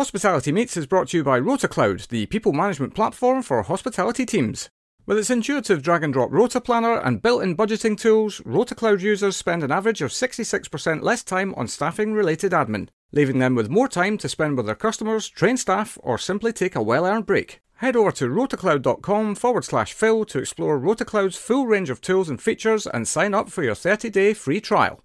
Hospitality 0.00 0.50
Meets 0.50 0.78
is 0.78 0.86
brought 0.86 1.08
to 1.08 1.18
you 1.18 1.22
by 1.22 1.38
RotaCloud, 1.38 2.08
the 2.08 2.24
people 2.24 2.54
management 2.54 2.94
platform 2.94 3.42
for 3.42 3.60
hospitality 3.60 4.24
teams. 4.24 4.70
With 5.04 5.18
its 5.18 5.28
intuitive 5.28 5.82
drag 5.82 6.02
and 6.02 6.10
drop 6.10 6.32
rota 6.32 6.58
planner 6.58 6.98
and 6.98 7.20
built 7.20 7.42
in 7.42 7.54
budgeting 7.54 7.98
tools, 7.98 8.40
RotaCloud 8.46 9.00
users 9.00 9.36
spend 9.36 9.62
an 9.62 9.70
average 9.70 10.00
of 10.00 10.10
66% 10.10 11.02
less 11.02 11.22
time 11.22 11.54
on 11.54 11.68
staffing 11.68 12.14
related 12.14 12.52
admin, 12.52 12.88
leaving 13.12 13.40
them 13.40 13.54
with 13.54 13.68
more 13.68 13.88
time 13.88 14.16
to 14.16 14.28
spend 14.30 14.56
with 14.56 14.64
their 14.64 14.74
customers, 14.74 15.28
train 15.28 15.58
staff, 15.58 15.98
or 16.02 16.16
simply 16.16 16.54
take 16.54 16.74
a 16.74 16.82
well 16.82 17.04
earned 17.04 17.26
break. 17.26 17.60
Head 17.74 17.94
over 17.94 18.10
to 18.12 18.28
rotacloud.com 18.28 19.34
forward 19.34 19.66
slash 19.66 19.92
Phil 19.92 20.24
to 20.24 20.38
explore 20.38 20.80
RotaCloud's 20.80 21.36
full 21.36 21.66
range 21.66 21.90
of 21.90 22.00
tools 22.00 22.30
and 22.30 22.40
features 22.40 22.86
and 22.86 23.06
sign 23.06 23.34
up 23.34 23.50
for 23.50 23.62
your 23.62 23.74
30 23.74 24.08
day 24.08 24.32
free 24.32 24.62
trial. 24.62 25.02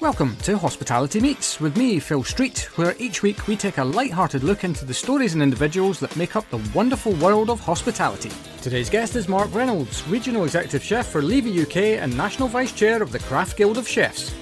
Welcome 0.00 0.36
to 0.42 0.56
Hospitality 0.56 1.18
Meets 1.18 1.58
with 1.58 1.76
me, 1.76 1.98
Phil 1.98 2.22
Street, 2.22 2.68
where 2.76 2.94
each 3.00 3.24
week 3.24 3.48
we 3.48 3.56
take 3.56 3.78
a 3.78 3.84
light-hearted 3.84 4.44
look 4.44 4.62
into 4.62 4.84
the 4.84 4.94
stories 4.94 5.34
and 5.34 5.42
individuals 5.42 5.98
that 5.98 6.14
make 6.16 6.36
up 6.36 6.48
the 6.50 6.70
wonderful 6.72 7.14
world 7.14 7.50
of 7.50 7.58
hospitality. 7.58 8.30
Today's 8.62 8.88
guest 8.88 9.16
is 9.16 9.26
Mark 9.26 9.52
Reynolds, 9.52 10.06
Regional 10.06 10.44
Executive 10.44 10.84
Chef 10.84 11.08
for 11.08 11.20
Levy 11.20 11.62
UK 11.62 12.00
and 12.00 12.16
National 12.16 12.46
Vice 12.46 12.70
Chair 12.70 13.02
of 13.02 13.10
the 13.10 13.18
Craft 13.18 13.56
Guild 13.56 13.76
of 13.76 13.88
Chefs. 13.88 14.32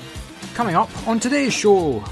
Coming 0.53 0.77
up 0.77 0.91
on 1.09 1.19
today's 1.19 1.55
show, 1.55 2.05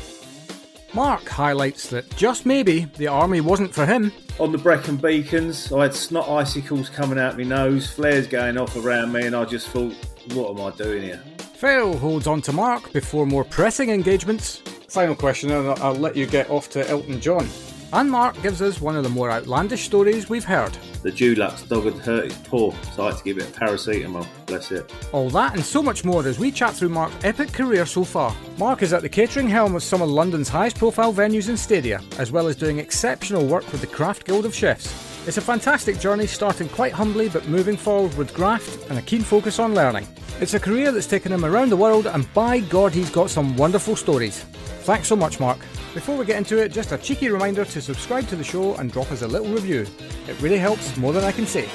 Mark 0.95 1.29
highlights 1.29 1.91
that 1.91 2.17
just 2.17 2.47
maybe 2.47 2.87
the 2.97 3.09
army 3.09 3.43
wasn't 3.43 3.75
for 3.75 3.85
him. 3.85 4.11
On 4.41 4.53
the 4.53 4.59
Brecon 4.59 4.97
Beacons, 4.97 5.71
I 5.71 5.83
had 5.83 5.95
snot 5.95 6.31
icicles 6.31 6.89
coming 6.89 7.19
out 7.19 7.37
my 7.37 7.45
nose, 7.45 7.91
flares 7.91 8.27
going 8.27 8.57
off 8.57 8.75
around 8.75 9.13
me, 9.13 9.27
and 9.27 9.37
I 9.37 9.45
just 9.45 9.69
thought, 9.69 9.93
what 10.33 10.59
am 10.59 10.65
I 10.65 10.75
doing 10.75 11.03
here? 11.03 11.23
Phil 11.65 11.97
holds 11.97 12.27
on 12.27 12.43
to 12.43 12.53
Mark 12.53 12.93
before 12.93 13.25
more 13.25 13.43
pressing 13.43 13.89
engagements. 13.89 14.59
Final 14.87 15.15
question, 15.15 15.51
and 15.51 15.67
I'll- 15.67 15.83
I'll 15.83 15.95
let 15.95 16.15
you 16.15 16.27
get 16.27 16.51
off 16.51 16.69
to 16.73 16.87
Elton 16.91 17.23
John. 17.23 17.49
And 17.91 18.11
Mark 18.11 18.43
gives 18.43 18.61
us 18.61 18.83
one 18.83 18.97
of 18.97 19.03
the 19.03 19.09
more 19.09 19.31
outlandish 19.31 19.85
stories 19.85 20.29
we've 20.29 20.45
heard. 20.45 20.77
The 21.03 21.11
Dulux 21.11 21.67
dog 21.67 21.85
had 21.85 21.95
hurt 21.95 22.25
his 22.27 22.35
paw, 22.35 22.75
so 22.95 23.05
I 23.05 23.07
had 23.07 23.17
to 23.17 23.25
give 23.25 23.39
it 23.39 23.49
a 23.49 23.59
paracetamol. 23.59 24.27
Bless 24.45 24.73
it. 24.73 24.93
All 25.13 25.31
that 25.31 25.55
and 25.55 25.65
so 25.65 25.83
much 25.83 26.05
more 26.05 26.27
as 26.27 26.39
we 26.39 26.53
chat 26.53 26.75
through 26.75 26.91
Mark's 26.91 27.15
epic 27.25 27.55
career 27.55 27.87
so 27.87 28.05
far. 28.05 28.35
Mark 28.59 28.83
is 28.83 28.93
at 28.93 29.01
the 29.01 29.09
catering 29.09 29.49
helm 29.49 29.75
of 29.75 29.83
some 29.83 30.03
of 30.03 30.11
London's 30.11 30.51
highest 30.51 30.77
profile 30.77 31.15
venues 31.15 31.49
and 31.49 31.59
stadia, 31.59 32.03
as 32.19 32.31
well 32.31 32.47
as 32.47 32.57
doing 32.57 32.79
exceptional 32.79 33.47
work 33.47 33.65
with 33.73 33.81
the 33.81 33.87
Craft 33.87 34.27
Guild 34.27 34.45
of 34.45 34.55
Chefs. 34.55 34.93
It's 35.27 35.39
a 35.39 35.41
fantastic 35.43 35.99
journey, 35.99 36.27
starting 36.27 36.69
quite 36.69 36.93
humbly 36.93 37.29
but 37.31 37.49
moving 37.49 37.77
forward 37.77 38.15
with 38.17 38.35
graft 38.35 38.91
and 38.91 38.99
a 38.99 39.03
keen 39.03 39.23
focus 39.23 39.59
on 39.59 39.75
learning. 39.75 40.07
It's 40.41 40.55
a 40.55 40.61
career 40.61 40.93
that's 40.93 41.07
taken 41.07 41.33
him 41.33 41.45
around 41.45 41.71
the 41.71 41.77
world, 41.77 42.07
and 42.07 42.31
by 42.35 42.61
God, 42.61 42.93
he's 42.93 43.09
got 43.11 43.31
some 43.31 43.57
wonderful 43.57 43.97
stories. 43.97 44.41
Thanks 44.83 45.09
so 45.09 45.17
much, 45.17 45.41
Mark. 45.41 45.59
Before 45.95 46.17
we 46.17 46.27
get 46.27 46.37
into 46.37 46.59
it, 46.59 46.73
just 46.73 46.93
a 46.93 46.99
cheeky 46.99 47.31
reminder 47.31 47.65
to 47.65 47.81
subscribe 47.81 48.27
to 48.29 48.37
the 48.37 48.45
show 48.45 48.75
and 48.75 48.93
drop 48.93 49.11
us 49.13 49.23
a 49.23 49.29
little 49.29 49.49
review. 49.49 49.87
It 50.29 50.39
really 50.43 50.59
helps 50.59 50.95
more 50.99 51.13
than 51.13 51.25
I 51.25 51.33
can 51.33 51.47
say. 51.47 51.69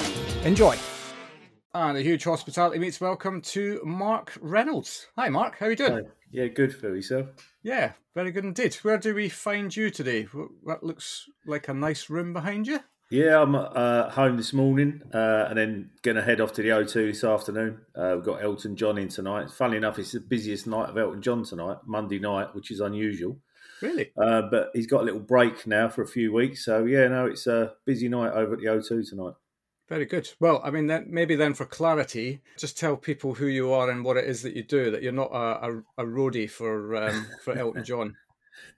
Enjoy. 0.44 0.76
And 1.74 1.96
a 1.96 2.02
huge 2.02 2.24
hospitality 2.24 2.78
meets 2.78 3.00
welcome 3.00 3.40
to 3.42 3.80
Mark 3.84 4.36
Reynolds. 4.40 5.08
Hi, 5.16 5.28
Mark. 5.28 5.56
How 5.58 5.66
are 5.66 5.70
you 5.70 5.76
doing? 5.76 6.06
Yeah, 6.30 6.46
good 6.46 6.74
for 6.74 6.94
yourself. 6.94 7.26
Yeah, 7.62 7.92
very 8.14 8.30
good 8.30 8.44
indeed. 8.44 8.74
Where 8.82 8.98
do 8.98 9.14
we 9.14 9.28
find 9.28 9.74
you 9.74 9.90
today? 9.90 10.24
Wh- 10.24 10.50
That 10.66 10.84
looks 10.84 11.28
like 11.46 11.66
a 11.68 11.74
nice 11.74 12.10
room 12.10 12.32
behind 12.32 12.66
you. 12.68 12.80
Yeah, 13.10 13.42
I'm 13.42 13.56
uh, 13.56 14.08
home 14.10 14.36
this 14.36 14.52
morning 14.52 15.02
uh, 15.12 15.46
and 15.48 15.58
then 15.58 15.90
going 16.02 16.16
to 16.16 16.22
head 16.22 16.40
off 16.40 16.52
to 16.52 16.62
the 16.62 16.68
O2 16.68 17.10
this 17.10 17.24
afternoon. 17.24 17.80
Uh, 17.92 18.12
we've 18.14 18.24
got 18.24 18.40
Elton 18.40 18.76
John 18.76 18.98
in 18.98 19.08
tonight. 19.08 19.50
Funnily 19.50 19.78
enough, 19.78 19.98
it's 19.98 20.12
the 20.12 20.20
busiest 20.20 20.68
night 20.68 20.90
of 20.90 20.96
Elton 20.96 21.20
John 21.20 21.42
tonight, 21.42 21.78
Monday 21.84 22.20
night, 22.20 22.54
which 22.54 22.70
is 22.70 22.78
unusual. 22.78 23.36
Really? 23.82 24.12
Uh, 24.16 24.42
but 24.42 24.70
he's 24.74 24.86
got 24.86 25.00
a 25.00 25.04
little 25.04 25.18
break 25.18 25.66
now 25.66 25.88
for 25.88 26.02
a 26.02 26.06
few 26.06 26.32
weeks. 26.32 26.64
So, 26.64 26.84
yeah, 26.84 27.08
no, 27.08 27.26
it's 27.26 27.48
a 27.48 27.72
busy 27.84 28.08
night 28.08 28.32
over 28.32 28.54
at 28.54 28.60
the 28.60 28.66
O2 28.66 29.08
tonight. 29.08 29.34
Very 29.88 30.04
good. 30.04 30.30
Well, 30.38 30.60
I 30.62 30.70
mean, 30.70 30.86
then 30.86 31.06
maybe 31.10 31.34
then 31.34 31.54
for 31.54 31.64
clarity, 31.64 32.42
just 32.56 32.78
tell 32.78 32.96
people 32.96 33.34
who 33.34 33.46
you 33.46 33.72
are 33.72 33.90
and 33.90 34.04
what 34.04 34.18
it 34.18 34.24
is 34.24 34.42
that 34.42 34.54
you 34.54 34.62
do. 34.62 34.92
That 34.92 35.02
you're 35.02 35.10
not 35.10 35.32
a, 35.32 35.66
a, 35.66 35.78
a 35.98 36.04
roadie 36.04 36.48
for 36.48 36.94
um, 36.94 37.26
for 37.42 37.58
Elton 37.58 37.82
John. 37.84 38.16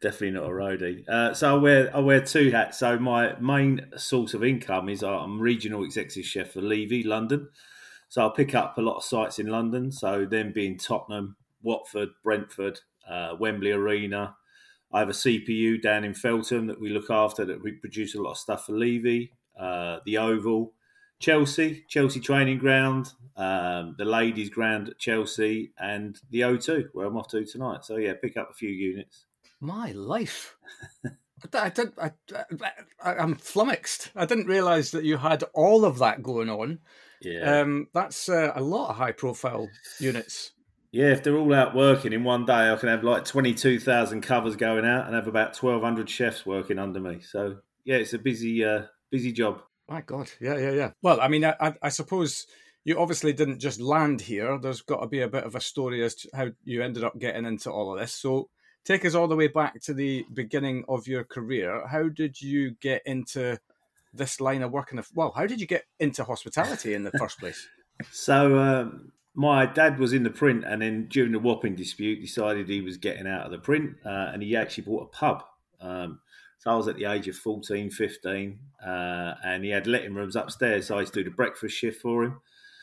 Definitely 0.01 0.33
not 0.33 0.51
a 0.51 0.53
roadie. 0.53 1.09
Uh, 1.09 1.35
so 1.35 1.57
I 1.57 1.59
wear 1.59 1.97
I 1.97 2.01
wear 2.01 2.21
two 2.21 2.51
hats. 2.51 2.79
So 2.79 2.99
my 2.99 3.39
main 3.41 3.87
source 3.97 4.35
of 4.35 4.45
income 4.45 4.89
is 4.89 5.03
uh, 5.03 5.19
I'm 5.19 5.41
regional 5.41 5.85
executive 5.85 6.25
chef 6.25 6.53
for 6.53 6.61
Levy 6.61 7.03
London. 7.03 7.49
So 8.09 8.23
I'll 8.23 8.31
pick 8.31 8.55
up 8.55 8.77
a 8.77 8.83
lot 8.83 8.97
of 8.97 9.05
sites 9.05 9.39
in 9.39 9.47
London. 9.47 9.91
So 9.91 10.27
them 10.27 10.53
being 10.53 10.79
Tottenham, 10.79 11.37
Watford, 11.63 12.11
Brentford, 12.23 12.81
uh, 13.09 13.37
Wembley 13.39 13.73
Arena. 13.73 14.37
I 14.93 14.99
have 14.99 15.09
a 15.09 15.13
CPU 15.13 15.81
down 15.81 16.05
in 16.05 16.13
Feltham 16.13 16.67
that 16.67 16.81
we 16.81 16.91
look 16.91 17.11
after 17.11 17.45
that 17.47 17.63
we 17.63 17.73
produce 17.73 18.15
a 18.15 18.21
lot 18.21 18.33
of 18.33 18.39
stuff 18.39 18.67
for 18.67 18.73
Levy. 18.73 19.33
Uh, 19.59 19.99
the 20.05 20.19
Oval, 20.19 20.75
Chelsea, 21.21 21.85
Chelsea 21.89 22.21
training 22.21 22.59
ground, 22.59 23.13
um, 23.37 23.95
the 23.97 24.05
ladies' 24.05 24.51
ground 24.51 24.89
at 24.89 24.99
Chelsea, 24.99 25.73
and 25.79 26.21
the 26.31 26.41
O2 26.41 26.89
where 26.93 27.07
I'm 27.07 27.17
off 27.17 27.29
to 27.29 27.45
tonight. 27.45 27.85
So 27.85 27.97
yeah, 27.97 28.15
pick 28.21 28.37
up 28.37 28.51
a 28.51 28.55
few 28.55 28.71
units. 28.71 29.25
My 29.63 29.93
life. 29.93 30.57
I 31.55 31.69
did. 31.69 31.93
I, 31.97 32.11
I, 33.01 33.15
I'm 33.15 33.37
flummoxed. 33.37 34.11
I 34.17 34.27
didn't 34.27 34.47
realise 34.47 34.91
that 34.91 35.05
you 35.05 35.17
had 35.17 35.45
all 35.55 35.85
of 35.85 35.99
that 35.99 36.21
going 36.21 36.51
on. 36.51 36.81
Yeah. 37.21 37.61
Um, 37.61 37.87
that's 37.95 38.29
uh, 38.29 38.51
a 38.57 38.61
lot 38.61 38.91
of 38.91 38.97
high-profile 38.97 39.69
units. 40.01 40.51
yeah, 40.91 41.13
if 41.13 41.23
they're 41.23 41.37
all 41.37 41.55
out 41.55 41.77
working 41.77 42.13
in 42.13 42.25
one 42.25 42.45
day, 42.45 42.73
I 42.73 42.77
can 42.77 42.89
have 42.89 43.05
like 43.05 43.25
22,000 43.25 44.21
covers 44.23 44.57
going 44.57 44.85
out 44.85 45.07
and 45.07 45.15
have 45.15 45.29
about 45.29 45.57
1,200 45.57 46.11
chefs 46.11 46.45
working 46.45 46.81
under 46.81 46.99
me. 46.99 47.21
So, 47.21 47.59
yeah, 47.85 47.97
it's 47.97 48.15
a 48.15 48.19
busy 48.19 48.65
uh, 48.65 48.83
busy 49.13 49.31
job. 49.31 49.63
My 49.89 50.01
God, 50.01 50.29
yeah, 50.41 50.59
yeah, 50.59 50.73
yeah. 50.73 50.91
Well, 51.03 51.21
I 51.21 51.29
mean, 51.29 51.45
I, 51.45 51.55
I, 51.61 51.75
I 51.83 51.89
suppose 51.91 52.49
you 52.85 52.99
obviously 52.99 53.33
didn't 53.33 53.61
just 53.61 53.81
land 53.81 54.23
here. 54.23 54.59
There's 54.59 54.83
got 54.83 55.03
to 55.03 55.07
be 55.07 55.21
a 55.21 55.29
bit 55.29 55.45
of 55.45 55.55
a 55.55 55.61
story 55.61 56.03
as 56.03 56.17
to 56.17 56.31
how 56.35 56.49
you 56.65 56.83
ended 56.83 57.05
up 57.05 57.17
getting 57.17 57.47
into 57.47 57.71
all 57.71 57.93
of 57.93 58.01
this. 58.01 58.13
So, 58.13 58.49
take 58.85 59.05
us 59.05 59.15
all 59.15 59.29
the 59.29 59.37
way 59.37 59.49
back 59.49 59.81
to 59.83 59.95
the 59.95 60.25
beginning 60.35 60.85
of 60.89 61.07
your 61.07 61.25
career. 61.25 61.87
How 61.87 62.09
did 62.09 62.41
you 62.41 62.73
get 62.81 63.03
into 63.07 63.59
this 64.13 64.41
line 64.41 64.63
of 64.63 64.73
work? 64.73 64.91
In 64.91 64.97
the, 64.97 65.07
well, 65.15 65.33
how 65.35 65.47
did 65.47 65.61
you 65.61 65.67
get 65.67 65.85
into 66.01 66.25
hospitality 66.25 66.95
in 66.95 67.03
the 67.03 67.11
first 67.19 67.39
place? 67.39 67.67
So, 68.11 68.59
um, 68.59 69.13
my 69.35 69.65
dad 69.65 69.99
was 69.99 70.13
in 70.13 70.25
the 70.25 70.31
print 70.31 70.65
and 70.67 70.83
then 70.83 71.07
during 71.09 71.33
the 71.33 71.39
Wapping 71.39 71.75
dispute 71.75 72.21
decided 72.21 72.69
he 72.69 72.83
was 72.83 72.97
getting 72.99 73.27
out 73.27 73.47
of 73.47 73.51
the 73.51 73.59
print 73.59 73.97
uh, 74.05 74.31
and 74.33 74.43
he 74.43 74.57
actually 74.57 74.85
bought 74.85 75.05
a 75.05 75.17
pub. 75.17 75.43
Um, 75.81 76.21
so 76.59 76.71
I 76.71 76.75
was 76.77 76.87
at 76.87 76.97
the 76.97 77.07
age 77.07 77.29
of 77.29 77.37
14, 77.37 77.91
15 77.91 78.59
uh, 78.87 79.35
and 79.45 79.65
he 79.65 79.71
had 79.71 79.87
letting 79.87 80.15
rooms 80.15 80.37
upstairs. 80.37 80.87
So 80.87 80.97
I 80.97 81.01
used 81.01 81.15
to 81.15 81.21
do 81.21 81.31
the 81.31 81.35
breakfast 81.35 81.77
shift 81.77 82.03
for 82.03 82.25
him. 82.25 82.41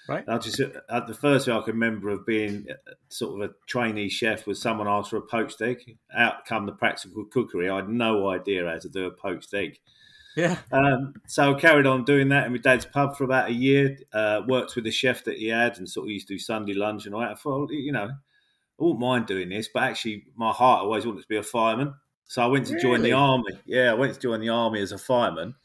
Right. 0.09 0.25
I 0.27 0.37
just 0.39 0.59
uh, 0.59 0.99
the 1.05 1.13
first 1.13 1.45
thing 1.45 1.53
I 1.53 1.61
can 1.61 1.73
remember 1.73 2.09
of 2.09 2.25
being 2.25 2.65
uh, 2.69 2.91
sort 3.09 3.41
of 3.41 3.49
a 3.49 3.53
trainee 3.67 4.09
chef 4.09 4.47
was 4.47 4.61
someone 4.61 4.87
asked 4.87 5.11
for 5.11 5.17
a 5.17 5.21
poached 5.21 5.61
egg. 5.61 5.97
Out 6.15 6.45
come 6.45 6.65
the 6.65 6.71
practical 6.71 7.25
cookery. 7.25 7.69
I 7.69 7.77
had 7.77 7.89
no 7.89 8.29
idea 8.29 8.67
how 8.67 8.79
to 8.79 8.89
do 8.89 9.05
a 9.05 9.11
poached 9.11 9.53
egg. 9.53 9.77
Yeah. 10.35 10.57
Um, 10.71 11.13
so 11.27 11.53
I 11.53 11.59
carried 11.59 11.85
on 11.85 12.05
doing 12.05 12.29
that 12.29 12.45
in 12.45 12.53
my 12.53 12.57
dad's 12.57 12.85
pub 12.85 13.17
for 13.17 13.23
about 13.23 13.49
a 13.49 13.53
year. 13.53 13.97
Uh, 14.13 14.41
worked 14.47 14.75
with 14.75 14.85
the 14.85 14.91
chef 14.91 15.23
that 15.25 15.37
he 15.37 15.47
had, 15.47 15.77
and 15.77 15.87
sort 15.87 16.07
of 16.07 16.11
used 16.11 16.27
to 16.29 16.35
do 16.35 16.39
Sunday 16.39 16.73
lunch 16.73 17.05
and 17.05 17.13
all 17.13 17.21
that. 17.21 17.31
I 17.31 17.35
thought, 17.35 17.71
you 17.71 17.91
know, 17.91 18.09
I 18.09 18.83
wouldn't 18.83 18.99
mind 18.99 19.27
doing 19.27 19.49
this, 19.49 19.69
but 19.71 19.83
actually, 19.83 20.25
my 20.35 20.51
heart 20.51 20.83
always 20.83 21.05
wanted 21.05 21.21
to 21.21 21.27
be 21.27 21.37
a 21.37 21.43
fireman. 21.43 21.93
So 22.25 22.43
I 22.43 22.45
went 22.45 22.67
to 22.67 22.79
join 22.79 23.01
the 23.01 23.13
army. 23.13 23.59
Yeah, 23.65 23.91
I 23.91 23.95
went 23.95 24.13
to 24.13 24.19
join 24.19 24.39
the 24.39 24.49
army 24.49 24.81
as 24.81 24.91
a 24.91 24.99
fireman. 24.99 25.55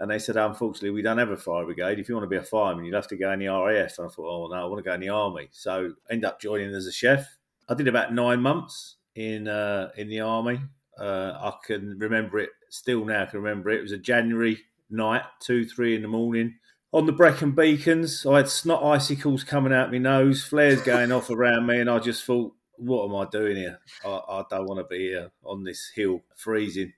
And 0.00 0.10
they 0.10 0.18
said, 0.18 0.38
unfortunately, 0.38 0.90
we 0.90 1.02
don't 1.02 1.18
have 1.18 1.30
a 1.30 1.36
fire 1.36 1.66
brigade. 1.66 1.98
If 1.98 2.08
you 2.08 2.14
want 2.14 2.24
to 2.24 2.30
be 2.30 2.38
a 2.38 2.42
fireman, 2.42 2.86
you'd 2.86 2.94
have 2.94 3.08
to 3.08 3.16
go 3.16 3.30
in 3.32 3.38
the 3.38 3.48
RAF. 3.48 3.98
And 3.98 4.06
I 4.06 4.10
thought, 4.10 4.26
oh, 4.26 4.48
no, 4.48 4.54
I 4.54 4.64
want 4.64 4.78
to 4.78 4.88
go 4.88 4.94
in 4.94 5.00
the 5.00 5.10
army. 5.10 5.48
So 5.52 5.92
I 6.08 6.12
ended 6.12 6.24
up 6.24 6.40
joining 6.40 6.74
as 6.74 6.86
a 6.86 6.92
chef. 6.92 7.36
I 7.68 7.74
did 7.74 7.86
about 7.86 8.14
nine 8.14 8.40
months 8.40 8.96
in 9.14 9.46
uh, 9.46 9.90
in 9.96 10.08
the 10.08 10.20
army. 10.20 10.60
Uh, 10.98 11.32
I 11.38 11.52
can 11.64 11.98
remember 11.98 12.38
it 12.38 12.50
still 12.70 13.04
now. 13.04 13.22
I 13.22 13.26
can 13.26 13.40
remember 13.40 13.70
it. 13.70 13.78
It 13.78 13.82
was 13.82 13.92
a 13.92 13.98
January 13.98 14.58
night, 14.88 15.22
two, 15.40 15.66
three 15.66 15.94
in 15.94 16.02
the 16.02 16.08
morning. 16.08 16.56
On 16.92 17.06
the 17.06 17.12
Brecon 17.12 17.52
Beacons, 17.52 18.26
I 18.26 18.38
had 18.38 18.48
snot 18.48 18.82
icicles 18.82 19.44
coming 19.44 19.72
out 19.72 19.92
my 19.92 19.98
nose, 19.98 20.42
flares 20.42 20.82
going 20.82 21.12
off 21.12 21.30
around 21.30 21.66
me, 21.66 21.78
and 21.78 21.88
I 21.88 22.00
just 22.00 22.24
thought, 22.24 22.52
what 22.78 23.04
am 23.04 23.14
I 23.14 23.26
doing 23.30 23.56
here? 23.56 23.78
I, 24.04 24.08
I 24.08 24.44
don't 24.50 24.66
want 24.66 24.80
to 24.80 24.84
be 24.84 25.08
here 25.08 25.30
on 25.44 25.62
this 25.62 25.92
hill, 25.94 26.22
freezing. 26.34 26.92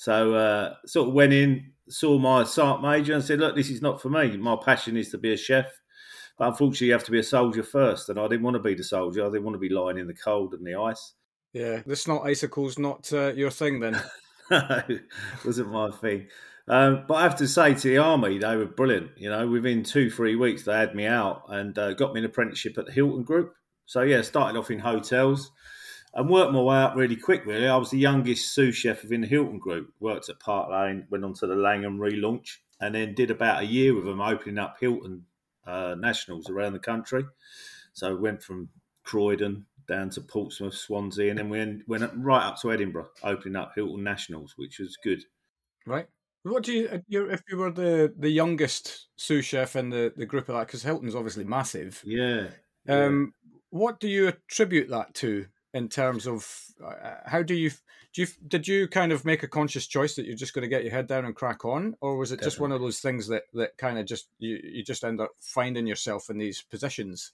So 0.00 0.32
uh, 0.32 0.76
sort 0.86 1.08
of 1.08 1.14
went 1.14 1.34
in, 1.34 1.72
saw 1.90 2.18
my 2.18 2.44
sergeant 2.44 2.80
major, 2.80 3.12
and 3.12 3.22
said, 3.22 3.38
"Look, 3.38 3.54
this 3.54 3.68
is 3.68 3.82
not 3.82 4.00
for 4.00 4.08
me. 4.08 4.34
My 4.38 4.56
passion 4.56 4.96
is 4.96 5.10
to 5.10 5.18
be 5.18 5.34
a 5.34 5.36
chef, 5.36 5.66
but 6.38 6.48
unfortunately, 6.48 6.86
you 6.86 6.94
have 6.94 7.04
to 7.04 7.10
be 7.10 7.18
a 7.18 7.22
soldier 7.22 7.62
first. 7.62 8.08
And 8.08 8.18
I 8.18 8.26
didn't 8.26 8.44
want 8.44 8.54
to 8.54 8.62
be 8.62 8.72
the 8.72 8.82
soldier. 8.82 9.20
I 9.20 9.28
didn't 9.28 9.44
want 9.44 9.56
to 9.56 9.58
be 9.58 9.68
lying 9.68 9.98
in 9.98 10.06
the 10.06 10.14
cold 10.14 10.54
and 10.54 10.66
the 10.66 10.74
ice. 10.74 11.12
Yeah. 11.52 11.82
The 11.84 11.96
snot 11.96 12.24
icicle's 12.24 12.78
not 12.78 13.12
uh, 13.12 13.34
your 13.34 13.50
thing 13.50 13.80
then. 13.80 14.02
no, 14.50 14.82
wasn't 15.44 15.70
my 15.70 15.90
thing. 15.90 16.28
Um, 16.66 17.04
but 17.06 17.16
I 17.16 17.22
have 17.24 17.36
to 17.36 17.46
say, 17.46 17.74
to 17.74 17.88
the 17.88 17.98
army, 17.98 18.38
they 18.38 18.56
were 18.56 18.64
brilliant. 18.64 19.10
You 19.18 19.28
know, 19.28 19.46
within 19.48 19.82
two, 19.82 20.08
three 20.08 20.34
weeks, 20.34 20.62
they 20.62 20.78
had 20.78 20.94
me 20.94 21.04
out 21.04 21.42
and 21.50 21.78
uh, 21.78 21.92
got 21.92 22.14
me 22.14 22.20
an 22.20 22.24
apprenticeship 22.24 22.78
at 22.78 22.86
the 22.86 22.92
Hilton 22.92 23.22
Group. 23.22 23.52
So 23.84 24.00
yeah, 24.00 24.22
started 24.22 24.58
off 24.58 24.70
in 24.70 24.78
hotels. 24.78 25.50
And 26.14 26.28
worked 26.28 26.52
my 26.52 26.60
way 26.60 26.76
up 26.76 26.96
really 26.96 27.16
quick. 27.16 27.46
Really, 27.46 27.68
I 27.68 27.76
was 27.76 27.90
the 27.90 27.98
youngest 27.98 28.52
sous 28.52 28.74
chef 28.74 29.02
within 29.02 29.20
the 29.20 29.26
Hilton 29.26 29.58
Group. 29.58 29.92
Worked 30.00 30.28
at 30.28 30.40
Park 30.40 30.70
Lane, 30.70 31.06
went 31.10 31.24
on 31.24 31.34
to 31.34 31.46
the 31.46 31.54
Langham 31.54 31.98
relaunch, 31.98 32.56
and 32.80 32.94
then 32.94 33.14
did 33.14 33.30
about 33.30 33.62
a 33.62 33.66
year 33.66 33.94
with 33.94 34.04
them, 34.04 34.20
opening 34.20 34.58
up 34.58 34.76
Hilton 34.80 35.24
uh, 35.66 35.94
nationals 35.98 36.50
around 36.50 36.72
the 36.72 36.78
country. 36.78 37.24
So 37.92 38.16
went 38.16 38.42
from 38.42 38.68
Croydon 39.04 39.66
down 39.88 40.10
to 40.10 40.20
Portsmouth, 40.20 40.74
Swansea, 40.74 41.30
and 41.30 41.38
then 41.38 41.48
we 41.48 41.82
went 41.86 42.10
right 42.16 42.46
up 42.46 42.60
to 42.60 42.72
Edinburgh, 42.72 43.08
opening 43.22 43.56
up 43.56 43.72
Hilton 43.74 44.04
nationals, 44.04 44.54
which 44.56 44.78
was 44.78 44.96
good. 45.02 45.22
Right. 45.86 46.06
What 46.42 46.62
do 46.62 46.72
you, 46.72 47.02
if 47.10 47.42
you 47.50 47.56
were 47.58 47.70
the, 47.70 48.14
the 48.16 48.30
youngest 48.30 49.08
sous 49.16 49.44
chef 49.44 49.76
in 49.76 49.90
the, 49.90 50.12
the 50.16 50.26
group 50.26 50.48
of 50.48 50.54
that? 50.54 50.66
Because 50.66 50.82
Hilton's 50.82 51.14
obviously 51.14 51.44
massive. 51.44 52.02
Yeah. 52.06 52.46
Um, 52.88 53.34
what 53.70 54.00
do 54.00 54.08
you 54.08 54.28
attribute 54.28 54.88
that 54.88 55.12
to 55.16 55.46
in 55.74 55.88
terms 55.88 56.26
of 56.26 56.46
uh, 56.84 57.14
how 57.26 57.42
do 57.42 57.54
you 57.54 57.70
do 58.12 58.22
you 58.22 58.28
did 58.48 58.66
you 58.66 58.88
kind 58.88 59.12
of 59.12 59.24
make 59.24 59.42
a 59.42 59.48
conscious 59.48 59.86
choice 59.86 60.16
that 60.16 60.26
you're 60.26 60.36
just 60.36 60.54
going 60.54 60.62
to 60.62 60.68
get 60.68 60.82
your 60.82 60.92
head 60.92 61.06
down 61.06 61.24
and 61.24 61.34
crack 61.34 61.64
on, 61.64 61.94
or 62.00 62.16
was 62.16 62.32
it 62.32 62.40
Definitely. 62.40 62.46
just 62.46 62.60
one 62.60 62.72
of 62.72 62.80
those 62.80 63.00
things 63.00 63.28
that 63.28 63.44
that 63.54 63.76
kind 63.78 63.98
of 63.98 64.06
just 64.06 64.28
you 64.38 64.58
you 64.62 64.84
just 64.84 65.04
end 65.04 65.20
up 65.20 65.30
finding 65.40 65.86
yourself 65.86 66.30
in 66.30 66.38
these 66.38 66.62
positions? 66.62 67.32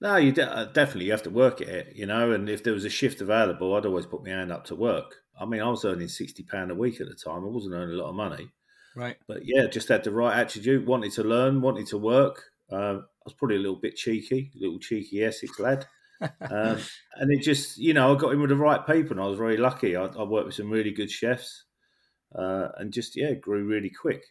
No, 0.00 0.16
you 0.16 0.32
de- 0.32 0.50
uh, 0.50 0.66
definitely 0.66 1.06
you 1.06 1.12
have 1.12 1.24
to 1.24 1.30
work 1.30 1.60
at 1.60 1.68
it, 1.68 1.96
you 1.96 2.06
know. 2.06 2.30
And 2.32 2.48
if 2.48 2.62
there 2.62 2.72
was 2.72 2.84
a 2.84 2.90
shift 2.90 3.20
available, 3.20 3.74
I'd 3.74 3.84
always 3.86 4.06
put 4.06 4.22
my 4.22 4.30
hand 4.30 4.52
up 4.52 4.64
to 4.66 4.76
work. 4.76 5.16
I 5.38 5.44
mean, 5.44 5.60
I 5.60 5.68
was 5.68 5.84
earning 5.84 6.08
sixty 6.08 6.44
pound 6.44 6.70
a 6.70 6.74
week 6.74 7.00
at 7.00 7.08
the 7.08 7.14
time. 7.14 7.44
I 7.44 7.48
wasn't 7.48 7.74
earning 7.74 7.98
a 7.98 8.02
lot 8.02 8.10
of 8.10 8.14
money, 8.14 8.48
right? 8.94 9.16
But 9.26 9.40
yeah, 9.44 9.66
just 9.66 9.88
had 9.88 10.04
the 10.04 10.12
right 10.12 10.38
attitude. 10.38 10.86
Wanted 10.86 11.12
to 11.12 11.24
learn, 11.24 11.60
wanted 11.60 11.86
to 11.88 11.98
work. 11.98 12.44
Uh, 12.70 13.00
I 13.00 13.24
was 13.24 13.34
probably 13.34 13.56
a 13.56 13.60
little 13.60 13.80
bit 13.80 13.96
cheeky, 13.96 14.52
a 14.54 14.58
little 14.58 14.78
cheeky 14.78 15.24
Essex 15.24 15.58
lad 15.58 15.86
um, 16.20 16.78
and 17.16 17.32
it 17.32 17.42
just, 17.42 17.78
you 17.78 17.94
know, 17.94 18.14
I 18.14 18.18
got 18.18 18.32
in 18.32 18.40
with 18.40 18.50
the 18.50 18.56
right 18.56 18.84
people, 18.86 19.12
and 19.12 19.20
I 19.20 19.26
was 19.26 19.38
very 19.38 19.56
lucky. 19.56 19.96
I, 19.96 20.06
I 20.06 20.22
worked 20.22 20.46
with 20.46 20.54
some 20.54 20.70
really 20.70 20.90
good 20.90 21.10
chefs, 21.10 21.64
uh, 22.34 22.68
and 22.78 22.92
just 22.92 23.16
yeah, 23.16 23.34
grew 23.34 23.64
really 23.64 23.90
quick. 23.90 24.22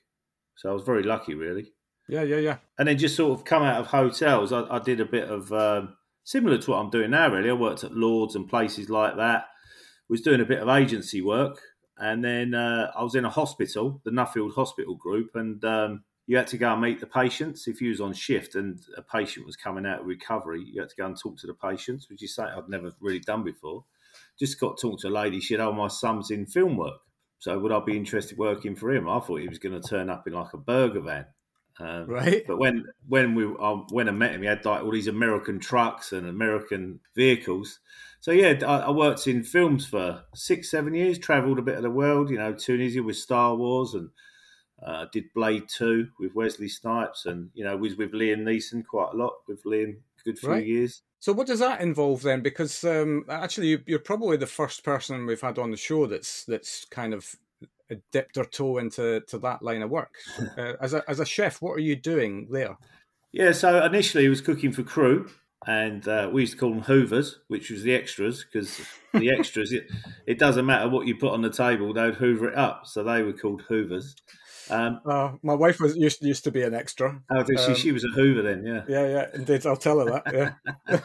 So 0.56 0.70
I 0.70 0.74
was 0.74 0.84
very 0.84 1.04
lucky, 1.04 1.36
really. 1.36 1.74
Yeah, 2.10 2.24
yeah, 2.24 2.38
yeah. 2.38 2.58
And 2.80 2.88
then 2.88 2.98
just 2.98 3.16
sort 3.16 3.38
of 3.38 3.46
come 3.46 3.64
out 3.64 3.80
of 3.80 3.88
hotels. 3.88 4.54
I, 4.54 4.64
I 4.70 4.80
did 4.80 5.00
a 5.00 5.06
bit 5.06 5.30
of 5.30 5.52
um, 5.52 5.96
similar 6.24 6.58
to 6.58 6.72
what 6.72 6.78
I'm 6.78 6.90
doing 6.90 7.12
now. 7.12 7.32
Really, 7.32 7.50
I 7.50 7.54
worked 7.54 7.84
at 7.84 7.94
Lords 7.94 8.36
and 8.36 8.48
places 8.48 8.90
like 8.90 9.18
that. 9.18 9.46
Was 10.10 10.22
doing 10.22 10.40
a 10.40 10.46
bit 10.46 10.60
of 10.60 10.70
agency 10.70 11.22
work, 11.22 11.60
and 11.98 12.24
then 12.24 12.54
uh, 12.54 12.92
I 12.96 13.04
was 13.04 13.16
in 13.16 13.26
a 13.26 13.30
hospital, 13.30 14.02
the 14.06 14.12
Nuffield 14.12 14.54
Hospital 14.56 14.96
Group, 14.96 15.32
and 15.36 15.64
um, 15.66 16.04
you 16.28 16.36
had 16.36 16.48
to 16.48 16.58
go 16.58 16.74
and 16.74 16.82
meet 16.82 17.00
the 17.00 17.08
patients. 17.08 17.68
If 17.68 17.82
you 17.82 17.90
was 17.90 18.02
on 18.02 18.14
shift 18.14 18.56
and 18.56 18.80
a 18.98 19.02
patient 19.02 19.46
was 19.46 19.56
coming 19.56 19.86
out 19.86 20.02
of 20.02 20.06
recovery, 20.06 20.62
you 20.62 20.82
had 20.82 20.90
to 20.90 20.96
go 20.96 21.06
and 21.06 21.18
talk 21.18 21.38
to 21.40 21.48
the 21.48 21.54
patients, 21.54 22.10
which 22.10 22.22
is 22.22 22.36
something 22.36 22.54
I'd 22.54 22.70
never 22.70 22.92
really 23.00 23.22
done 23.22 23.44
before. 23.44 23.86
Just 24.38 24.60
got 24.60 24.78
to 24.78 24.82
talk 24.90 25.00
to 25.00 25.08
a 25.08 25.10
lady. 25.10 25.40
She 25.40 25.54
said, 25.54 25.62
"Oh, 25.62 25.72
my 25.72 25.88
son's 25.88 26.30
in 26.30 26.46
film 26.46 26.76
work, 26.76 27.00
so 27.40 27.58
would 27.58 27.72
I 27.72 27.80
be 27.80 27.96
interested 27.96 28.38
working 28.38 28.76
for 28.76 28.92
him?" 28.92 29.08
I 29.08 29.20
thought 29.20 29.40
he 29.40 29.48
was 29.48 29.58
going 29.58 29.80
to 29.80 29.88
turn 29.88 30.10
up 30.10 30.28
in 30.28 30.34
like 30.34 30.54
a 30.54 30.58
burger 30.58 31.00
van. 31.00 31.26
Um, 31.80 32.08
right. 32.08 32.44
But 32.46 32.58
when 32.58 32.86
when 33.08 33.34
we 33.34 33.46
when 33.46 34.10
I 34.10 34.12
met 34.12 34.34
him, 34.34 34.42
he 34.42 34.48
had 34.48 34.66
like 34.66 34.84
all 34.84 34.92
these 34.92 35.08
American 35.08 35.60
trucks 35.60 36.12
and 36.12 36.28
American 36.28 37.00
vehicles. 37.16 37.80
So 38.20 38.32
yeah, 38.32 38.56
I, 38.66 38.80
I 38.80 38.92
worked 38.92 39.28
in 39.28 39.44
films 39.44 39.86
for 39.86 40.24
six, 40.36 40.72
seven 40.72 40.94
years. 40.94 41.20
Travelled 41.20 41.60
a 41.60 41.64
bit 41.64 41.78
of 41.78 41.84
the 41.84 41.90
world, 41.90 42.30
you 42.30 42.38
know, 42.38 42.54
Tunisia 42.54 43.02
with 43.02 43.16
Star 43.16 43.56
Wars 43.56 43.94
and 43.94 44.10
uh, 44.86 45.06
did 45.12 45.34
Blade 45.34 45.68
Two 45.68 46.10
with 46.20 46.36
Wesley 46.36 46.70
Snipes, 46.70 47.26
and 47.26 47.50
you 47.54 47.64
know 47.64 47.76
was 47.78 47.96
with 47.96 48.14
Liam 48.14 48.40
Neeson 48.40 48.86
quite 48.86 49.14
a 49.14 49.18
lot 49.18 49.34
with 49.48 49.64
Liam, 49.64 49.98
good 50.24 50.40
few 50.40 50.50
right. 50.50 50.66
years. 50.66 51.02
So 51.20 51.34
what 51.34 51.48
does 51.48 51.60
that 51.60 51.82
involve 51.82 52.22
then? 52.22 52.42
Because 52.42 52.84
um, 52.84 53.26
actually, 53.30 53.82
you're 53.88 54.00
probably 54.00 54.38
the 54.38 54.46
first 54.46 54.84
person 54.84 55.26
we've 55.26 55.42
had 55.42 55.58
on 55.58 55.72
the 55.72 55.78
show 55.78 56.06
that's 56.06 56.46
that's 56.46 56.86
kind 56.86 57.14
of 57.14 57.36
dipped 58.12 58.36
their 58.36 58.46
toe 58.46 58.78
into 58.78 59.22
to 59.22 59.40
that 59.40 59.62
line 59.62 59.82
of 59.82 59.90
work. 59.90 60.16
Uh, 60.58 60.74
as 60.82 60.94
a 60.94 61.04
as 61.08 61.20
a 61.20 61.26
chef, 61.26 61.62
what 61.62 61.74
are 61.74 61.80
you 61.80 61.96
doing 61.96 62.48
there? 62.50 62.78
Yeah, 63.32 63.52
so 63.52 63.84
initially 63.86 64.24
he 64.24 64.30
was 64.30 64.42
cooking 64.42 64.72
for 64.72 64.82
crew, 64.82 65.30
and 65.68 66.08
uh, 66.08 66.30
we 66.32 66.42
used 66.42 66.54
to 66.54 66.58
call 66.58 66.70
them 66.72 66.82
hoovers, 66.82 67.36
which 67.48 67.70
was 67.70 67.84
the 67.84 67.94
extras, 67.94 68.44
because 68.44 68.80
the 69.14 69.30
extras, 69.38 69.72
it, 69.72 69.88
it 70.26 70.40
doesn't 70.40 70.66
matter 70.66 70.90
what 70.90 71.06
you 71.06 71.16
put 71.16 71.34
on 71.34 71.42
the 71.42 71.52
table, 71.52 71.94
they'd 71.94 72.16
hoover 72.16 72.50
it 72.50 72.58
up. 72.58 72.88
So 72.88 73.04
they 73.04 73.22
were 73.22 73.34
called 73.34 73.64
hoovers. 73.70 74.16
Um, 74.70 75.02
uh, 75.06 75.32
my 75.44 75.54
wife 75.54 75.80
was 75.80 75.96
used 75.96 76.24
used 76.24 76.44
to 76.44 76.52
be 76.52 76.64
an 76.64 76.74
extra. 76.74 77.22
Oh, 77.30 77.44
she? 77.46 77.56
Um, 77.56 77.76
she 77.76 77.92
was 77.92 78.04
a 78.04 78.10
Hoover 78.10 78.42
then, 78.42 78.66
yeah. 78.66 78.84
Yeah, 78.88 79.08
yeah, 79.08 79.28
indeed. 79.34 79.66
I'll 79.66 79.78
tell 79.78 80.00
her 80.00 80.06
that. 80.06 80.58
Yeah. 80.88 81.00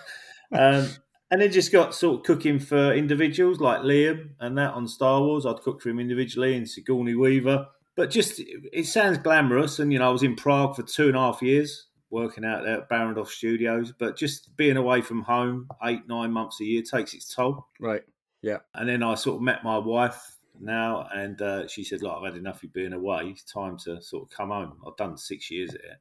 um, 0.53 0.89
and 1.31 1.41
then 1.41 1.51
just 1.51 1.73
got 1.73 1.95
sort 1.95 2.21
of 2.21 2.27
cooking 2.27 2.59
for 2.59 2.93
individuals 2.93 3.59
like 3.59 3.81
Liam 3.81 4.31
and 4.41 4.59
that 4.59 4.75
on 4.75 4.87
Star 4.87 5.21
Wars. 5.21 5.47
I'd 5.47 5.63
cook 5.63 5.81
for 5.81 5.89
him 5.89 5.99
individually 5.99 6.57
and 6.57 6.69
Sigourney 6.69 7.15
Weaver. 7.15 7.69
But 7.97 8.11
just 8.11 8.41
it 8.41 8.87
sounds 8.87 9.19
glamorous, 9.19 9.79
and 9.79 9.93
you 9.93 9.99
know 9.99 10.09
I 10.09 10.13
was 10.13 10.23
in 10.23 10.35
Prague 10.35 10.77
for 10.77 10.83
two 10.83 11.09
and 11.09 11.17
a 11.17 11.21
half 11.21 11.43
years 11.43 11.89
working 12.11 12.45
out 12.45 12.63
there 12.65 12.79
at 12.79 12.89
Barrandov 12.89 13.29
Studios. 13.29 13.93
But 13.99 14.17
just 14.17 14.57
being 14.57 14.77
away 14.77 15.03
from 15.03 15.23
home 15.23 15.69
eight 15.85 16.07
nine 16.09 16.33
months 16.33 16.61
a 16.61 16.65
year 16.65 16.83
takes 16.83 17.15
its 17.15 17.35
toll. 17.35 17.67
Right. 17.81 18.03
Yeah. 18.43 18.59
And 18.75 18.89
then 18.89 19.03
I 19.03 19.15
sort 19.15 19.37
of 19.37 19.43
met 19.43 19.65
my 19.65 19.79
wife 19.79 20.32
now, 20.61 21.09
and 21.15 21.41
uh, 21.41 21.69
she 21.69 21.85
said, 21.85 22.03
"Look, 22.03 22.17
I've 22.17 22.25
had 22.25 22.37
enough 22.37 22.63
of 22.63 22.73
being 22.73 22.93
away. 22.93 23.29
It's 23.31 23.43
time 23.45 23.77
to 23.85 24.01
sort 24.03 24.25
of 24.25 24.37
come 24.37 24.51
home." 24.51 24.75
I've 24.87 24.97
done 24.97 25.17
six 25.17 25.51
years 25.51 25.71
here, 25.71 26.01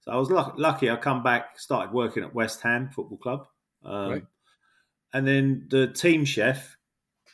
so 0.00 0.12
I 0.12 0.16
was 0.16 0.30
lucky. 0.30 0.60
lucky 0.60 0.90
I 0.90 0.96
come 0.96 1.22
back, 1.22 1.58
started 1.58 1.92
working 1.92 2.22
at 2.22 2.34
West 2.34 2.60
Ham 2.62 2.90
Football 2.94 3.18
Club, 3.18 3.46
um, 3.84 4.10
right. 4.10 4.26
and 5.12 5.26
then 5.26 5.66
the 5.70 5.88
team 5.88 6.24
chef 6.24 6.76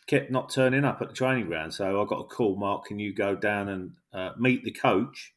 kept 0.08 0.30
not 0.30 0.50
turning 0.50 0.84
up 0.84 1.00
at 1.00 1.08
the 1.08 1.14
training 1.14 1.46
ground. 1.46 1.72
So 1.74 2.02
I 2.02 2.04
got 2.06 2.20
a 2.20 2.24
call, 2.24 2.56
Mark, 2.56 2.86
can 2.86 2.98
you 2.98 3.14
go 3.14 3.36
down 3.36 3.68
and 3.68 3.92
uh, 4.12 4.30
meet 4.38 4.64
the 4.64 4.72
coach 4.72 5.34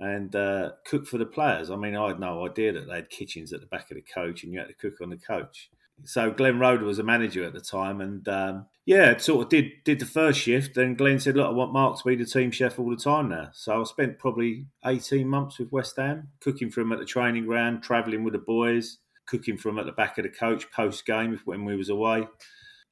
and 0.00 0.34
uh, 0.34 0.72
cook 0.84 1.06
for 1.06 1.18
the 1.18 1.24
players? 1.24 1.70
I 1.70 1.76
mean, 1.76 1.96
I 1.96 2.08
had 2.08 2.20
no 2.20 2.44
idea 2.46 2.72
that 2.72 2.88
they 2.88 2.96
had 2.96 3.10
kitchens 3.10 3.52
at 3.52 3.60
the 3.60 3.66
back 3.66 3.90
of 3.90 3.94
the 3.94 4.02
coach 4.02 4.42
and 4.42 4.52
you 4.52 4.58
had 4.58 4.68
to 4.68 4.74
cook 4.74 5.00
on 5.00 5.10
the 5.10 5.16
coach 5.16 5.70
so 6.04 6.30
Glenn 6.30 6.58
Roeder 6.58 6.84
was 6.84 6.98
a 6.98 7.04
manager 7.04 7.44
at 7.44 7.52
the 7.52 7.60
time, 7.60 8.00
and 8.00 8.26
um, 8.28 8.66
yeah, 8.84 9.16
sort 9.16 9.44
of 9.44 9.48
did 9.48 9.72
did 9.84 9.98
the 9.98 10.06
first 10.06 10.40
shift. 10.40 10.74
Then 10.74 10.94
Glenn 10.94 11.18
said, 11.18 11.36
"Look, 11.36 11.46
I 11.46 11.50
want 11.50 11.72
Mark 11.72 11.98
to 11.98 12.08
be 12.08 12.16
the 12.16 12.24
team 12.24 12.50
chef 12.50 12.78
all 12.78 12.90
the 12.90 12.96
time 12.96 13.28
now." 13.28 13.50
So 13.52 13.80
I 13.80 13.84
spent 13.84 14.18
probably 14.18 14.66
eighteen 14.84 15.28
months 15.28 15.58
with 15.58 15.72
West 15.72 15.96
Ham, 15.96 16.28
cooking 16.40 16.70
for 16.70 16.80
him 16.80 16.92
at 16.92 16.98
the 16.98 17.04
training 17.04 17.46
ground, 17.46 17.82
travelling 17.82 18.24
with 18.24 18.34
the 18.34 18.38
boys, 18.38 18.98
cooking 19.26 19.56
for 19.56 19.70
him 19.70 19.78
at 19.78 19.86
the 19.86 19.92
back 19.92 20.18
of 20.18 20.24
the 20.24 20.30
coach 20.30 20.70
post 20.70 21.06
game 21.06 21.40
when 21.44 21.64
we 21.64 21.76
was 21.76 21.88
away, 21.88 22.26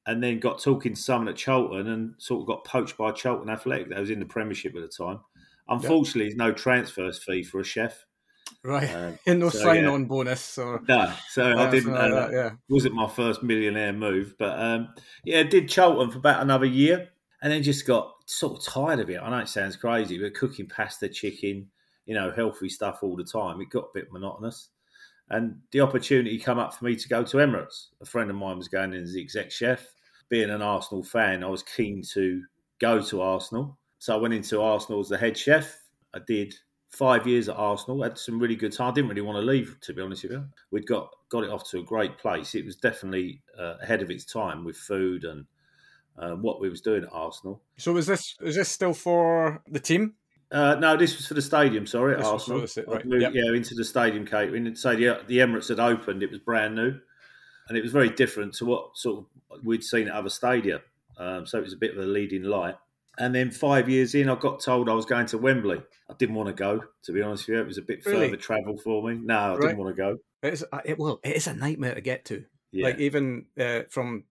and 0.07 0.23
then 0.23 0.39
got 0.39 0.61
talking 0.61 0.93
to 0.93 1.01
someone 1.01 1.29
at 1.29 1.35
Charlton 1.35 1.87
and 1.87 2.13
sort 2.17 2.41
of 2.41 2.47
got 2.47 2.65
poached 2.65 2.97
by 2.97 3.11
Charlton 3.11 3.49
Athletic. 3.49 3.89
That 3.89 3.99
was 3.99 4.09
in 4.09 4.19
the 4.19 4.25
Premiership 4.25 4.75
at 4.75 4.81
the 4.81 4.87
time. 4.87 5.19
Unfortunately, 5.67 6.29
yep. 6.29 6.37
no 6.37 6.51
transfer 6.51 7.11
fee 7.11 7.43
for 7.43 7.59
a 7.59 7.63
chef. 7.63 8.05
Right, 8.63 8.89
um, 8.93 9.19
no 9.39 9.49
so, 9.49 9.59
sign-on 9.59 10.01
yeah. 10.01 10.07
bonus 10.07 10.57
or 10.57 10.81
no. 10.87 11.13
So 11.29 11.57
I 11.57 11.69
didn't. 11.69 11.95
Uh, 11.95 12.07
that, 12.09 12.31
yeah, 12.31 12.51
wasn't 12.67 12.95
my 12.95 13.07
first 13.07 13.43
millionaire 13.43 13.93
move, 13.93 14.35
but 14.39 14.59
um, 14.59 14.89
yeah, 15.23 15.43
did 15.43 15.69
Charlton 15.69 16.11
for 16.11 16.17
about 16.17 16.41
another 16.41 16.65
year, 16.65 17.09
and 17.41 17.51
then 17.51 17.61
just 17.61 17.85
got 17.85 18.15
sort 18.25 18.57
of 18.57 18.65
tired 18.65 18.99
of 18.99 19.09
it. 19.09 19.19
I 19.21 19.29
know 19.29 19.37
it 19.37 19.49
sounds 19.49 19.75
crazy, 19.75 20.17
but 20.17 20.33
cooking 20.33 20.67
pasta, 20.67 21.09
chicken, 21.09 21.67
you 22.05 22.15
know, 22.15 22.31
healthy 22.31 22.69
stuff 22.69 22.99
all 23.01 23.15
the 23.15 23.23
time, 23.23 23.61
it 23.61 23.69
got 23.69 23.85
a 23.85 23.93
bit 23.93 24.11
monotonous. 24.11 24.69
And 25.29 25.59
the 25.71 25.81
opportunity 25.81 26.37
come 26.37 26.59
up 26.59 26.73
for 26.75 26.85
me 26.85 26.95
to 26.95 27.07
go 27.07 27.23
to 27.23 27.37
Emirates. 27.37 27.87
A 28.01 28.05
friend 28.05 28.29
of 28.29 28.35
mine 28.35 28.57
was 28.57 28.67
going 28.67 28.93
in 28.93 29.03
as 29.03 29.13
the 29.13 29.21
exec 29.21 29.51
chef. 29.51 29.85
Being 30.29 30.51
an 30.51 30.61
Arsenal 30.61 31.03
fan, 31.03 31.43
I 31.43 31.47
was 31.47 31.63
keen 31.63 32.03
to 32.13 32.43
go 32.79 33.01
to 33.01 33.21
Arsenal, 33.21 33.77
so 33.99 34.15
I 34.15 34.17
went 34.17 34.33
into 34.33 34.61
Arsenal 34.61 34.99
as 34.99 35.09
the 35.09 35.17
head 35.17 35.37
chef. 35.37 35.81
I 36.13 36.19
did 36.25 36.55
five 36.95 37.27
years 37.27 37.49
at 37.49 37.55
Arsenal. 37.55 38.01
Had 38.01 38.17
some 38.17 38.39
really 38.39 38.55
good 38.55 38.71
time. 38.71 38.91
I 38.91 38.93
didn't 38.93 39.09
really 39.09 39.21
want 39.21 39.37
to 39.37 39.45
leave, 39.45 39.77
to 39.81 39.93
be 39.93 40.01
honest 40.01 40.23
with 40.23 40.31
you. 40.33 40.45
We'd 40.71 40.87
got 40.87 41.09
got 41.29 41.43
it 41.43 41.49
off 41.49 41.69
to 41.71 41.79
a 41.79 41.83
great 41.83 42.17
place. 42.17 42.55
It 42.55 42.65
was 42.65 42.75
definitely 42.75 43.41
uh, 43.59 43.75
ahead 43.81 44.01
of 44.01 44.09
its 44.09 44.25
time 44.25 44.63
with 44.63 44.77
food 44.77 45.23
and 45.23 45.45
uh, 46.17 46.31
what 46.31 46.61
we 46.61 46.69
was 46.69 46.81
doing 46.81 47.03
at 47.03 47.09
Arsenal. 47.11 47.61
So 47.77 47.95
is 47.97 48.07
this 48.07 48.35
is 48.41 48.55
this 48.55 48.69
still 48.69 48.93
for 48.93 49.61
the 49.67 49.79
team? 49.79 50.13
Uh, 50.51 50.75
no, 50.75 50.95
this 50.95 51.17
was 51.17 51.27
for 51.27 51.33
the 51.33 51.41
stadium. 51.41 51.85
Sorry, 51.85 52.15
this 52.15 52.25
Arsenal. 52.25 52.63
It, 52.63 52.87
right. 52.87 53.05
moved, 53.05 53.21
yep. 53.21 53.33
Yeah, 53.33 53.53
into 53.53 53.75
the 53.75 53.83
stadium 53.83 54.25
catering. 54.25 54.73
So 54.75 54.95
the, 54.95 55.19
the 55.27 55.39
Emirates 55.39 55.69
had 55.69 55.79
opened. 55.79 56.23
It 56.23 56.29
was 56.29 56.39
brand 56.39 56.75
new, 56.75 56.97
and 57.67 57.77
it 57.77 57.81
was 57.81 57.91
very 57.91 58.09
different 58.09 58.53
to 58.55 58.65
what 58.65 58.95
sort 58.95 59.19
of 59.19 59.65
we'd 59.65 59.83
seen 59.83 60.07
at 60.07 60.13
other 60.13 60.29
stadia. 60.29 60.81
Um, 61.17 61.45
so 61.45 61.57
it 61.57 61.63
was 61.63 61.73
a 61.73 61.77
bit 61.77 61.91
of 61.91 61.97
a 61.97 62.05
leading 62.07 62.43
light. 62.43 62.75
And 63.17 63.33
then 63.33 63.51
five 63.51 63.89
years 63.89 64.15
in, 64.15 64.29
I 64.29 64.35
got 64.35 64.59
told 64.59 64.89
I 64.89 64.93
was 64.93 65.05
going 65.05 65.25
to 65.27 65.37
Wembley. 65.37 65.81
I 66.09 66.13
didn't 66.17 66.35
want 66.35 66.47
to 66.47 66.53
go, 66.53 66.83
to 67.03 67.11
be 67.11 67.21
honest 67.21 67.47
with 67.47 67.55
you. 67.55 67.61
It 67.61 67.67
was 67.67 67.77
a 67.77 67.81
bit 67.81 68.05
really? 68.05 68.27
further 68.27 68.37
travel 68.37 68.77
for 68.77 69.07
me. 69.07 69.19
No, 69.23 69.37
I 69.37 69.49
right. 69.51 69.61
didn't 69.61 69.77
want 69.77 69.95
to 69.95 70.01
go. 70.01 70.17
It's 70.43 70.63
uh, 70.71 70.81
it, 70.85 70.99
well, 70.99 71.19
it 71.23 71.35
is 71.35 71.47
a 71.47 71.53
nightmare 71.53 71.95
to 71.95 72.01
get 72.01 72.25
to. 72.25 72.43
Yeah. 72.71 72.85
Like 72.87 72.99
even 72.99 73.45
uh, 73.59 73.81
from 73.89 74.25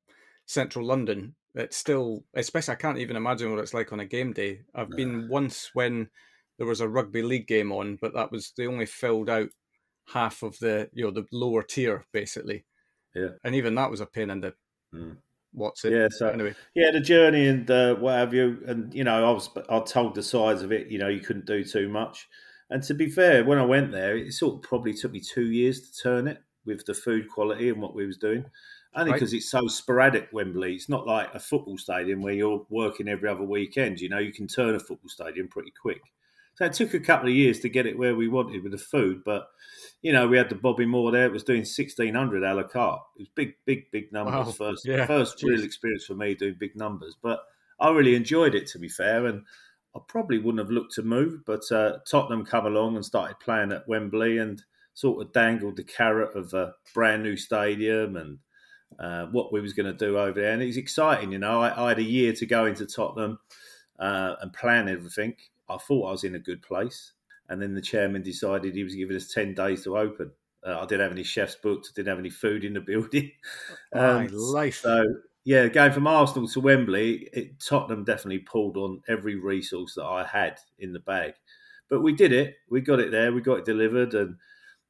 central 0.47 0.87
London, 0.87 1.35
it's 1.55 1.77
still, 1.77 2.25
especially 2.35 2.73
I 2.73 2.77
can't 2.77 2.99
even 2.99 3.17
imagine 3.17 3.51
what 3.51 3.61
it's 3.61 3.75
like 3.75 3.93
on 3.93 4.01
a 4.01 4.07
game 4.07 4.33
day. 4.33 4.61
I've 4.75 4.91
no. 4.91 4.97
been 4.97 5.29
once 5.29 5.71
when 5.73 6.11
there 6.59 6.67
was 6.67 6.81
a 6.81 6.89
rugby 6.89 7.23
league 7.23 7.47
game 7.47 7.73
on, 7.73 7.99
but 8.01 8.15
that 8.15 8.31
was 8.31 8.53
they 8.57 8.67
only 8.67 8.87
filled 8.87 9.31
out 9.31 9.49
half 10.13 10.43
of 10.43 10.59
the 10.59 10.91
you 10.93 11.05
know 11.05 11.11
the 11.11 11.27
lower 11.33 11.63
tier 11.63 12.05
basically. 12.13 12.65
Yeah, 13.15 13.31
and 13.43 13.55
even 13.55 13.75
that 13.77 13.91
was 13.91 14.01
a 14.01 14.07
pain 14.07 14.31
in 14.31 14.41
the 14.41 14.55
Mm. 14.95 15.17
What's 15.55 15.85
it? 15.85 15.93
Yeah, 15.93 16.09
so 16.11 16.29
anyway, 16.29 16.55
yeah, 16.75 16.91
the 16.91 17.01
journey 17.01 17.47
and 17.47 17.71
uh, 17.71 17.95
what 17.95 18.15
have 18.15 18.35
you, 18.35 18.63
and 18.67 18.93
you 18.93 19.05
know, 19.05 19.29
I 19.29 19.31
was 19.31 19.49
I 19.69 19.79
told 19.81 20.15
the 20.15 20.23
size 20.23 20.63
of 20.63 20.73
it. 20.73 20.89
You 20.89 20.99
know, 20.99 21.09
you 21.09 21.21
couldn't 21.21 21.47
do 21.47 21.65
too 21.65 21.89
much. 21.89 22.29
And 22.71 22.83
to 22.85 22.95
be 22.95 23.09
fair, 23.09 23.45
when 23.45 23.59
I 23.59 23.65
went 23.65 23.93
there, 23.93 24.17
it 24.17 24.33
sort 24.33 24.57
of 24.57 24.63
probably 24.63 24.95
took 24.95 25.13
me 25.13 25.21
two 25.21 25.51
years 25.51 25.81
to 25.81 26.03
turn 26.03 26.27
it 26.27 26.43
with 26.65 26.85
the 26.87 26.95
food 26.95 27.29
quality 27.29 27.69
and 27.69 27.81
what 27.81 27.95
we 27.95 28.07
was 28.07 28.17
doing. 28.17 28.45
Only 28.97 29.13
Right. 29.13 29.17
because 29.19 29.33
it's 29.33 29.51
so 29.51 29.67
sporadic, 29.69 30.29
Wembley. 30.33 30.75
It's 30.75 30.89
not 30.89 31.07
like 31.07 31.33
a 31.35 31.41
football 31.41 31.79
stadium 31.79 32.23
where 32.23 32.33
you're 32.35 32.67
working 32.71 33.09
every 33.09 33.29
other 33.29 33.45
weekend. 33.45 34.01
You 34.01 34.09
know, 34.09 34.19
you 34.19 34.33
can 34.33 34.47
turn 34.49 34.75
a 34.75 34.81
football 34.81 35.09
stadium 35.09 35.49
pretty 35.49 35.73
quick. 35.81 36.01
So 36.55 36.65
it 36.67 36.73
took 36.73 36.95
a 36.95 37.01
couple 37.01 37.29
of 37.29 37.35
years 37.35 37.61
to 37.61 37.69
get 37.69 37.87
it 37.87 37.99
where 37.99 38.15
we 38.15 38.29
wanted 38.29 38.63
with 38.63 38.73
the 38.73 38.79
food. 38.79 39.23
But, 39.25 39.49
you 40.03 40.13
know, 40.13 40.29
we 40.29 40.37
had 40.37 40.49
the 40.49 40.55
Bobby 40.55 40.87
Moore 40.87 41.11
there. 41.11 41.27
It 41.27 41.33
was 41.33 41.43
doing 41.45 41.61
1,600 41.65 42.43
a 42.43 42.55
la 42.55 42.63
carte. 42.63 43.03
It 43.17 43.23
was 43.23 43.29
big, 43.35 43.55
big, 43.65 43.91
big 43.91 44.13
numbers. 44.13 44.47
Wow. 44.47 44.53
First, 44.53 44.87
Yeah. 44.87 45.07
first 45.07 45.43
real 45.43 45.65
experience 45.65 46.05
for 46.05 46.15
me 46.15 46.35
doing 46.35 46.55
big 46.59 46.77
numbers. 46.77 47.17
But 47.21 47.41
I 47.81 47.91
really 47.91 48.15
enjoyed 48.15 48.55
it, 48.55 48.67
to 48.69 48.79
be 48.79 48.89
fair. 48.89 49.27
And 49.27 49.45
I 49.97 50.01
probably 50.09 50.39
wouldn't 50.39 50.61
have 50.61 50.71
looked 50.71 50.95
to 50.95 51.03
move, 51.03 51.45
but 51.45 51.71
uh, 51.71 51.99
Tottenham 52.09 52.45
come 52.45 52.67
along 52.67 52.97
and 52.97 53.05
started 53.05 53.39
playing 53.41 53.73
at 53.73 53.87
Wembley 53.89 54.39
and 54.39 54.63
sort 54.95 55.25
of 55.25 55.33
dangled 55.33 55.77
the 55.77 55.85
carrot 55.85 56.37
of 56.37 56.53
a 56.55 56.75
brand 56.95 57.23
new 57.23 57.37
stadium 57.37 58.17
and 58.17 58.39
uh, 58.99 59.27
what 59.27 59.53
we 59.53 59.61
was 59.61 59.73
going 59.73 59.87
to 59.87 60.07
do 60.07 60.19
over 60.19 60.41
there. 60.41 60.53
And 60.53 60.63
it 60.63 60.67
was 60.67 60.77
exciting, 60.77 61.33
you 61.33 61.39
know. 61.39 61.61
I, 61.63 61.85
I 61.85 61.89
had 61.89 61.99
a 61.99 62.03
year 62.03 62.33
to 62.35 62.47
go 62.47 62.67
into 62.67 62.87
Tottenham 62.87 63.39
uh, 63.99 64.37
and 64.41 64.53
plan 64.53 64.89
everything. 64.89 65.37
I 65.69 65.77
thought 65.79 66.09
I 66.09 66.13
was 66.13 66.25
in 66.25 66.35
a 66.35 66.39
good 66.41 66.63
place, 66.63 67.13
and 67.49 67.61
then 67.61 67.75
the 67.75 67.81
chairman 67.81 68.23
decided 68.23 68.75
he 68.75 68.85
was 68.85 68.95
giving 68.95 69.17
us 69.17 69.33
ten 69.33 69.55
days 69.55 69.85
to 69.85 69.97
open. 69.99 70.33
Uh, 70.67 70.79
I 70.81 70.87
didn't 70.87 71.03
have 71.03 71.13
any 71.13 71.23
chefs 71.23 71.57
booked. 71.57 71.89
I 71.91 71.93
didn't 71.95 72.09
have 72.09 72.19
any 72.19 72.31
food 72.31 72.65
in 72.65 72.75
the 72.75 72.81
building. 72.81 73.31
my 73.95 74.27
Um, 74.27 74.27
life. 74.29 74.81
so 74.83 75.05
yeah, 75.45 75.69
going 75.69 75.93
from 75.93 76.07
Arsenal 76.07 76.49
to 76.49 76.61
Wembley, 76.61 77.29
it, 77.33 77.61
Tottenham 77.61 78.05
definitely 78.05 78.39
pulled 78.39 78.77
on 78.79 79.03
every 79.09 79.37
resource 79.37 79.95
that 79.95 80.05
I 80.05 80.25
had 80.25 80.59
in 80.79 80.93
the 80.93 81.01
bag. 81.01 81.35
But 81.91 82.01
we 82.01 82.15
did 82.15 82.33
it. 82.33 82.57
We 82.71 82.81
got 82.81 83.01
it 83.01 83.11
there. 83.11 83.33
We 83.33 83.43
got 83.43 83.59
it 83.59 83.65
delivered, 83.67 84.15
and 84.15 84.37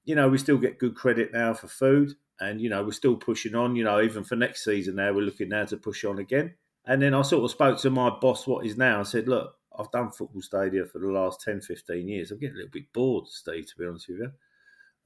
you 0.04 0.14
know 0.14 0.28
we 0.28 0.38
still 0.38 0.58
get 0.58 0.78
good 0.78 0.94
credit 0.94 1.32
now 1.32 1.54
for 1.54 1.68
food, 1.68 2.12
and 2.40 2.60
you 2.60 2.68
know 2.70 2.84
we're 2.84 2.92
still 2.92 3.16
pushing 3.16 3.54
on. 3.54 3.74
You 3.76 3.84
know 3.84 4.00
even 4.00 4.22
for 4.24 4.36
next 4.36 4.64
season 4.64 4.96
now 4.96 5.12
we're 5.12 5.22
looking 5.22 5.48
now 5.48 5.64
to 5.66 5.76
push 5.76 6.04
on 6.04 6.18
again. 6.18 6.54
And 6.86 7.00
then 7.02 7.14
I 7.14 7.22
sort 7.22 7.44
of 7.44 7.50
spoke 7.50 7.78
to 7.80 7.90
my 7.90 8.10
boss, 8.10 8.46
what 8.46 8.66
is 8.66 8.76
now, 8.76 8.98
and 8.98 9.08
said, 9.08 9.26
look, 9.26 9.56
I've 9.78 9.90
done 9.90 10.10
football 10.12 10.42
stadia 10.42 10.86
for 10.86 10.98
the 10.98 11.08
last 11.08 11.40
10, 11.40 11.60
15 11.60 12.08
years. 12.08 12.30
I'm 12.30 12.38
getting 12.38 12.54
a 12.56 12.58
little 12.58 12.70
bit 12.72 12.92
bored, 12.92 13.28
Steve, 13.28 13.66
to 13.66 13.76
be 13.78 13.86
honest 13.86 14.08
with 14.08 14.18
you. 14.18 14.32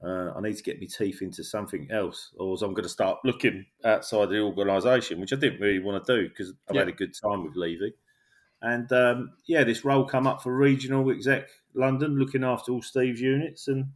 Uh, 0.01 0.31
I 0.35 0.41
need 0.41 0.55
to 0.55 0.63
get 0.63 0.79
my 0.79 0.87
teeth 0.87 1.21
into 1.21 1.43
something 1.43 1.89
else, 1.91 2.31
or 2.37 2.51
else 2.51 2.61
I'm 2.61 2.73
going 2.73 2.83
to 2.83 2.89
start 2.89 3.19
looking 3.25 3.65
outside 3.83 4.29
the 4.29 4.39
organisation, 4.39 5.19
which 5.19 5.33
I 5.33 5.35
didn't 5.35 5.59
really 5.59 5.79
want 5.79 6.05
to 6.05 6.15
do 6.21 6.29
because 6.29 6.53
I've 6.69 6.75
Yeah. 6.75 6.81
had 6.81 6.87
a 6.89 6.93
good 6.93 7.13
time 7.13 7.43
with 7.43 7.55
Levy. 7.57 7.93
And 8.61 8.91
um, 8.93 9.33
yeah, 9.47 9.63
this 9.63 9.83
role 9.85 10.05
come 10.05 10.27
up 10.27 10.41
for 10.41 10.55
regional 10.55 11.09
exec 11.11 11.49
London, 11.73 12.17
looking 12.17 12.43
after 12.43 12.71
all 12.71 12.81
Steve's 12.81 13.21
units, 13.21 13.67
and 13.67 13.91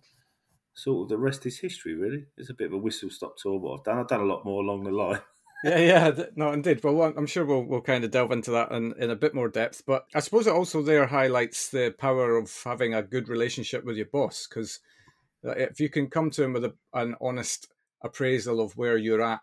sort 0.73 1.03
of 1.05 1.09
the 1.09 1.17
rest 1.17 1.45
is 1.45 1.59
history. 1.59 1.95
Really, 1.95 2.25
it's 2.37 2.49
a 2.49 2.53
bit 2.53 2.67
of 2.67 2.73
a 2.73 2.77
whistle 2.77 3.09
stop 3.09 3.37
tour 3.37 3.59
what 3.59 3.79
I've 3.79 3.85
done. 3.85 3.99
I've 3.99 4.07
done 4.07 4.21
a 4.21 4.25
lot 4.25 4.45
more 4.45 4.61
along 4.63 4.83
the 4.83 4.91
line. 4.91 5.21
Yeah, 5.63 5.79
yeah, 5.79 6.23
no, 6.35 6.51
indeed. 6.51 6.83
Well, 6.83 7.01
I'm 7.01 7.25
sure 7.25 7.45
we'll 7.45 7.63
we'll 7.63 7.81
kind 7.81 8.03
of 8.03 8.11
delve 8.11 8.31
into 8.31 8.51
that 8.51 8.71
in, 8.71 8.93
in 8.97 9.11
a 9.11 9.15
bit 9.15 9.33
more 9.33 9.47
depth. 9.47 9.83
But 9.85 10.05
I 10.13 10.19
suppose 10.19 10.45
it 10.45 10.53
also 10.53 10.81
there 10.81 11.05
highlights 11.07 11.69
the 11.69 11.95
power 11.97 12.37
of 12.37 12.51
having 12.63 12.93
a 12.93 13.01
good 13.01 13.29
relationship 13.29 13.85
with 13.85 13.95
your 13.95 14.07
boss 14.07 14.45
because 14.47 14.79
if 15.43 15.79
you 15.79 15.89
can 15.89 16.09
come 16.09 16.29
to 16.31 16.43
him 16.43 16.53
with 16.53 16.65
a, 16.65 16.73
an 16.93 17.15
honest 17.21 17.67
appraisal 18.03 18.59
of 18.59 18.75
where 18.75 18.97
you're 18.97 19.21
at 19.21 19.39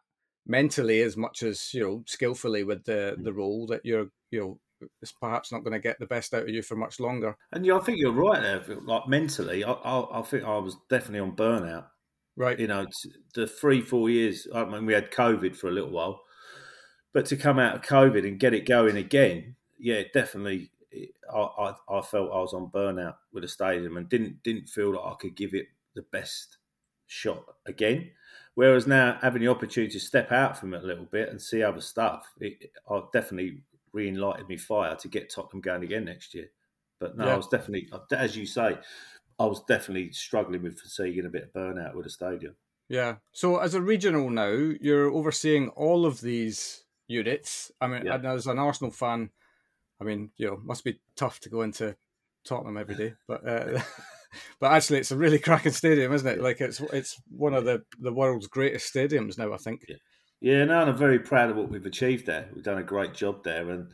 mentally, 0.46 1.00
as 1.00 1.16
much 1.16 1.42
as 1.42 1.72
you 1.72 1.82
know 1.82 2.02
skillfully 2.06 2.64
with 2.64 2.84
the 2.84 3.14
hmm. 3.16 3.22
the 3.22 3.32
role, 3.32 3.66
that 3.68 3.84
you're 3.84 4.08
you 4.30 4.40
know 4.40 4.58
it's 5.02 5.12
perhaps 5.12 5.52
not 5.52 5.62
going 5.62 5.72
to 5.72 5.78
get 5.78 5.98
the 5.98 6.06
best 6.06 6.32
out 6.32 6.44
of 6.44 6.48
you 6.48 6.62
for 6.62 6.76
much 6.76 7.00
longer. 7.00 7.36
And 7.52 7.66
yeah, 7.66 7.76
I 7.76 7.80
think 7.80 7.98
you're 7.98 8.12
right 8.12 8.40
there. 8.40 8.62
Like 8.82 9.08
mentally, 9.08 9.62
I, 9.62 9.72
I, 9.72 10.20
I 10.20 10.22
think 10.22 10.44
I 10.44 10.58
was 10.58 10.76
definitely 10.88 11.20
on 11.20 11.36
burnout. 11.36 11.86
Right. 12.36 12.58
you 12.58 12.66
know, 12.66 12.86
the 13.34 13.46
three, 13.46 13.80
four 13.82 14.10
years, 14.10 14.46
I 14.54 14.64
mean, 14.64 14.86
we 14.86 14.92
had 14.94 15.10
COVID 15.10 15.56
for 15.56 15.68
a 15.68 15.72
little 15.72 15.90
while, 15.90 16.22
but 17.12 17.26
to 17.26 17.36
come 17.36 17.58
out 17.58 17.74
of 17.76 17.82
COVID 17.82 18.26
and 18.26 18.38
get 18.40 18.54
it 18.54 18.66
going 18.66 18.96
again, 18.96 19.56
yeah, 19.78 20.02
definitely, 20.14 20.70
I, 21.32 21.38
I, 21.38 21.74
I 21.88 22.02
felt 22.02 22.32
I 22.32 22.40
was 22.40 22.54
on 22.54 22.70
burnout 22.70 23.16
with 23.32 23.42
the 23.42 23.48
stadium 23.48 23.96
and 23.96 24.08
didn't 24.08 24.42
didn't 24.42 24.68
feel 24.68 24.92
that 24.92 25.00
I 25.00 25.14
could 25.18 25.34
give 25.34 25.54
it 25.54 25.66
the 25.94 26.02
best 26.12 26.58
shot 27.06 27.44
again. 27.66 28.10
Whereas 28.54 28.86
now, 28.86 29.18
having 29.22 29.42
the 29.42 29.48
opportunity 29.48 29.92
to 29.92 30.00
step 30.00 30.32
out 30.32 30.58
from 30.58 30.74
it 30.74 30.82
a 30.82 30.86
little 30.86 31.06
bit 31.06 31.30
and 31.30 31.40
see 31.40 31.62
other 31.62 31.80
stuff, 31.80 32.26
it, 32.40 32.70
I 32.90 33.02
definitely 33.12 33.62
re-enlightened 33.92 34.48
me 34.48 34.56
fire 34.56 34.96
to 34.96 35.08
get 35.08 35.30
Tottenham 35.30 35.60
going 35.60 35.82
again 35.82 36.04
next 36.04 36.34
year. 36.34 36.50
But 36.98 37.16
no, 37.16 37.26
Yeah. 37.26 37.34
I 37.34 37.36
was 37.36 37.48
definitely, 37.48 37.88
uh, 37.92 38.00
as 38.12 38.36
you 38.36 38.44
say, 38.46 38.76
I 39.40 39.46
was 39.46 39.64
definitely 39.64 40.12
struggling 40.12 40.62
with 40.62 40.78
fatigue 40.78 41.18
and 41.18 41.26
a 41.26 41.30
bit 41.30 41.44
of 41.44 41.52
burnout 41.52 41.94
with 41.94 42.04
the 42.04 42.10
stadium. 42.10 42.54
Yeah. 42.88 43.16
So 43.32 43.56
as 43.56 43.74
a 43.74 43.80
regional 43.80 44.28
now, 44.30 44.50
you're 44.80 45.10
overseeing 45.10 45.70
all 45.70 46.04
of 46.04 46.20
these 46.20 46.84
units. 47.08 47.72
I 47.80 47.86
mean, 47.86 48.04
Yeah. 48.04 48.16
and 48.16 48.26
as 48.26 48.46
an 48.46 48.58
Arsenal 48.58 48.90
fan, 48.90 49.30
I 50.00 50.04
mean, 50.04 50.30
you 50.36 50.46
know, 50.46 50.60
must 50.62 50.84
be 50.84 51.00
tough 51.16 51.40
to 51.40 51.48
go 51.48 51.62
into 51.62 51.96
Tottenham 52.44 52.76
every 52.76 52.94
day, 52.94 53.14
but 53.26 53.46
uh, 53.48 53.80
but 54.60 54.72
actually, 54.72 54.98
it's 54.98 55.10
a 55.10 55.16
really 55.16 55.38
cracking 55.38 55.72
stadium, 55.72 56.12
isn't 56.12 56.28
it? 56.28 56.40
Like 56.42 56.60
it's 56.60 56.80
it's 56.92 57.20
one 57.30 57.54
of 57.54 57.64
the 57.64 57.82
the 57.98 58.12
world's 58.12 58.46
greatest 58.46 58.92
stadiums 58.92 59.38
now. 59.38 59.52
I 59.52 59.56
think. 59.56 59.86
Yeah, 60.40 60.64
no, 60.64 60.80
and 60.80 60.90
I'm 60.90 60.96
very 60.96 61.18
proud 61.18 61.50
of 61.50 61.56
what 61.56 61.68
we've 61.68 61.84
achieved 61.84 62.24
there. 62.26 62.48
We've 62.54 62.64
done 62.64 62.78
a 62.78 62.82
great 62.82 63.12
job 63.14 63.44
there, 63.44 63.68
and 63.70 63.92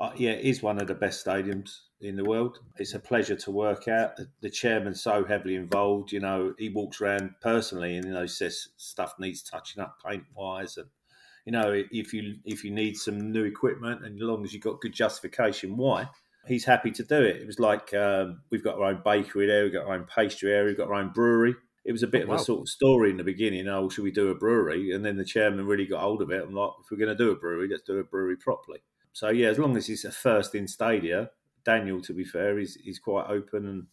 uh, 0.00 0.12
yeah, 0.16 0.32
it 0.32 0.44
is 0.44 0.62
one 0.62 0.80
of 0.80 0.86
the 0.86 0.94
best 0.94 1.24
stadiums 1.24 1.80
in 2.00 2.16
the 2.16 2.24
world. 2.24 2.58
It's 2.76 2.94
a 2.94 2.98
pleasure 2.98 3.36
to 3.36 3.50
work 3.50 3.88
at. 3.88 4.18
The, 4.40 4.50
chairman's 4.50 5.02
so 5.02 5.24
heavily 5.24 5.54
involved. 5.54 6.12
You 6.12 6.20
know, 6.20 6.54
he 6.58 6.68
walks 6.68 7.00
around 7.00 7.34
personally 7.40 7.96
and 7.96 8.06
you 8.06 8.12
know 8.12 8.26
says 8.26 8.68
stuff 8.76 9.14
needs 9.18 9.42
touching 9.42 9.82
up 9.82 9.96
paint 10.06 10.24
wise, 10.34 10.76
and 10.76 10.88
you 11.44 11.52
know 11.52 11.72
if 11.90 12.12
you 12.12 12.36
if 12.44 12.64
you 12.64 12.70
need 12.70 12.96
some 12.96 13.32
new 13.32 13.44
equipment, 13.44 14.04
and 14.04 14.16
as 14.16 14.22
long 14.22 14.44
as 14.44 14.52
you've 14.52 14.62
got 14.62 14.80
good 14.80 14.92
justification 14.92 15.76
why. 15.76 16.08
He's 16.48 16.64
happy 16.64 16.92
to 16.92 17.02
do 17.02 17.20
it. 17.22 17.42
It 17.42 17.46
was 17.48 17.58
like 17.58 17.92
um, 17.92 18.42
we've 18.50 18.62
got 18.62 18.76
our 18.76 18.84
own 18.84 19.02
bakery 19.04 19.48
there, 19.48 19.64
we've 19.64 19.72
got 19.72 19.86
our 19.86 19.94
own 19.94 20.04
pastry 20.06 20.52
area, 20.52 20.66
we've 20.66 20.76
got 20.76 20.86
our 20.86 20.94
own 20.94 21.08
brewery. 21.12 21.56
It 21.84 21.90
was 21.90 22.04
a 22.04 22.06
bit 22.06 22.20
Oh, 22.20 22.24
of 22.24 22.28
wow. 22.28 22.34
a 22.36 22.38
sort 22.38 22.60
of 22.60 22.68
story 22.68 23.10
in 23.10 23.16
the 23.16 23.24
beginning. 23.24 23.66
Oh, 23.66 23.88
should 23.88 24.04
we 24.04 24.12
do 24.12 24.28
a 24.28 24.34
brewery? 24.36 24.92
And 24.92 25.04
then 25.04 25.16
the 25.16 25.24
chairman 25.24 25.66
really 25.66 25.86
got 25.86 26.02
hold 26.02 26.22
of 26.22 26.30
it. 26.30 26.44
I'm 26.44 26.54
like, 26.54 26.70
if 26.84 26.90
we're 26.90 26.98
going 27.04 27.16
to 27.16 27.24
do 27.24 27.32
a 27.32 27.34
brewery, 27.36 27.66
let's 27.68 27.82
do 27.82 27.98
a 27.98 28.04
brewery 28.04 28.36
properly. 28.36 28.78
So 29.16 29.30
yeah, 29.30 29.48
as 29.48 29.58
long 29.58 29.74
as 29.78 29.88
it's 29.88 30.04
a 30.04 30.12
first 30.12 30.54
in 30.54 30.68
Stadia, 30.68 31.30
Daniel, 31.64 32.02
to 32.02 32.12
be 32.12 32.22
fair, 32.22 32.58
is 32.58 32.76
is 32.84 32.98
quite 32.98 33.24
open 33.30 33.66
and 33.66 33.86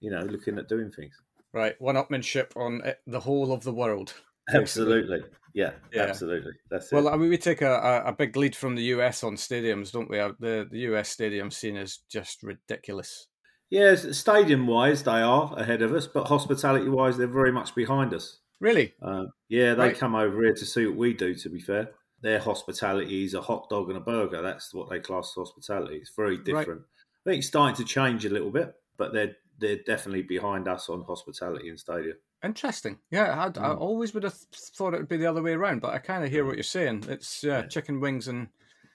you 0.00 0.10
know 0.10 0.20
looking 0.20 0.58
at 0.58 0.68
doing 0.68 0.90
things. 0.90 1.14
Right, 1.54 1.80
one 1.80 1.94
upmanship 1.94 2.54
on 2.58 2.82
the 3.06 3.20
whole 3.20 3.54
of 3.54 3.64
the 3.64 3.72
world. 3.72 4.12
Absolutely, 4.52 5.22
yeah, 5.54 5.70
Yeah. 5.94 6.02
absolutely. 6.02 6.52
That's 6.70 6.92
Well. 6.92 7.08
I 7.08 7.16
mean, 7.16 7.30
we 7.30 7.38
take 7.38 7.62
a, 7.62 8.02
a, 8.04 8.12
big 8.12 8.36
lead 8.36 8.54
from 8.54 8.74
the 8.74 8.82
US 8.94 9.24
on 9.24 9.36
stadiums, 9.36 9.92
don't 9.92 10.10
we? 10.10 10.20
Uh, 10.20 10.32
The 10.40 10.68
the 10.70 10.80
US 10.90 11.08
stadium 11.08 11.50
scene 11.50 11.78
is 11.78 12.00
just 12.10 12.42
ridiculous. 12.42 13.28
Yeah, 13.70 13.94
stadium 13.94 14.66
wise, 14.66 15.02
they 15.02 15.22
are 15.22 15.54
ahead 15.56 15.80
of 15.80 15.94
us, 15.94 16.06
but 16.06 16.28
hospitality 16.28 16.90
wise, 16.90 17.16
they're 17.16 17.40
very 17.42 17.50
much 17.50 17.74
behind 17.74 18.12
us. 18.12 18.40
Really? 18.60 18.92
Uh, 19.00 19.24
yeah, 19.48 19.72
they 19.72 19.88
Right. 19.88 19.98
come 19.98 20.14
over 20.14 20.42
here 20.44 20.54
to 20.54 20.66
see 20.66 20.86
what 20.86 20.98
we 20.98 21.14
do. 21.14 21.34
To 21.34 21.48
be 21.48 21.60
fair, 21.60 21.94
their 22.22 22.38
hospitality 22.40 23.24
is 23.24 23.34
a 23.34 23.40
hot 23.40 23.68
dog 23.68 23.88
and 23.88 23.96
a 23.98 24.00
burger. 24.00 24.42
That's 24.42 24.72
what 24.74 24.88
they 24.90 25.00
class 25.00 25.32
as 25.36 25.48
hospitality. 25.48 25.96
It's 25.96 26.12
very 26.16 26.38
different. 26.38 26.82
I 27.26 27.30
think 27.30 27.38
it's 27.40 27.48
starting 27.48 27.76
to 27.76 27.84
change 27.84 28.24
a 28.24 28.30
little 28.30 28.50
bit, 28.50 28.74
but 28.96 29.12
they're 29.12 29.36
they're 29.58 29.78
definitely 29.86 30.22
behind 30.22 30.68
us 30.68 30.88
on 30.90 31.02
hospitality 31.04 31.68
in 31.70 31.78
stadium. 31.78 32.16
Interesting. 32.44 32.98
Yeah, 33.10 33.42
I'd, 33.44 33.56
I 33.56 33.68
Mm. 33.70 33.80
always 33.80 34.12
would 34.12 34.22
have 34.22 34.34
thought 34.34 34.92
it 34.92 34.98
would 34.98 35.08
be 35.08 35.16
the 35.16 35.26
other 35.30 35.42
way 35.42 35.52
around, 35.54 35.80
but 35.80 35.94
I 35.94 35.98
kind 35.98 36.22
of 36.24 36.30
hear 36.30 36.44
what 36.44 36.56
you're 36.56 36.62
saying. 36.62 37.04
It's 37.08 37.42
uh, 37.42 37.48
Yeah. 37.48 37.62
chicken 37.66 37.98
wings 38.00 38.28
and 38.28 38.48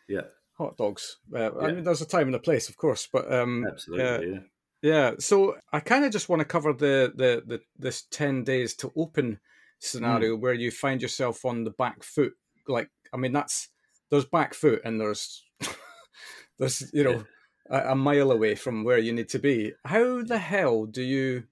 Yeah, 0.08 0.22
hot 0.58 0.78
dogs. 0.78 1.18
Uh, 1.34 1.50
I 1.60 1.72
mean, 1.72 1.84
there's 1.84 2.01
a 2.01 2.06
time 2.06 2.28
and 2.28 2.36
a 2.36 2.40
place, 2.40 2.70
of 2.70 2.78
course, 2.78 3.08
but 3.12 3.32
um, 3.34 3.66
absolutely. 3.68 4.34
yeah. 4.34 4.40
yeah. 4.84 5.12
So 5.18 5.58
I 5.74 5.80
kind 5.80 6.06
of 6.06 6.12
just 6.12 6.30
want 6.30 6.42
to 6.42 6.46
cover 6.46 6.74
the, 6.74 7.12
the 7.16 7.44
the 7.48 7.62
this 7.80 8.04
ten 8.12 8.44
days 8.44 8.75
to 8.75 8.92
open 8.96 9.40
scenario 9.80 10.36
Hmm. 10.36 10.42
where 10.42 10.54
you 10.54 10.70
find 10.70 11.01
yourself 11.01 11.44
on 11.44 11.63
the 11.63 11.72
back 11.72 12.04
foot. 12.04 12.34
Like, 12.68 12.92
I 13.13 13.18
mean, 13.18 13.32
that's 13.34 13.70
there's 14.10 14.25
back 14.25 14.53
foot 14.53 14.82
and 14.84 15.00
there's 15.00 15.44
there's 16.60 16.89
you 16.94 17.03
know 17.03 17.24
a, 17.70 17.91
a 17.91 17.96
mile 17.96 18.32
away 18.32 18.56
from 18.56 18.84
where 18.84 18.98
you 18.98 19.13
need 19.13 19.30
to 19.30 19.39
be. 19.39 19.74
How 19.86 20.22
the 20.24 20.38
hell 20.38 20.86
do 20.86 21.01
you 21.01 21.44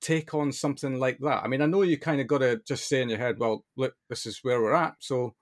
take 0.00 0.34
on 0.34 0.52
something 0.52 0.98
like 0.98 1.18
that? 1.20 1.42
I 1.44 1.48
mean, 1.48 1.62
I 1.62 1.66
know 1.66 1.82
you 1.82 1.98
kind 1.98 2.20
of 2.20 2.26
got 2.26 2.38
to 2.38 2.60
just 2.66 2.88
say 2.88 3.02
in 3.02 3.08
your 3.08 3.18
head, 3.18 3.38
well, 3.38 3.64
look, 3.76 3.94
this 4.08 4.26
is 4.26 4.40
where 4.42 4.60
we're 4.60 4.74
at, 4.74 4.94
so 5.00 5.34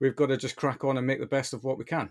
we've 0.00 0.16
got 0.16 0.26
to 0.26 0.36
just 0.36 0.56
crack 0.56 0.84
on 0.84 0.98
and 0.98 1.06
make 1.06 1.20
the 1.20 1.26
best 1.26 1.54
of 1.54 1.64
what 1.64 1.78
we 1.78 1.84
can. 1.84 2.10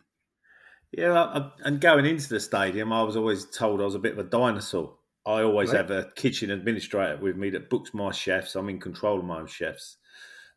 Yeah, 0.91 1.49
and 1.63 1.79
going 1.79 2.05
into 2.05 2.27
the 2.27 2.39
stadium, 2.39 2.91
I 2.91 3.03
was 3.03 3.15
always 3.15 3.45
told 3.45 3.79
I 3.81 3.85
was 3.85 3.95
a 3.95 3.99
bit 3.99 4.11
of 4.13 4.19
a 4.19 4.29
dinosaur. 4.29 4.97
I 5.25 5.43
always 5.43 5.69
Right. 5.71 5.77
have 5.77 5.91
a 5.91 6.11
kitchen 6.15 6.51
administrator 6.51 7.17
with 7.17 7.37
me 7.37 7.49
that 7.51 7.69
books 7.69 7.93
my 7.93 8.11
chefs. 8.11 8.55
I'm 8.55 8.69
in 8.69 8.79
control 8.79 9.19
of 9.19 9.25
my 9.25 9.39
own 9.39 9.47
chefs. 9.47 9.97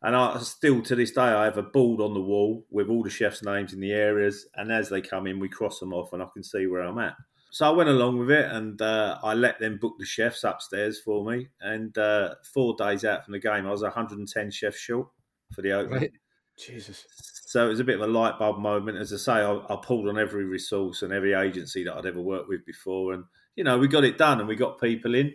And 0.01 0.15
I 0.15 0.37
still 0.39 0.81
to 0.83 0.95
this 0.95 1.11
day 1.11 1.21
I 1.21 1.45
have 1.45 1.57
a 1.57 1.63
board 1.63 2.01
on 2.01 2.13
the 2.13 2.21
wall 2.21 2.65
with 2.69 2.89
all 2.89 3.03
the 3.03 3.09
chefs' 3.09 3.43
names 3.43 3.73
in 3.73 3.79
the 3.79 3.91
areas, 3.91 4.47
and 4.55 4.71
as 4.71 4.89
they 4.89 5.01
come 5.01 5.27
in, 5.27 5.39
we 5.39 5.49
cross 5.49 5.79
them 5.79 5.93
off, 5.93 6.13
and 6.13 6.21
I 6.21 6.27
can 6.33 6.43
see 6.43 6.67
where 6.67 6.81
I'm 6.81 6.99
at. 6.99 7.15
So 7.51 7.65
I 7.65 7.69
went 7.69 7.89
along 7.89 8.19
with 8.19 8.31
it, 8.31 8.51
and 8.51 8.81
uh, 8.81 9.17
I 9.23 9.33
let 9.33 9.59
them 9.59 9.77
book 9.77 9.95
the 9.97 10.05
chefs 10.05 10.43
upstairs 10.43 10.99
for 10.99 11.25
me. 11.25 11.47
And 11.61 11.97
uh, 11.97 12.35
four 12.53 12.75
days 12.77 13.05
out 13.05 13.23
from 13.23 13.31
the 13.31 13.39
game, 13.39 13.65
I 13.65 13.71
was 13.71 13.81
110 13.81 14.51
chefs 14.51 14.77
short 14.77 15.07
for 15.53 15.61
the 15.61 15.71
opening. 15.71 16.01
Right. 16.01 16.11
Jesus. 16.57 17.05
So 17.45 17.65
it 17.65 17.69
was 17.69 17.79
a 17.79 17.85
bit 17.85 17.95
of 17.95 18.01
a 18.01 18.11
light 18.11 18.37
bulb 18.39 18.59
moment. 18.59 18.97
As 18.97 19.13
I 19.13 19.17
say, 19.17 19.33
I, 19.33 19.53
I, 19.69 19.77
pulled 19.81 20.09
on 20.09 20.19
every 20.19 20.45
resource 20.45 21.01
and 21.01 21.13
every 21.13 21.33
agency 21.33 21.83
that 21.83 21.95
I'd 21.95 22.05
ever 22.05 22.21
worked 22.21 22.49
with 22.49 22.65
before, 22.65 23.13
and 23.13 23.23
you 23.55 23.63
know 23.63 23.77
we 23.77 23.87
got 23.87 24.03
it 24.03 24.17
done 24.17 24.39
and 24.39 24.47
we 24.47 24.55
got 24.55 24.81
people 24.81 25.15
in. 25.15 25.33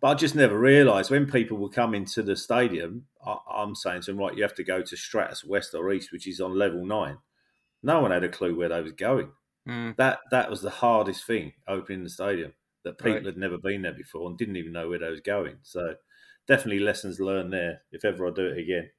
But 0.00 0.08
I 0.08 0.14
just 0.14 0.34
never 0.34 0.58
realised 0.58 1.10
when 1.10 1.30
people 1.30 1.56
were 1.56 1.70
coming 1.70 2.04
to 2.06 2.22
the 2.22 2.36
stadium, 2.36 3.06
I, 3.24 3.62
am 3.62 3.74
saying 3.74 4.02
to 4.02 4.12
them, 4.12 4.18
right, 4.18 4.36
you 4.36 4.42
have 4.42 4.54
to 4.56 4.64
go 4.64 4.82
to 4.82 4.96
Stratus 4.96 5.44
West 5.44 5.74
or 5.74 5.90
East, 5.92 6.12
which 6.12 6.26
is 6.26 6.40
on 6.40 6.58
level 6.58 6.84
nine. 6.84 7.18
No 7.82 8.00
one 8.00 8.10
had 8.10 8.24
a 8.24 8.28
clue 8.28 8.54
where 8.54 8.68
they 8.68 8.82
was 8.82 8.92
going. 8.92 9.30
Mm. 9.66 9.96
That 9.96 10.20
that 10.30 10.50
was 10.50 10.62
the 10.62 10.70
hardest 10.70 11.26
thing 11.26 11.52
opening 11.66 12.04
the 12.04 12.10
stadium. 12.10 12.52
That 12.84 12.98
people 12.98 13.14
right. 13.14 13.26
had 13.26 13.36
never 13.36 13.58
been 13.58 13.82
there 13.82 13.92
before 13.92 14.28
and 14.28 14.38
didn't 14.38 14.56
even 14.56 14.72
know 14.72 14.88
where 14.88 14.98
they 14.98 15.10
was 15.10 15.20
going. 15.20 15.56
So 15.62 15.94
definitely 16.46 16.80
lessons 16.80 17.18
learned 17.18 17.52
there. 17.52 17.82
If 17.90 18.04
ever 18.04 18.28
I 18.28 18.30
do 18.30 18.46
it 18.46 18.58
again. 18.58 18.90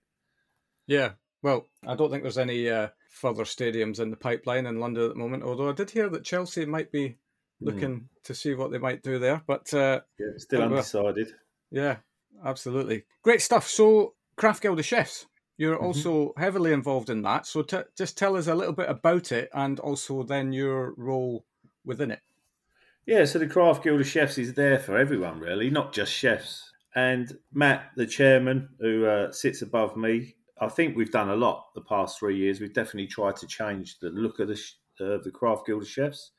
Yeah, 0.87 1.11
well, 1.41 1.67
I 1.85 1.95
don't 1.95 2.09
think 2.09 2.23
there's 2.23 2.37
any 2.37 2.69
uh, 2.69 2.89
further 3.09 3.43
stadiums 3.43 3.99
in 3.99 4.09
the 4.09 4.17
pipeline 4.17 4.65
in 4.65 4.79
London 4.79 5.03
at 5.03 5.09
the 5.09 5.15
moment. 5.15 5.43
Although 5.43 5.69
I 5.69 5.73
did 5.73 5.91
hear 5.91 6.09
that 6.09 6.23
Chelsea 6.23 6.65
might 6.65 6.91
be. 6.91 7.17
Looking 7.61 8.01
mm. 8.01 8.05
to 8.23 8.35
see 8.35 8.53
what 8.53 8.71
they 8.71 8.77
might 8.77 9.03
do 9.03 9.19
there. 9.19 9.41
But 9.45 9.73
uh, 9.73 10.01
yeah, 10.19 10.27
still 10.37 10.63
undecided. 10.63 11.31
Yeah, 11.71 11.97
absolutely. 12.43 13.03
Great 13.23 13.41
stuff. 13.41 13.67
So, 13.67 14.13
Craft 14.35 14.61
Guild 14.61 14.79
of 14.79 14.85
Chefs, 14.85 15.25
you're 15.57 15.75
mm-hmm. 15.75 15.85
also 15.85 16.33
heavily 16.37 16.73
involved 16.73 17.09
in 17.09 17.21
that. 17.23 17.45
So, 17.45 17.61
t- 17.61 17.77
just 17.97 18.17
tell 18.17 18.35
us 18.35 18.47
a 18.47 18.55
little 18.55 18.73
bit 18.73 18.89
about 18.89 19.31
it 19.31 19.49
and 19.53 19.79
also 19.79 20.23
then 20.23 20.53
your 20.53 20.93
role 20.97 21.45
within 21.85 22.11
it. 22.11 22.21
Yeah, 23.05 23.23
so 23.23 23.39
the 23.39 23.47
Craft 23.47 23.83
Guild 23.83 24.01
of 24.01 24.07
Chefs 24.07 24.37
is 24.37 24.53
there 24.53 24.79
for 24.79 24.97
everyone, 24.97 25.39
really, 25.39 25.69
not 25.69 25.93
just 25.93 26.11
chefs. 26.11 26.69
And 26.93 27.37
Matt, 27.53 27.91
the 27.95 28.05
chairman, 28.05 28.69
who 28.81 29.05
uh, 29.05 29.31
sits 29.31 29.61
above 29.61 29.95
me, 29.95 30.35
I 30.59 30.67
think 30.67 30.97
we've 30.97 31.11
done 31.11 31.29
a 31.29 31.35
lot 31.35 31.67
the 31.75 31.81
past 31.81 32.19
three 32.19 32.37
years. 32.37 32.59
We've 32.59 32.73
definitely 32.73 33.07
tried 33.07 33.37
to 33.37 33.47
change 33.47 33.99
the 33.99 34.09
look 34.09 34.39
of 34.39 34.47
the 34.47 34.59
uh, 34.99 35.19
the 35.23 35.31
craft 35.31 35.67
guild 35.67 35.83
of 35.83 35.87
chefs. 35.87 36.31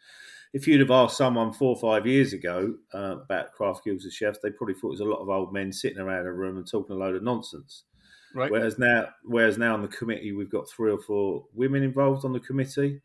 If 0.53 0.67
you'd 0.67 0.81
have 0.81 0.91
asked 0.91 1.17
someone 1.17 1.53
four 1.53 1.77
or 1.77 1.81
five 1.81 2.07
years 2.07 2.33
ago 2.33 2.75
uh, 2.95 3.17
about 3.23 3.53
craft 3.53 3.85
guilds 3.85 4.07
of 4.07 4.13
chefs, 4.13 4.39
they 4.43 4.51
probably 4.51 4.75
thought 4.75 4.89
it 4.89 4.91
was 4.91 5.01
a 5.01 5.05
lot 5.05 5.21
of 5.21 5.29
old 5.29 5.53
men 5.53 5.73
sitting 5.73 5.99
around 5.99 6.27
a 6.27 6.33
room 6.33 6.57
and 6.57 6.69
talking 6.69 6.97
a 6.97 6.99
load 6.99 7.17
of 7.17 7.23
nonsense. 7.23 7.85
Right. 8.35 8.51
Whereas 8.51 8.79
now, 8.79 9.09
whereas 9.25 9.59
now 9.59 9.75
on 9.75 9.83
the 9.83 9.89
committee, 9.89 10.33
we've 10.33 10.51
got 10.51 10.69
three 10.69 10.91
or 10.91 10.99
four 10.99 11.45
women 11.55 11.83
involved 11.83 12.25
on 12.25 12.33
the 12.33 12.41
committee. 12.41 13.01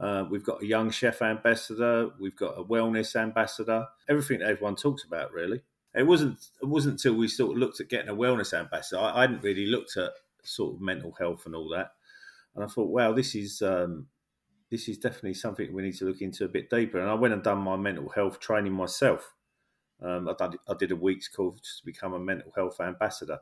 Uh, 0.00 0.24
we've 0.30 0.44
got 0.44 0.62
a 0.62 0.66
young 0.66 0.90
chef 0.90 1.22
ambassador. 1.22 2.10
We've 2.20 2.36
got 2.36 2.58
a 2.58 2.62
wellness 2.62 3.16
ambassador. 3.16 3.86
Everything 4.08 4.42
everyone 4.42 4.76
talks 4.76 5.04
about, 5.04 5.32
really. 5.32 5.62
It 5.94 6.06
wasn't. 6.06 6.38
It 6.62 6.66
wasn't 6.66 6.94
until 6.94 7.14
we 7.14 7.26
sort 7.26 7.52
of 7.52 7.58
looked 7.58 7.80
at 7.80 7.88
getting 7.88 8.10
a 8.10 8.14
wellness 8.14 8.56
ambassador. 8.56 9.00
I, 9.00 9.18
I 9.18 9.20
hadn't 9.22 9.42
really 9.42 9.66
looked 9.66 9.96
at 9.96 10.12
sort 10.44 10.74
of 10.74 10.80
mental 10.80 11.12
health 11.18 11.46
and 11.46 11.54
all 11.54 11.68
that. 11.70 11.92
And 12.54 12.64
I 12.64 12.68
thought, 12.68 12.90
wow, 12.90 13.12
this 13.12 13.34
is 13.34 13.62
um, 13.62 14.06
this 14.70 14.88
is 14.88 14.98
definitely 14.98 15.34
something 15.34 15.72
we 15.72 15.82
need 15.82 15.96
to 15.96 16.04
look 16.04 16.20
into 16.20 16.44
a 16.44 16.48
bit 16.48 16.70
deeper. 16.70 16.98
And 16.98 17.10
I 17.10 17.14
went 17.14 17.34
and 17.34 17.42
done 17.42 17.58
my 17.58 17.76
mental 17.76 18.08
health 18.10 18.38
training 18.40 18.72
myself. 18.72 19.34
Um, 20.02 20.28
I, 20.28 20.48
did, 20.48 20.60
I 20.68 20.74
did 20.78 20.92
a 20.92 20.96
week's 20.96 21.28
course 21.28 21.80
to 21.80 21.86
become 21.86 22.12
a 22.12 22.20
mental 22.20 22.52
health 22.54 22.80
ambassador. 22.80 23.38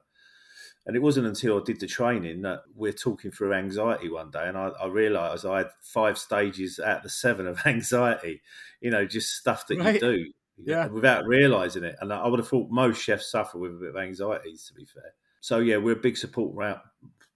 And 0.86 0.94
it 0.94 1.02
wasn't 1.02 1.26
until 1.26 1.58
I 1.58 1.64
did 1.64 1.80
the 1.80 1.86
training 1.88 2.42
that 2.42 2.60
we're 2.74 2.92
talking 2.92 3.32
through 3.32 3.54
anxiety 3.54 4.08
one 4.08 4.30
day, 4.30 4.46
and 4.46 4.56
I, 4.56 4.68
I 4.80 4.86
realised 4.86 5.44
I 5.44 5.58
had 5.58 5.70
five 5.82 6.16
stages 6.16 6.78
out 6.78 6.98
of 6.98 7.02
the 7.02 7.08
seven 7.08 7.48
of 7.48 7.60
anxiety. 7.66 8.40
You 8.80 8.90
know, 8.90 9.04
just 9.04 9.34
stuff 9.34 9.66
that 9.66 9.78
right. 9.78 9.94
you 9.94 10.00
do, 10.00 10.32
yeah, 10.64 10.86
without 10.86 11.26
realising 11.26 11.82
it. 11.82 11.96
And 12.00 12.12
I 12.12 12.28
would 12.28 12.38
have 12.38 12.48
thought 12.48 12.70
most 12.70 13.02
chefs 13.02 13.32
suffer 13.32 13.58
with 13.58 13.72
a 13.72 13.78
bit 13.78 13.88
of 13.88 13.96
anxiety. 13.96 14.56
To 14.68 14.74
be 14.74 14.84
fair, 14.84 15.14
so 15.40 15.58
yeah, 15.58 15.76
we're 15.76 15.94
a 15.94 15.96
big 15.96 16.16
support 16.16 16.54
route, 16.54 16.82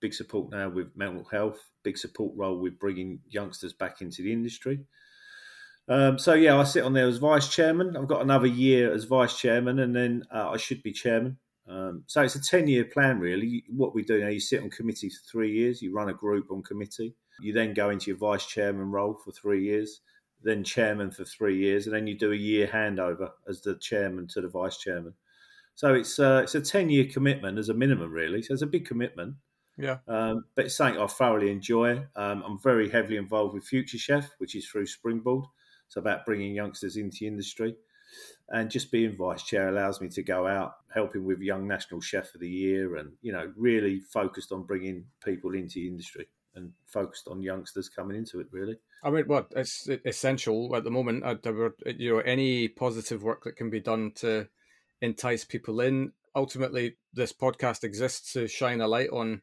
big 0.01 0.15
support 0.15 0.51
now 0.51 0.69
with 0.69 0.97
mental 0.97 1.25
health, 1.25 1.59
big 1.83 1.99
support 1.99 2.33
role 2.37 2.59
with 2.59 2.79
bringing 2.79 3.21
youngsters 3.29 3.73
back 3.73 4.01
into 4.01 4.23
the 4.23 4.33
industry. 4.33 4.81
Um, 5.89 6.19
so 6.19 6.35
yeah, 6.35 6.57
I 6.57 6.65
sit 6.65 6.85
on 6.85 6.93
there 6.93 7.09
as 7.09 7.19
vice 7.19 7.49
chairman. 7.49 7.97
I've 7.97 8.07
got 8.07 8.23
another 8.23 8.47
year 8.47 8.93
as 8.93 9.05
vice 9.05 9.37
chairman, 9.37 9.81
and 9.81 9.95
then 9.95 10.25
uh, 10.33 10.51
I 10.51 10.57
should 10.57 10.83
be 10.83 10.93
chairman. 10.93 11.39
Um, 11.69 12.05
so 12.07 12.23
it's 12.23 12.37
a 12.37 12.43
ten-year 12.43 12.85
plan, 12.85 13.19
really. 13.19 13.65
What 13.69 13.95
we 13.95 14.03
do 14.03 14.21
now, 14.21 14.29
you 14.29 14.41
sit 14.41 14.63
on 14.63 14.71
committee 14.71 15.11
for 15.11 15.31
three 15.31 15.53
years. 15.53 15.83
You 15.83 15.93
run 15.93 16.09
a 16.09 16.15
group 16.15 16.51
on 16.51 16.63
committee. 16.63 17.15
You 17.41 17.53
then 17.53 17.75
go 17.75 17.91
into 17.91 18.11
your 18.11 18.19
vice 18.19 18.47
chairman 18.47 18.91
role 18.91 19.19
for 19.25 19.33
three 19.33 19.65
years, 19.65 20.01
then 20.43 20.63
chairman 20.63 21.11
for 21.11 21.25
three 21.25 21.57
years, 21.59 21.87
and 21.87 21.95
then 21.95 22.07
you 22.07 22.17
do 22.17 22.33
a 22.33 22.37
year 22.37 22.67
handover 22.67 23.31
as 23.49 23.63
the 23.63 23.77
chairman 23.77 24.27
to 24.29 24.41
the 24.41 24.49
vice 24.49 24.79
chairman. 24.79 25.15
So 25.75 25.95
it's 25.95 26.19
uh, 26.19 26.41
it's 26.45 26.55
a 26.55 26.61
ten 26.61 26.91
year 26.91 27.07
commitment 27.07 27.59
as 27.59 27.69
a 27.69 27.75
minimum, 27.75 28.13
really. 28.13 28.43
So 28.43 28.53
it's 28.53 28.63
a 28.63 28.67
big 28.67 28.85
commitment. 28.85 29.35
Yeah. 29.81 29.99
Um, 30.07 30.45
but 30.55 30.67
it's 30.67 30.77
something 30.77 31.01
I 31.01 31.07
thoroughly 31.07 31.51
enjoy. 31.51 32.05
Um, 32.15 32.43
I'm 32.47 32.59
very 32.59 32.91
heavily 32.91 33.17
involved 33.17 33.55
with 33.55 33.65
Future 33.65 33.99
Chef, 33.99 34.31
which 34.39 34.55
is 34.55 34.67
through 34.67 34.87
Springboard. 34.87 35.45
It's 35.87 35.97
about 35.97 36.25
bringing 36.25 36.55
youngsters 36.55 36.97
into 36.97 37.19
the 37.21 37.27
industry. 37.27 37.77
And 38.49 38.71
just 38.71 38.91
being 38.91 39.17
vice 39.17 39.45
chair 39.45 39.69
allows 39.69 40.01
me 40.01 40.09
to 40.09 40.23
go 40.23 40.47
out 40.47 40.75
helping 40.93 41.25
with 41.25 41.41
Young 41.41 41.69
National 41.69 42.01
Chef 42.01 42.35
of 42.35 42.41
the 42.41 42.49
Year 42.49 42.97
and, 42.97 43.13
you 43.23 43.33
know, 43.33 43.53
really 43.57 44.01
focused 44.01 44.51
on 44.51 44.65
bringing 44.65 45.05
people 45.25 45.55
into 45.55 45.75
the 45.75 45.87
industry 45.87 46.29
and 46.57 46.73
focused 46.87 47.29
on 47.29 47.43
youngsters 47.43 47.89
coming 47.89 48.17
into 48.17 48.41
it, 48.41 48.49
really. 48.51 48.77
I 49.05 49.11
mean, 49.11 49.25
what 49.27 49.53
it's 49.55 49.89
essential 50.05 50.75
at 50.75 50.83
the 50.83 50.91
moment. 50.91 51.25
Uh, 51.25 51.37
you 51.97 52.15
know, 52.15 52.19
any 52.19 52.69
positive 52.69 53.23
work 53.23 53.45
that 53.45 53.57
can 53.57 53.71
be 53.71 53.81
done 53.81 54.13
to 54.17 54.49
entice 55.01 55.45
people 55.45 55.81
in. 55.81 56.13
Ultimately, 56.35 56.97
this 57.13 57.33
podcast 57.33 57.85
exists 57.85 58.33
to 58.33 58.49
shine 58.49 58.81
a 58.81 58.89
light 58.89 59.11
on 59.11 59.43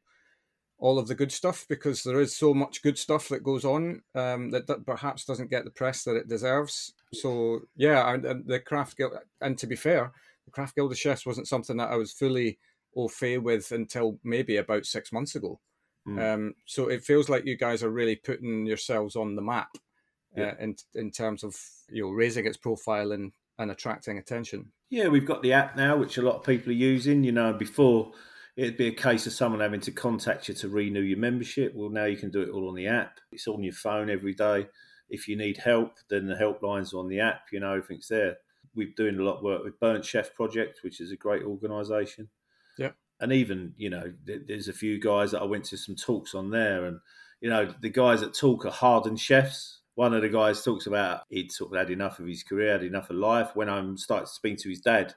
all 0.79 0.99
of 0.99 1.07
the 1.07 1.15
good 1.15 1.31
stuff 1.31 1.65
because 1.69 2.03
there 2.03 2.19
is 2.19 2.35
so 2.35 2.53
much 2.53 2.83
good 2.83 2.97
stuff 2.97 3.29
that 3.29 3.43
goes 3.43 3.65
on 3.65 4.01
um, 4.13 4.51
that, 4.51 4.67
that, 4.67 4.85
perhaps 4.85 5.25
doesn't 5.25 5.49
get 5.49 5.63
the 5.63 5.71
press 5.71 6.03
that 6.03 6.15
it 6.15 6.27
deserves. 6.27 6.93
So 7.13 7.61
yeah, 7.75 8.13
and, 8.13 8.25
and, 8.25 8.47
the 8.47 8.59
craft 8.59 8.97
guild, 8.97 9.13
and 9.41 9.57
to 9.57 9.67
be 9.67 9.75
fair, 9.75 10.11
the 10.45 10.51
craft 10.51 10.75
guild 10.75 10.91
of 10.91 10.97
chefs 10.97 11.25
wasn't 11.25 11.47
something 11.47 11.77
that 11.77 11.89
I 11.89 11.95
was 11.95 12.11
fully 12.13 12.59
au 12.95 13.07
fait 13.07 13.39
with 13.39 13.71
until 13.71 14.19
maybe 14.23 14.57
about 14.57 14.85
six 14.85 15.11
months 15.11 15.35
ago. 15.35 15.59
Mm. 16.07 16.33
Um, 16.33 16.53
so 16.65 16.89
it 16.89 17.03
feels 17.03 17.27
like 17.27 17.45
you 17.45 17.57
guys 17.57 17.83
are 17.83 17.89
really 17.89 18.15
putting 18.15 18.65
yourselves 18.65 19.15
on 19.15 19.35
the 19.35 19.41
map 19.41 19.69
uh, 20.37 20.41
yeah. 20.41 20.47
uh, 20.51 20.55
in 20.59 20.75
in 20.95 21.11
terms 21.11 21.43
of 21.43 21.55
you 21.89 22.03
know 22.03 22.11
raising 22.11 22.45
its 22.45 22.57
profile 22.57 23.11
and 23.11 23.31
and 23.57 23.71
attracting 23.71 24.17
attention. 24.17 24.71
Yeah, 24.89 25.07
we've 25.07 25.25
got 25.25 25.41
the 25.41 25.53
app 25.53 25.75
now, 25.75 25.97
which 25.97 26.17
a 26.17 26.21
lot 26.21 26.35
of 26.35 26.43
people 26.43 26.71
are 26.71 26.75
using. 26.75 27.23
You 27.23 27.33
know, 27.33 27.51
before 27.51 28.13
it'd 28.57 28.77
be 28.77 28.87
a 28.87 28.93
case 28.93 29.25
of 29.27 29.33
someone 29.33 29.61
having 29.61 29.79
to 29.81 29.91
contact 29.91 30.49
you 30.49 30.53
to 30.55 30.69
renew 30.69 31.01
your 31.01 31.19
membership. 31.19 31.73
Well, 31.75 31.89
now 31.89 32.05
you 32.05 32.17
can 32.17 32.31
do 32.31 32.41
it 32.41 32.49
all 32.49 32.67
on 32.67 32.75
the 32.75 32.87
app. 32.87 33.19
It's 33.31 33.47
on 33.47 33.63
your 33.63 33.73
phone 33.73 34.09
every 34.09 34.33
day. 34.33 34.67
If 35.09 35.27
you 35.27 35.37
need 35.37 35.57
help, 35.57 35.93
then 36.09 36.27
the 36.27 36.35
helpline's 36.35 36.93
on 36.93 37.07
the 37.07 37.21
app. 37.21 37.43
You 37.51 37.59
know, 37.59 37.73
everything's 37.73 38.09
there. 38.09 38.37
We're 38.75 38.93
doing 38.97 39.19
a 39.19 39.23
lot 39.23 39.37
of 39.37 39.43
work 39.43 39.63
with 39.63 39.79
Burnt 39.79 40.03
Chef 40.03 40.33
Project, 40.33 40.79
which 40.81 40.99
is 40.99 41.11
a 41.11 41.15
great 41.15 41.43
organisation. 41.43 42.29
Yeah. 42.77 42.91
And 43.21 43.31
even, 43.31 43.73
you 43.77 43.89
know, 43.89 44.11
there's 44.25 44.67
a 44.67 44.73
few 44.73 44.99
guys 44.99 45.31
that 45.31 45.41
I 45.41 45.45
went 45.45 45.65
to 45.65 45.77
some 45.77 45.95
talks 45.95 46.35
on 46.35 46.49
there. 46.49 46.85
And, 46.85 46.99
you 47.41 47.49
know, 47.49 47.73
the 47.81 47.89
guys 47.89 48.21
that 48.21 48.33
talk 48.33 48.65
are 48.65 48.71
hardened 48.71 49.19
chefs 49.19 49.77
one 49.97 50.13
of 50.13 50.21
the 50.21 50.29
guys 50.29 50.61
talks 50.61 50.85
about 50.85 51.21
he'd 51.29 51.51
sort 51.51 51.73
of 51.73 51.79
had 51.79 51.89
enough 51.89 52.19
of 52.19 52.27
his 52.27 52.43
career, 52.43 52.73
had 52.73 52.83
enough 52.83 53.09
of 53.09 53.15
life. 53.15 53.49
When 53.55 53.67
I 53.67 53.83
started 53.95 54.27
speaking 54.27 54.59
to 54.59 54.69
his 54.69 54.79
dad, 54.79 55.15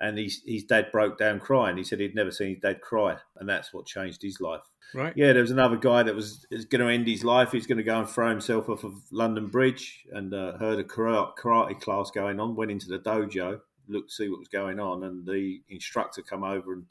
and 0.00 0.18
his, 0.18 0.42
his 0.46 0.64
dad 0.64 0.90
broke 0.92 1.18
down 1.18 1.40
crying. 1.40 1.76
He 1.76 1.84
said 1.84 2.00
he'd 2.00 2.14
never 2.14 2.30
seen 2.30 2.50
his 2.50 2.58
dad 2.58 2.80
cry, 2.80 3.16
and 3.36 3.48
that's 3.48 3.72
what 3.72 3.86
changed 3.86 4.22
his 4.22 4.40
life. 4.40 4.62
Right. 4.94 5.12
Yeah, 5.16 5.32
there 5.32 5.42
was 5.42 5.50
another 5.50 5.76
guy 5.76 6.02
that 6.02 6.14
was, 6.14 6.46
was 6.50 6.64
going 6.64 6.80
to 6.80 6.92
end 6.92 7.06
his 7.06 7.24
life. 7.24 7.52
He's 7.52 7.66
going 7.66 7.78
to 7.78 7.84
go 7.84 7.98
and 7.98 8.08
throw 8.08 8.30
himself 8.30 8.68
off 8.68 8.84
of 8.84 8.94
London 9.10 9.48
Bridge, 9.48 10.04
and 10.12 10.32
uh, 10.32 10.56
heard 10.58 10.78
a 10.78 10.84
karate 10.84 11.80
class 11.80 12.10
going 12.10 12.40
on. 12.40 12.56
Went 12.56 12.70
into 12.70 12.88
the 12.88 12.98
dojo, 12.98 13.60
looked 13.88 14.10
to 14.10 14.14
see 14.14 14.28
what 14.28 14.38
was 14.38 14.48
going 14.48 14.80
on, 14.80 15.04
and 15.04 15.26
the 15.26 15.60
instructor 15.68 16.22
come 16.22 16.44
over 16.44 16.72
and 16.72 16.86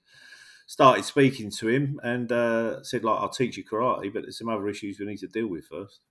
started 0.67 1.05
speaking 1.05 1.49
to 1.49 1.69
him 1.69 1.99
and 2.03 2.31
uh, 2.31 2.83
said, 2.83 3.03
"Like, 3.03 3.19
I'll 3.19 3.29
teach 3.29 3.57
you 3.57 3.63
karate, 3.63 4.13
but 4.13 4.23
there's 4.23 4.37
some 4.37 4.49
other 4.49 4.67
issues 4.67 4.99
we 4.99 5.05
need 5.05 5.19
to 5.19 5.27
deal 5.27 5.47
with 5.47 5.65
first 5.65 6.01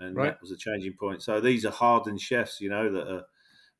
and 0.00 0.16
right. 0.16 0.26
that 0.26 0.40
was 0.40 0.50
a 0.50 0.56
changing 0.56 0.94
point. 0.94 1.22
So 1.22 1.40
these 1.40 1.64
are 1.64 1.70
hardened 1.70 2.20
chefs, 2.20 2.60
you 2.60 2.70
know, 2.70 2.90
that 2.92 3.12
are 3.12 3.24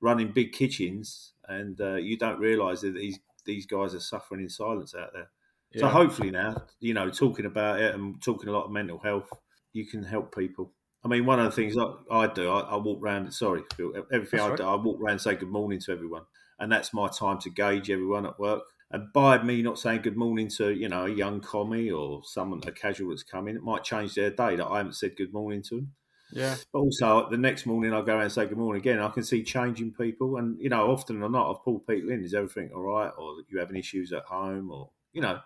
running 0.01 0.33
big 0.33 0.53
kitchens, 0.53 1.33
and 1.49 1.81
uh, 1.81 1.95
you 1.95 2.17
don't 2.17 2.39
realise 2.39 2.83
that 2.83 2.95
these 2.95 3.19
these 3.45 3.67
guys 3.67 3.95
are 3.95 4.01
suffering 4.01 4.43
in 4.43 4.49
silence 4.49 4.95
out 4.95 5.11
there. 5.13 5.31
Yeah. 5.73 5.81
So 5.81 5.89
hopefully 5.89 6.31
now, 6.31 6.63
you 6.81 6.95
know, 6.95 7.11
talking 7.11 7.47
about 7.47 7.81
it 7.81 7.95
and 7.95 8.23
talking 8.23 8.49
a 8.49 8.53
lot 8.53 8.65
of 8.65 8.71
mental 8.71 8.99
health, 8.99 9.31
you 9.73 9.87
can 9.87 10.03
help 10.03 10.35
people. 10.35 10.73
I 11.05 11.09
mean, 11.09 11.27
one 11.27 11.39
of 11.39 11.47
the 11.47 11.51
things 11.53 11.77
I, 11.77 11.93
I 12.11 12.27
do, 12.27 12.51
I, 12.51 12.61
I, 12.61 12.77
walk 12.77 13.03
around. 13.03 13.33
Sorry, 13.33 13.63
Phil, 13.77 13.93
everything 14.13 14.39
that's 14.39 14.43
I 14.43 14.49
right. 14.49 14.59
do, 14.59 14.65
I 14.65 14.75
walk 14.75 15.01
around 15.01 15.13
and 15.13 15.21
say 15.21 15.35
good 15.37 15.49
morning 15.49 15.81
to 15.81 15.93
everyone, 15.93 16.23
and 16.59 16.71
that's 16.71 16.93
my 16.93 17.09
time 17.09 17.39
to 17.41 17.51
gauge 17.51 17.91
everyone 17.91 18.27
at 18.27 18.39
work. 18.39 18.63
And 18.91 19.13
by 19.13 19.43
me 19.43 19.63
not 19.63 19.79
saying 19.79 20.03
good 20.03 20.17
morning 20.17 20.49
to 20.57 20.71
you 20.71 20.89
know 20.89 21.07
a 21.07 21.11
young 21.11 21.41
commie 21.41 21.91
or 21.91 22.23
someone 22.25 22.61
a 22.67 22.73
casual 22.73 23.11
that's 23.11 23.23
coming, 23.23 23.55
it 23.55 23.63
might 23.63 23.85
change 23.85 24.15
their 24.15 24.31
day 24.31 24.57
that 24.57 24.67
I 24.67 24.79
haven't 24.79 24.97
said 24.97 25.17
good 25.17 25.33
morning 25.33 25.63
to 25.65 25.77
them. 25.77 25.93
Yeah. 26.33 26.57
But 26.73 26.79
also 26.81 27.29
the 27.31 27.37
next 27.37 27.67
morning 27.67 27.93
I 27.93 28.03
go 28.03 28.17
out 28.17 28.23
and 28.23 28.33
say 28.33 28.47
good 28.47 28.59
morning 28.59 28.81
again. 28.81 28.99
I 28.99 29.09
can 29.09 29.25
see 29.25 29.43
changing 29.43 29.93
people, 29.93 30.37
and 30.37 30.61
you 30.61 30.69
know 30.69 30.91
often 30.91 31.23
or 31.23 31.29
not 31.29 31.51
I've 31.51 31.65
pulled 31.65 31.87
people 31.87 32.11
in. 32.11 32.23
Is 32.23 32.35
everything 32.35 32.71
all 32.75 32.83
right, 32.83 33.13
or 33.17 33.37
you 33.49 33.59
having 33.59 33.77
issues 33.77 34.13
at 34.13 34.25
home, 34.25 34.71
or 34.71 34.91
you 35.13 35.23
know 35.23 35.41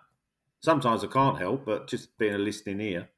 sometimes 0.59 1.03
I 1.03 1.07
can't 1.07 1.37
help, 1.37 1.65
but 1.65 1.87
just 1.87 2.17
being 2.17 2.33
a 2.33 2.37
listening 2.37 2.81
ear. 2.81 3.09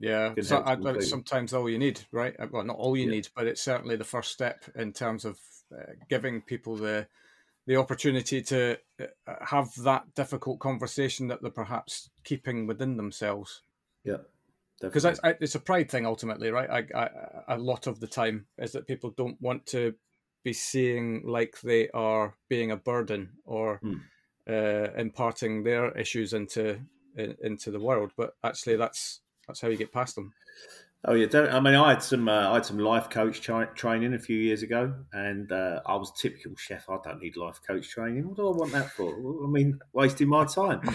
Yeah, 0.00 0.34
so 0.42 0.58
I, 0.58 0.76
it's 0.90 1.08
sometimes 1.08 1.54
all 1.54 1.70
you 1.70 1.78
need, 1.78 2.00
right? 2.10 2.34
Well, 2.50 2.64
not 2.64 2.76
all 2.76 2.96
you 2.96 3.04
yeah. 3.04 3.12
need, 3.12 3.28
but 3.34 3.46
it's 3.46 3.62
certainly 3.62 3.96
the 3.96 4.04
first 4.04 4.32
step 4.32 4.64
in 4.74 4.92
terms 4.92 5.24
of 5.24 5.38
uh, 5.74 5.92
giving 6.10 6.42
people 6.42 6.76
the 6.76 7.06
the 7.66 7.76
opportunity 7.76 8.42
to 8.42 8.76
uh, 9.00 9.06
have 9.40 9.70
that 9.84 10.14
difficult 10.14 10.58
conversation 10.60 11.28
that 11.28 11.40
they're 11.40 11.50
perhaps 11.50 12.10
keeping 12.24 12.66
within 12.66 12.96
themselves. 12.96 13.62
Yeah, 14.04 14.18
because 14.84 15.20
it's 15.40 15.54
a 15.54 15.60
pride 15.60 15.90
thing 15.90 16.06
ultimately, 16.06 16.50
right? 16.50 16.70
I, 16.70 16.98
I, 16.98 17.54
a 17.54 17.58
lot 17.58 17.86
of 17.86 18.00
the 18.00 18.06
time 18.06 18.46
is 18.58 18.72
that 18.72 18.86
people 18.86 19.10
don't 19.16 19.40
want 19.40 19.66
to 19.66 19.94
be 20.44 20.52
seeing 20.52 21.22
like 21.24 21.60
they 21.62 21.88
are 21.90 22.34
being 22.48 22.70
a 22.70 22.76
burden 22.76 23.30
or 23.44 23.80
mm. 23.82 24.00
uh, 24.48 24.92
imparting 24.96 25.62
their 25.62 25.90
issues 25.92 26.32
into 26.32 26.78
in, 27.16 27.36
into 27.42 27.70
the 27.70 27.80
world, 27.80 28.12
but 28.16 28.34
actually 28.44 28.76
that's 28.76 29.20
that's 29.46 29.60
how 29.60 29.68
you 29.68 29.76
get 29.76 29.92
past 29.92 30.14
them. 30.14 30.32
Oh 31.06 31.14
yeah, 31.14 31.48
I 31.52 31.60
mean, 31.60 31.74
I 31.74 31.90
had 31.90 32.02
some 32.02 32.28
uh, 32.28 32.50
I 32.50 32.54
had 32.54 32.66
some 32.66 32.78
life 32.78 33.10
coach 33.10 33.40
tra- 33.42 33.70
training 33.74 34.14
a 34.14 34.18
few 34.18 34.38
years 34.38 34.62
ago, 34.62 34.94
and 35.12 35.50
uh, 35.52 35.80
I 35.84 35.96
was 35.96 36.12
typical 36.12 36.56
chef. 36.56 36.88
I 36.88 36.96
don't 37.04 37.20
need 37.20 37.36
life 37.36 37.60
coach 37.66 37.88
training. 37.90 38.26
What 38.26 38.36
do 38.36 38.48
I 38.48 38.56
want 38.56 38.72
that 38.72 38.90
for? 38.90 39.12
I 39.44 39.46
mean, 39.48 39.78
wasting 39.92 40.28
my 40.28 40.44
time. 40.46 40.80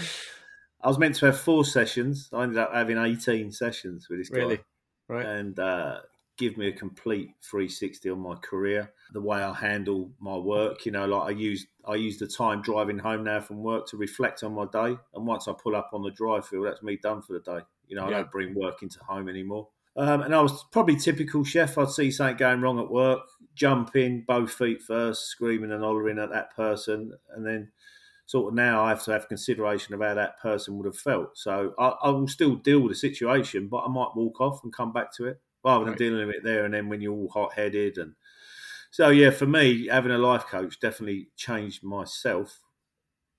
I 0.81 0.87
was 0.87 0.97
meant 0.97 1.15
to 1.15 1.25
have 1.27 1.39
four 1.39 1.65
sessions. 1.65 2.29
I 2.33 2.43
ended 2.43 2.57
up 2.57 2.73
having 2.73 2.97
eighteen 2.97 3.51
sessions 3.51 4.07
with 4.09 4.19
this 4.19 4.29
guy. 4.29 4.59
Right? 5.07 5.25
And 5.25 5.57
uh, 5.59 5.99
give 6.39 6.57
me 6.57 6.69
a 6.69 6.71
complete 6.71 7.31
360 7.43 8.09
on 8.11 8.19
my 8.19 8.35
career, 8.35 8.93
the 9.11 9.19
way 9.21 9.43
I 9.43 9.53
handle 9.53 10.09
my 10.19 10.37
work. 10.37 10.85
You 10.85 10.93
know, 10.93 11.05
like 11.05 11.27
I 11.27 11.37
use 11.37 11.67
I 11.85 11.95
use 11.95 12.17
the 12.17 12.27
time 12.27 12.61
driving 12.61 12.97
home 12.97 13.25
now 13.25 13.41
from 13.41 13.61
work 13.61 13.87
to 13.87 13.97
reflect 13.97 14.43
on 14.43 14.53
my 14.53 14.65
day, 14.71 14.97
and 15.13 15.27
once 15.27 15.47
I 15.47 15.53
pull 15.53 15.75
up 15.75 15.89
on 15.93 16.01
the 16.01 16.11
drive 16.11 16.47
field, 16.47 16.65
that's 16.65 16.81
me 16.81 16.97
done 17.03 17.21
for 17.21 17.33
the 17.33 17.39
day. 17.39 17.63
You 17.87 17.97
know, 17.97 18.05
I 18.05 18.09
yeah. 18.09 18.17
don't 18.17 18.31
bring 18.31 18.55
work 18.55 18.81
into 18.81 18.99
home 19.03 19.27
anymore. 19.27 19.67
Um, 19.97 20.21
and 20.21 20.33
I 20.33 20.41
was 20.41 20.63
probably 20.71 20.95
typical 20.95 21.43
chef. 21.43 21.77
I'd 21.77 21.89
see 21.89 22.09
something 22.09 22.37
going 22.37 22.61
wrong 22.61 22.79
at 22.79 22.89
work, 22.89 23.19
jump 23.53 23.95
in, 23.95 24.23
both 24.25 24.53
feet 24.53 24.81
first, 24.81 25.25
screaming 25.25 25.71
and 25.71 25.83
hollering 25.83 26.19
at 26.19 26.29
that 26.31 26.55
person, 26.55 27.13
and 27.35 27.45
then 27.45 27.71
sort 28.29 28.49
of 28.49 28.53
now 28.53 28.83
I 28.83 28.89
have 28.89 29.03
to 29.05 29.11
have 29.11 29.27
consideration 29.27 29.95
of 29.95 30.01
how 30.01 30.13
that 30.13 30.39
person 30.39 30.77
would 30.77 30.85
have 30.85 30.95
felt. 30.95 31.35
So 31.35 31.73
I, 31.79 31.87
I 31.87 32.09
will 32.11 32.27
still 32.27 32.55
deal 32.57 32.79
with 32.79 32.91
the 32.91 32.95
situation, 32.95 33.69
but 33.69 33.79
I 33.79 33.87
might 33.87 34.15
walk 34.15 34.39
off 34.39 34.63
and 34.63 34.71
come 34.71 34.93
back 34.93 35.11
to 35.15 35.25
it 35.25 35.41
rather 35.65 35.85
than 35.85 35.93
right. 35.93 35.97
dealing 35.97 36.27
with 36.27 36.35
it 36.35 36.43
there 36.43 36.63
and 36.63 36.75
then 36.75 36.89
when 36.89 37.01
you're 37.01 37.11
all 37.13 37.29
hot 37.29 37.53
headed 37.53 37.97
and 37.97 38.13
so 38.91 39.09
yeah, 39.09 39.31
for 39.31 39.47
me, 39.47 39.87
having 39.87 40.11
a 40.11 40.19
life 40.19 40.45
coach 40.45 40.79
definitely 40.79 41.29
changed 41.35 41.83
myself, 41.83 42.61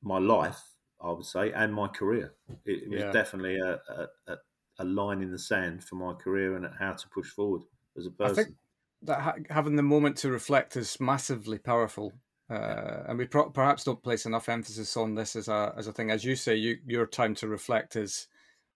my 0.03 0.18
life, 0.18 0.61
I 1.00 1.12
would 1.12 1.24
say, 1.24 1.53
and 1.53 1.72
my 1.72 1.87
career. 1.88 2.35
It, 2.64 2.85
it 2.85 2.90
was 2.90 3.12
definitely 3.12 3.59
a, 3.59 3.81
a, 4.26 4.37
a 4.81 4.85
line 4.85 5.22
in 5.22 5.31
the 5.31 5.38
sand 5.38 5.85
for 5.85 5.94
my 5.94 6.14
career 6.14 6.57
and 6.57 6.66
how 6.79 6.94
to 6.94 7.09
push 7.09 7.31
forward 7.31 7.62
as 7.96 8.07
a 8.07 8.11
person. 8.11 8.31
I 8.33 8.44
think 8.44 8.57
that 9.03 9.20
ha- 9.20 9.35
having 9.50 9.76
the 9.76 9.83
moment 9.83 10.16
to 10.18 10.31
reflect 10.31 10.76
is 10.76 11.00
massively 11.00 11.59
powerful. 11.59 12.12
Uh, 12.50 13.04
and 13.06 13.18
we 13.18 13.26
pro- 13.26 13.50
perhaps 13.50 13.84
don't 13.84 14.02
place 14.02 14.26
enough 14.26 14.48
emphasis 14.48 14.96
on 14.96 15.14
this 15.14 15.36
as 15.36 15.48
a 15.48 15.72
as 15.76 15.86
a 15.86 15.92
thing. 15.92 16.10
As 16.10 16.24
you 16.24 16.34
say, 16.34 16.56
you, 16.56 16.78
your 16.84 17.06
time 17.06 17.34
to 17.36 17.48
reflect 17.48 17.94
is 17.94 18.26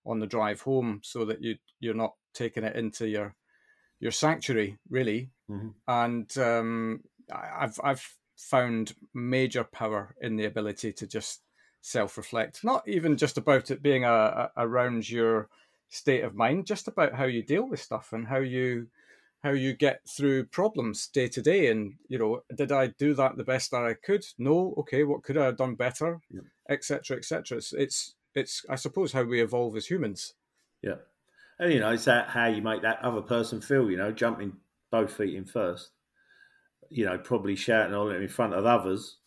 on 0.05 0.19
the 0.19 0.27
drive 0.27 0.61
home, 0.61 1.01
so 1.03 1.25
that 1.25 1.41
you 1.41 1.55
you're 1.79 1.93
not 1.93 2.13
taking 2.33 2.63
it 2.63 2.75
into 2.75 3.07
your 3.07 3.35
your 3.99 4.11
sanctuary, 4.11 4.77
really. 4.89 5.29
Mm-hmm. 5.49 5.69
And 5.87 6.37
um, 6.37 7.01
I've 7.33 7.79
I've 7.83 8.15
found 8.37 8.95
major 9.13 9.63
power 9.63 10.15
in 10.21 10.37
the 10.37 10.45
ability 10.45 10.93
to 10.93 11.07
just 11.07 11.41
self 11.81 12.17
reflect, 12.17 12.63
not 12.63 12.87
even 12.87 13.17
just 13.17 13.37
about 13.37 13.71
it 13.71 13.81
being 13.81 14.05
a, 14.05 14.09
a, 14.09 14.51
around 14.57 15.09
your 15.09 15.49
state 15.89 16.23
of 16.23 16.33
mind, 16.33 16.65
just 16.65 16.87
about 16.87 17.13
how 17.13 17.25
you 17.25 17.43
deal 17.43 17.67
with 17.67 17.81
stuff 17.81 18.13
and 18.13 18.27
how 18.27 18.39
you 18.39 18.87
how 19.45 19.51
you 19.51 19.73
get 19.73 20.01
through 20.09 20.43
problems 20.45 21.05
day 21.07 21.27
to 21.27 21.39
day. 21.39 21.69
And 21.69 21.93
you 22.07 22.17
know, 22.17 22.41
did 22.55 22.71
I 22.71 22.87
do 22.87 23.13
that 23.13 23.37
the 23.37 23.43
best 23.43 23.69
that 23.71 23.85
I 23.85 23.93
could? 23.93 24.25
No. 24.39 24.73
Okay, 24.79 25.03
what 25.03 25.21
could 25.21 25.37
I 25.37 25.45
have 25.45 25.57
done 25.57 25.75
better? 25.75 26.19
Etc. 26.67 27.15
Etc. 27.15 27.55
It's, 27.55 27.71
it's 27.73 28.15
it's 28.33 28.65
I 28.67 28.75
suppose 28.75 29.11
how 29.11 29.21
we 29.21 29.41
evolve 29.41 29.77
as 29.77 29.85
humans. 29.85 30.33
Yeah, 30.81 30.95
and 31.59 31.71
you 31.71 31.79
know, 31.79 31.91
it's 31.91 32.05
that 32.05 32.29
how 32.29 32.47
you 32.47 32.63
make 32.63 32.81
that 32.81 33.03
other 33.03 33.21
person 33.21 33.61
feel. 33.61 33.91
You 33.91 33.97
know, 33.97 34.11
jumping 34.11 34.53
both 34.89 35.13
feet 35.13 35.35
in 35.35 35.45
first. 35.45 35.91
You 36.89 37.05
know, 37.05 37.19
probably 37.19 37.55
shouting 37.55 37.93
all 37.93 38.09
in 38.09 38.27
front 38.27 38.55
of 38.55 38.65
others. 38.65 39.17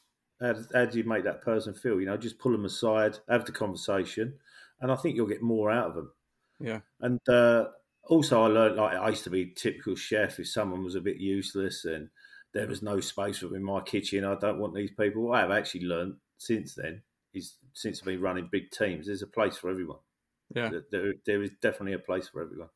How, 0.41 0.55
how 0.75 0.85
do 0.87 0.99
you 0.99 1.05
make 1.05 1.25
that 1.25 1.43
person 1.43 1.75
feel? 1.75 2.01
You 2.01 2.07
know, 2.07 2.17
just 2.17 2.41
pull 2.41 2.53
them 2.53 2.65
aside, 2.65 3.19
have 3.29 3.45
the 3.45 3.53
conversation, 3.53 4.35
and 4.81 4.91
I 4.91 4.97
think 4.97 5.15
you'll 5.15 5.27
get 5.27 5.43
more 5.43 5.71
out 5.71 5.91
of 5.91 5.95
them. 5.95 6.13
Yeah. 6.61 6.81
And 7.01 7.21
uh, 7.29 7.67
also, 8.09 8.43
I 8.43 8.49
learned 8.49 8.77
like 8.77 8.97
I 8.97 9.11
used 9.11 9.25
to 9.25 9.31
be 9.31 9.43
a 9.43 9.55
typical 9.55 9.95
chef. 9.95 10.39
If 10.39 10.49
someone 10.49 10.83
was 10.83 10.95
a 10.95 11.01
bit 11.01 11.19
useless 11.19 11.85
and 11.85 12.09
there 12.55 12.67
was 12.67 12.83
no 12.83 13.01
space 13.01 13.39
for 13.39 13.47
them 13.47 13.57
in 13.57 13.63
my 13.63 13.81
kitchen, 13.83 14.25
I 14.25 14.35
don't 14.35 14.59
want 14.59 14.75
these 14.75 14.91
people. 14.99 15.23
What 15.23 15.39
I 15.39 15.41
have 15.43 15.51
actually 15.51 15.83
learned 15.83 16.15
since 16.39 16.75
then 16.75 17.03
is 17.35 17.57
since 17.75 18.01
I've 18.01 18.07
been 18.07 18.21
running 18.21 18.49
big 18.51 18.71
teams, 18.71 19.07
there's 19.07 19.23
a 19.23 19.27
place 19.27 19.57
for 19.57 19.71
everyone. 19.71 19.99
Yeah. 20.55 20.71
There, 20.91 21.15
there 21.27 21.43
is 21.43 21.51
definitely 21.61 21.93
a 21.93 21.99
place 21.99 22.29
for 22.29 22.43
everyone. 22.43 22.69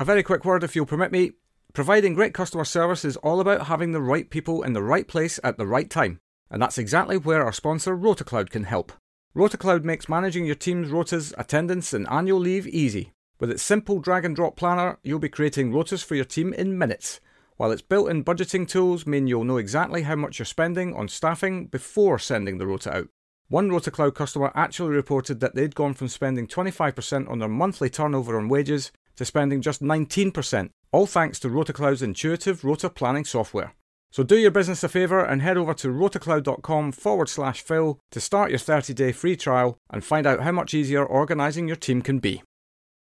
A 0.00 0.04
very 0.04 0.24
quick 0.24 0.44
word, 0.44 0.64
if 0.64 0.74
you'll 0.74 0.86
permit 0.86 1.12
me. 1.12 1.32
Providing 1.72 2.14
great 2.14 2.34
customer 2.34 2.64
service 2.64 3.04
is 3.04 3.16
all 3.18 3.40
about 3.40 3.66
having 3.66 3.92
the 3.92 4.00
right 4.00 4.28
people 4.28 4.62
in 4.62 4.72
the 4.72 4.82
right 4.82 5.06
place 5.06 5.38
at 5.44 5.56
the 5.56 5.66
right 5.66 5.88
time. 5.88 6.18
And 6.50 6.60
that's 6.60 6.78
exactly 6.78 7.16
where 7.16 7.44
our 7.44 7.52
sponsor 7.52 7.96
RotaCloud 7.96 8.50
can 8.50 8.64
help. 8.64 8.92
RotaCloud 9.36 9.84
makes 9.84 10.08
managing 10.08 10.46
your 10.46 10.54
team's 10.54 10.88
rotas, 10.88 11.32
attendance, 11.38 11.92
and 11.92 12.08
annual 12.08 12.38
leave 12.38 12.66
easy. 12.66 13.12
With 13.44 13.50
its 13.50 13.62
simple 13.62 13.98
drag 13.98 14.24
and 14.24 14.34
drop 14.34 14.56
planner, 14.56 14.98
you'll 15.02 15.18
be 15.18 15.28
creating 15.28 15.70
rotas 15.70 16.02
for 16.02 16.14
your 16.14 16.24
team 16.24 16.54
in 16.54 16.78
minutes, 16.78 17.20
while 17.58 17.72
its 17.72 17.82
built 17.82 18.08
in 18.08 18.24
budgeting 18.24 18.66
tools 18.66 19.06
mean 19.06 19.26
you'll 19.26 19.44
know 19.44 19.58
exactly 19.58 20.04
how 20.04 20.16
much 20.16 20.38
you're 20.38 20.46
spending 20.46 20.94
on 20.94 21.08
staffing 21.08 21.66
before 21.66 22.18
sending 22.18 22.56
the 22.56 22.66
rota 22.66 22.96
out. 22.96 23.08
One 23.48 23.68
RotaCloud 23.68 24.14
customer 24.14 24.50
actually 24.54 24.94
reported 24.94 25.40
that 25.40 25.54
they'd 25.54 25.74
gone 25.74 25.92
from 25.92 26.08
spending 26.08 26.46
25% 26.46 27.30
on 27.30 27.38
their 27.38 27.50
monthly 27.50 27.90
turnover 27.90 28.38
on 28.38 28.48
wages 28.48 28.90
to 29.16 29.26
spending 29.26 29.60
just 29.60 29.82
19%, 29.82 30.70
all 30.90 31.04
thanks 31.06 31.38
to 31.40 31.48
RotaCloud's 31.48 32.00
intuitive 32.00 32.64
rota 32.64 32.88
planning 32.88 33.26
software. 33.26 33.74
So 34.10 34.22
do 34.22 34.38
your 34.38 34.52
business 34.52 34.82
a 34.82 34.88
favour 34.88 35.22
and 35.22 35.42
head 35.42 35.58
over 35.58 35.74
to 35.74 35.88
rotacloud.com 35.88 36.92
forward 36.92 37.28
slash 37.28 37.60
Phil 37.60 38.00
to 38.10 38.20
start 38.22 38.48
your 38.48 38.58
30 38.58 38.94
day 38.94 39.12
free 39.12 39.36
trial 39.36 39.76
and 39.90 40.02
find 40.02 40.26
out 40.26 40.40
how 40.40 40.52
much 40.52 40.72
easier 40.72 41.04
organising 41.04 41.68
your 41.68 41.76
team 41.76 42.00
can 42.00 42.20
be. 42.20 42.40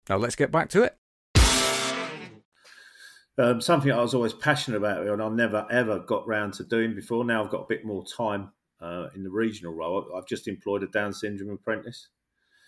Now 0.09 0.17
let's 0.17 0.35
get 0.35 0.51
back 0.51 0.69
to 0.69 0.83
it. 0.83 0.97
Um, 3.35 3.61
something 3.61 3.91
I 3.91 4.01
was 4.01 4.13
always 4.13 4.33
passionate 4.33 4.77
about 4.77 5.07
and 5.07 5.21
I 5.21 5.29
never 5.29 5.65
ever 5.71 5.99
got 5.99 6.27
round 6.27 6.53
to 6.55 6.63
doing 6.63 6.93
before. 6.93 7.25
Now 7.25 7.43
I've 7.43 7.49
got 7.49 7.61
a 7.61 7.67
bit 7.67 7.83
more 7.83 8.05
time 8.05 8.51
uh, 8.79 9.07
in 9.15 9.23
the 9.23 9.31
regional 9.31 9.73
role. 9.73 10.11
I've 10.15 10.27
just 10.27 10.47
employed 10.47 10.83
a 10.83 10.87
Down 10.87 11.13
syndrome 11.13 11.49
apprentice. 11.49 12.09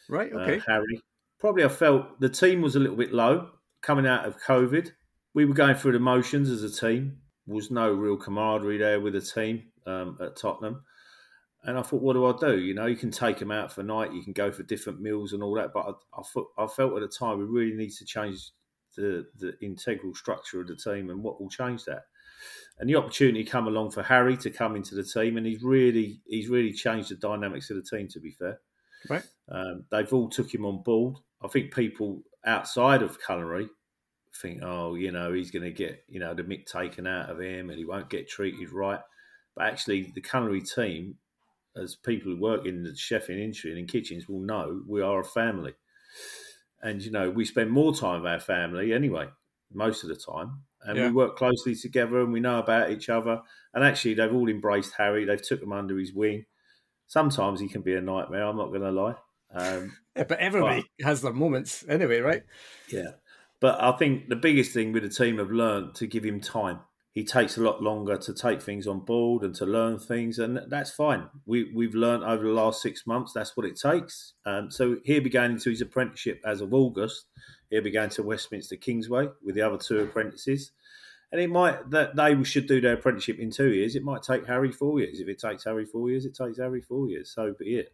Right, 0.10 0.34
uh, 0.34 0.40
okay. 0.40 0.58
Uh, 0.58 0.62
Harry. 0.68 1.02
Probably 1.40 1.64
I 1.64 1.68
felt 1.68 2.20
the 2.20 2.30
team 2.30 2.62
was 2.62 2.76
a 2.76 2.80
little 2.80 2.96
bit 2.96 3.14
low 3.14 3.50
coming 3.82 4.08
out 4.08 4.26
of 4.26 4.42
COVID. 4.42 4.92
We 5.36 5.46
were 5.46 5.54
going 5.54 5.76
through 5.76 5.92
the 5.92 6.00
motions 6.00 6.50
as 6.50 6.64
a 6.64 6.72
team 6.72 7.18
was 7.48 7.72
no 7.72 7.92
real 7.92 8.18
camaraderie 8.18 8.78
there 8.78 9.00
with 9.00 9.14
the 9.14 9.22
team 9.22 9.64
um, 9.86 10.18
at 10.22 10.36
Tottenham. 10.36 10.84
And 11.66 11.78
I 11.80 11.82
thought, 11.82 12.02
what 12.02 12.14
do 12.14 12.26
I 12.26 12.34
do? 12.38 12.60
You 12.60 12.74
know, 12.74 12.86
you 12.86 12.96
can 12.96 13.12
take 13.12 13.40
them 13.40 13.52
out 13.52 13.72
for 13.72 13.84
night, 13.84 14.14
you 14.14 14.24
can 14.24 14.34
go 14.34 14.52
for 14.52 14.64
different 14.64 15.02
meals 15.02 15.34
and 15.34 15.42
all 15.42 15.56
that. 15.56 15.74
But 15.74 15.88
I, 15.88 16.20
I, 16.20 16.24
thought, 16.34 16.48
I 16.58 16.68
felt 16.68 16.94
at 16.94 17.02
the 17.02 17.08
time 17.08 17.40
we 17.40 17.46
really 17.46 17.76
need 17.76 17.92
to 17.94 18.06
change 18.06 18.52
the, 18.96 19.26
the 19.40 19.54
integral 19.62 20.14
structure 20.14 20.62
of 20.62 20.68
the 20.68 20.76
team 20.76 21.10
and 21.10 21.24
what 21.24 21.42
will 21.42 21.50
change 21.50 21.84
that. 21.86 22.04
And 22.80 22.90
the 22.90 22.96
opportunity 22.96 23.44
come 23.44 23.68
along 23.68 23.92
for 23.92 24.04
Harry 24.04 24.36
to 24.38 24.50
come 24.50 24.76
into 24.76 24.96
the 24.96 25.04
team, 25.04 25.38
and 25.38 25.46
he's 25.46 25.64
really 25.64 26.20
he's 26.28 26.50
really 26.50 26.74
changed 26.74 27.10
the 27.10 27.16
dynamics 27.16 27.70
of 27.70 27.78
the 27.78 27.98
team. 27.98 28.10
To 28.10 28.20
be 28.20 28.32
fair, 28.32 28.60
right? 29.10 29.24
Um, 29.50 29.86
they've 29.92 30.12
all 30.12 30.30
took 30.30 30.54
him 30.54 30.66
on 30.66 30.84
board. 30.84 31.16
I 31.42 31.48
think 31.48 31.74
people 31.74 32.22
outside 32.46 33.02
of 33.02 33.18
culinary 33.26 33.70
think, 34.42 34.62
oh, 34.64 34.96
you 34.96 35.12
know, 35.12 35.34
he's 35.34 35.52
going 35.52 35.64
to 35.64 35.72
get, 35.72 36.04
you 36.08 36.20
know, 36.20 36.34
the 36.34 36.44
mick 36.44 36.66
taken 36.66 37.08
out 37.08 37.30
of 37.30 37.40
him 37.40 37.70
and 37.70 37.78
he 37.78 37.86
won't 37.86 38.10
get 38.10 38.30
treated 38.30 38.72
right. 38.72 39.00
But 39.56 39.68
actually, 39.68 40.12
the 40.14 40.22
culinary 40.22 40.62
team, 40.62 41.16
as 41.76 41.96
people 41.96 42.32
who 42.32 42.40
work 42.40 42.66
in 42.66 42.84
the 42.84 42.92
chefing 42.92 43.42
industry 43.42 43.72
and 43.72 43.80
in 43.80 43.88
kitchens 43.88 44.28
will 44.28 44.40
know, 44.40 44.82
we 44.88 45.02
are 45.02 45.20
a 45.20 45.26
family. 45.26 45.74
And, 46.82 47.02
you 47.02 47.12
know, 47.12 47.30
we 47.30 47.46
spend 47.46 47.72
more 47.72 47.96
time 47.96 48.22
with 48.22 48.32
our 48.32 48.40
family 48.40 48.94
anyway, 48.94 49.28
most 49.74 50.04
of 50.04 50.10
the 50.10 50.16
time. 50.16 50.62
And 50.82 50.98
yeah. 50.98 51.08
we 51.08 51.14
work 51.14 51.36
closely 51.36 51.76
together 51.76 52.22
and 52.22 52.32
we 52.32 52.40
know 52.40 52.60
about 52.60 52.92
each 52.92 53.10
other. 53.10 53.42
And 53.74 53.84
actually, 53.84 54.14
they've 54.14 54.34
all 54.34 54.48
embraced 54.48 54.94
Harry. 54.98 55.26
They've 55.26 55.42
took 55.42 55.62
him 55.62 55.74
under 55.74 55.98
his 55.98 56.14
wing. 56.14 56.46
Sometimes 57.08 57.60
he 57.60 57.68
can 57.68 57.82
be 57.82 57.96
a 57.96 58.02
nightmare. 58.02 58.46
I'm 58.46 58.58
not 58.58 58.70
going 58.70 58.82
to 58.82 58.92
lie. 58.92 59.16
Um, 59.54 59.94
yeah, 60.16 60.24
but 60.28 60.40
everybody 60.40 60.86
but, 61.00 61.06
has 61.06 61.22
their 61.22 61.34
moments 61.34 61.84
anyway, 61.90 62.20
right? 62.20 62.44
Yeah, 62.90 63.12
but 63.60 63.82
I 63.82 63.94
think 63.94 64.30
the 64.30 64.36
biggest 64.36 64.74
thing 64.74 64.92
with 64.92 65.04
the 65.04 65.10
team 65.10 65.40
have 65.40 65.52
learned 65.52 65.96
to 65.96 66.08
give 66.08 66.24
him 66.24 66.40
time. 66.42 66.80
He 67.16 67.24
takes 67.24 67.58
a 67.58 67.62
lot 67.62 67.82
longer 67.82 68.18
to 68.18 68.34
take 68.34 68.62
things 68.62 68.86
on 68.86 69.00
board 69.00 69.42
and 69.42 69.56
to 69.56 69.66
learn 69.66 69.98
things, 69.98 70.38
and 70.38 70.60
that's 70.68 70.92
fine. 70.92 71.30
We 71.48 71.72
we've 71.74 71.96
learned 71.96 72.24
over 72.24 72.44
the 72.44 72.52
last 72.52 72.82
six 72.82 73.08
months 73.08 73.34
that's 73.34 73.58
what 73.58 73.66
it 73.66 73.80
takes. 73.80 74.34
Um, 74.46 74.70
so 74.70 74.98
he'll 75.04 75.24
be 75.24 75.30
going 75.30 75.52
into 75.52 75.72
his 75.72 75.82
apprenticeship 75.82 76.42
as 76.46 76.62
of 76.62 76.74
August. 76.74 77.26
He'll 77.72 77.82
be 77.82 77.90
going 77.90 78.12
to 78.12 78.24
Westminster 78.24 78.76
Kingsway 78.76 79.30
with 79.44 79.56
the 79.56 79.62
other 79.62 79.78
two 79.78 80.00
apprentices 80.00 80.72
and 81.36 81.42
it 81.42 81.50
might 81.50 81.90
that 81.90 82.16
they 82.16 82.42
should 82.44 82.66
do 82.66 82.80
their 82.80 82.94
apprenticeship 82.94 83.40
in 83.40 83.52
two 83.52 83.74
years. 83.74 83.96
It 83.96 84.04
might 84.04 84.24
take 84.24 84.46
Harry 84.46 84.72
four 84.72 85.00
years. 85.00 85.20
If 85.20 85.28
it 85.28 85.38
takes 85.38 85.66
Harry 85.66 85.86
four 85.86 86.10
years, 86.10 86.26
it 86.26 86.36
takes 86.36 86.58
Harry 86.60 86.82
four 86.82 87.10
years. 87.10 87.30
So 87.34 87.54
be 87.60 87.76
it. 87.76 87.94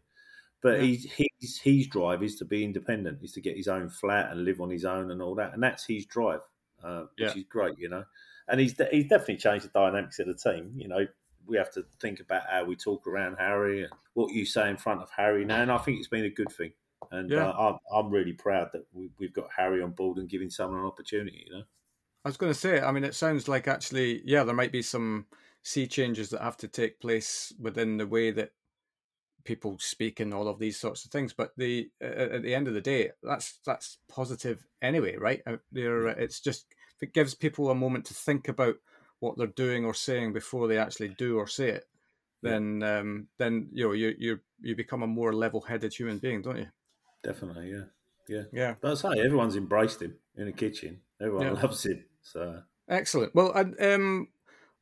But 0.62 0.84
yeah. 0.84 0.98
his 1.40 1.60
his 1.60 1.88
drive 1.88 2.22
is 2.22 2.36
to 2.36 2.46
be 2.46 2.64
independent, 2.64 3.24
is 3.24 3.32
to 3.34 3.42
get 3.42 3.58
his 3.58 3.68
own 3.68 3.90
flat 3.90 4.32
and 4.32 4.46
live 4.46 4.62
on 4.62 4.70
his 4.70 4.86
own 4.86 5.10
and 5.10 5.22
all 5.22 5.34
that, 5.36 5.54
and 5.54 5.64
that's 5.64 5.86
his 5.86 6.06
drive, 6.06 6.42
uh, 6.84 7.06
which 7.18 7.36
yeah. 7.36 7.42
is 7.42 7.46
great, 7.50 7.80
you 7.80 7.90
know. 7.90 8.04
And 8.48 8.60
he's 8.60 8.76
he's 8.92 9.08
definitely 9.08 9.38
changed 9.38 9.66
the 9.66 9.70
dynamics 9.70 10.20
of 10.20 10.28
the 10.28 10.34
team. 10.34 10.74
You 10.76 10.88
know, 10.88 11.08
we 11.46 11.58
have 11.58 11.72
to 11.72 11.86
think 12.00 12.20
about 12.20 12.44
how 12.50 12.66
we 12.66 12.76
talk 12.76 13.08
around 13.08 13.38
Harry 13.38 13.84
and 13.84 13.94
what 14.14 14.34
you 14.34 14.46
say 14.46 14.70
in 14.70 14.78
front 14.78 15.02
of 15.02 15.10
Harry 15.16 15.46
now, 15.46 15.62
and 15.62 15.72
I 15.72 15.78
think 15.78 16.00
it's 16.00 16.08
been 16.08 16.26
a 16.26 16.30
good 16.30 16.52
thing. 16.52 16.72
And 17.12 17.32
yeah. 17.32 17.50
uh, 17.50 17.78
I'm, 17.94 18.06
I'm 18.06 18.12
really 18.12 18.34
proud 18.34 18.70
that 18.74 18.86
we, 18.94 19.10
have 19.22 19.34
got 19.34 19.48
Harry 19.56 19.82
on 19.82 19.92
board 19.92 20.18
and 20.18 20.30
giving 20.30 20.50
someone 20.50 20.80
an 20.80 20.86
opportunity. 20.86 21.46
You 21.48 21.58
know. 21.58 21.64
I 22.24 22.30
was 22.30 22.38
going 22.38 22.54
to 22.54 22.58
say, 22.58 22.80
I 22.80 22.92
mean, 22.92 23.04
it 23.04 23.16
sounds 23.16 23.48
like 23.48 23.68
actually, 23.68 24.22
yeah, 24.24 24.44
there 24.44 24.56
might 24.56 24.72
be 24.72 24.84
some 24.84 25.26
sea 25.64 25.88
changes 25.88 26.30
that 26.30 26.42
have 26.42 26.58
to 26.58 26.68
take 26.68 27.00
place 27.00 27.52
within 27.60 27.98
the 27.98 28.08
way 28.08 28.32
that 28.32 28.52
people 29.44 29.78
speak 29.80 30.20
and 30.20 30.34
all 30.34 30.48
of 30.48 30.60
these 30.60 30.80
sorts 30.80 31.04
of 31.04 31.12
things. 31.12 31.34
But 31.34 31.52
the 31.58 31.90
at 32.00 32.44
the 32.44 32.54
end 32.54 32.68
of 32.68 32.76
the 32.76 32.82
day, 32.82 33.12
that's 33.24 33.60
that's 33.66 33.98
positive 34.08 34.66
anyway, 34.82 35.18
right? 35.18 35.42
There, 35.72 36.08
it's 36.08 36.40
just 36.40 36.66
it 37.02 37.14
gives 37.14 37.34
people 37.34 37.70
a 37.70 37.76
moment 37.76 38.06
to 38.06 38.14
think 38.14 38.48
about 38.48 38.76
what 39.20 39.38
they're 39.38 39.48
doing 39.48 39.86
or 39.86 39.94
saying 39.94 40.34
before 40.34 40.68
they 40.68 40.78
actually 40.78 41.10
do 41.10 41.38
or 41.38 41.48
say 41.48 41.70
it. 41.70 41.86
Then, 42.44 42.82
um, 42.82 43.28
then 43.38 43.70
you 43.72 43.86
know, 43.86 43.92
you 43.92 44.16
you 44.18 44.40
you 44.62 44.76
become 44.76 45.04
a 45.04 45.08
more 45.08 45.32
level-headed 45.32 45.94
human 45.94 46.18
being, 46.18 46.42
don't 46.42 46.58
you? 46.58 46.68
Definitely, 47.24 47.70
yeah, 47.70 47.84
yeah, 48.28 48.44
yeah. 48.52 48.76
But 48.82 48.92
I 48.92 48.96
say 48.96 49.22
everyone's 49.22 49.56
embraced 49.56 50.02
him 50.02 50.16
in 50.36 50.46
the 50.46 50.52
kitchen. 50.52 51.02
Everyone 51.22 51.46
yeah. 51.46 51.62
loves 51.62 51.86
him. 51.86 52.04
So 52.24 52.64
excellent. 52.90 53.36
Well, 53.36 53.54
um, 53.80 54.30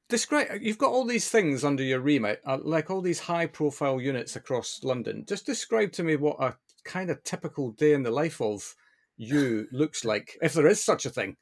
describe. 0.08 0.62
You've 0.62 0.78
got 0.78 0.92
all 0.92 1.06
these 1.06 1.30
things 1.30 1.66
under 1.66 1.84
your 1.84 2.00
remit, 2.00 2.42
uh, 2.46 2.60
like 2.64 2.90
all 2.90 3.02
these 3.02 3.20
high-profile 3.20 4.00
units 4.00 4.38
across 4.38 4.82
London. 4.82 5.26
Just 5.28 5.46
describe 5.46 5.92
to 5.94 6.04
me 6.04 6.16
what 6.16 6.38
a 6.40 6.56
kind 6.86 7.10
of 7.10 7.26
typical 7.26 7.72
day 7.72 7.92
in 7.92 8.04
the 8.04 8.10
life 8.12 8.40
of 8.40 8.74
you 9.20 9.68
looks 9.72 10.06
like, 10.06 10.38
if 10.42 10.54
there 10.54 10.66
is 10.66 10.84
such 10.84 11.06
a 11.06 11.10
thing. 11.10 11.36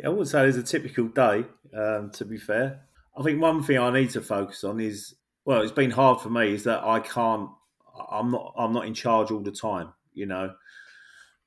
Yeah, 0.00 0.06
I 0.06 0.08
would 0.08 0.26
say 0.26 0.40
there's 0.40 0.56
a 0.56 0.62
typical 0.62 1.08
day. 1.08 1.44
Um, 1.76 2.10
to 2.14 2.24
be 2.24 2.38
fair, 2.38 2.80
I 3.16 3.22
think 3.22 3.40
one 3.40 3.62
thing 3.62 3.78
I 3.78 3.90
need 3.90 4.10
to 4.10 4.22
focus 4.22 4.64
on 4.64 4.80
is 4.80 5.14
well, 5.44 5.60
it's 5.60 5.72
been 5.72 5.90
hard 5.90 6.20
for 6.20 6.30
me 6.30 6.52
is 6.52 6.64
that 6.64 6.82
I 6.82 7.00
can't. 7.00 7.50
I'm 8.10 8.30
not. 8.30 8.54
I'm 8.56 8.72
not 8.72 8.86
in 8.86 8.94
charge 8.94 9.30
all 9.30 9.40
the 9.40 9.52
time. 9.52 9.92
You 10.14 10.26
know, 10.26 10.54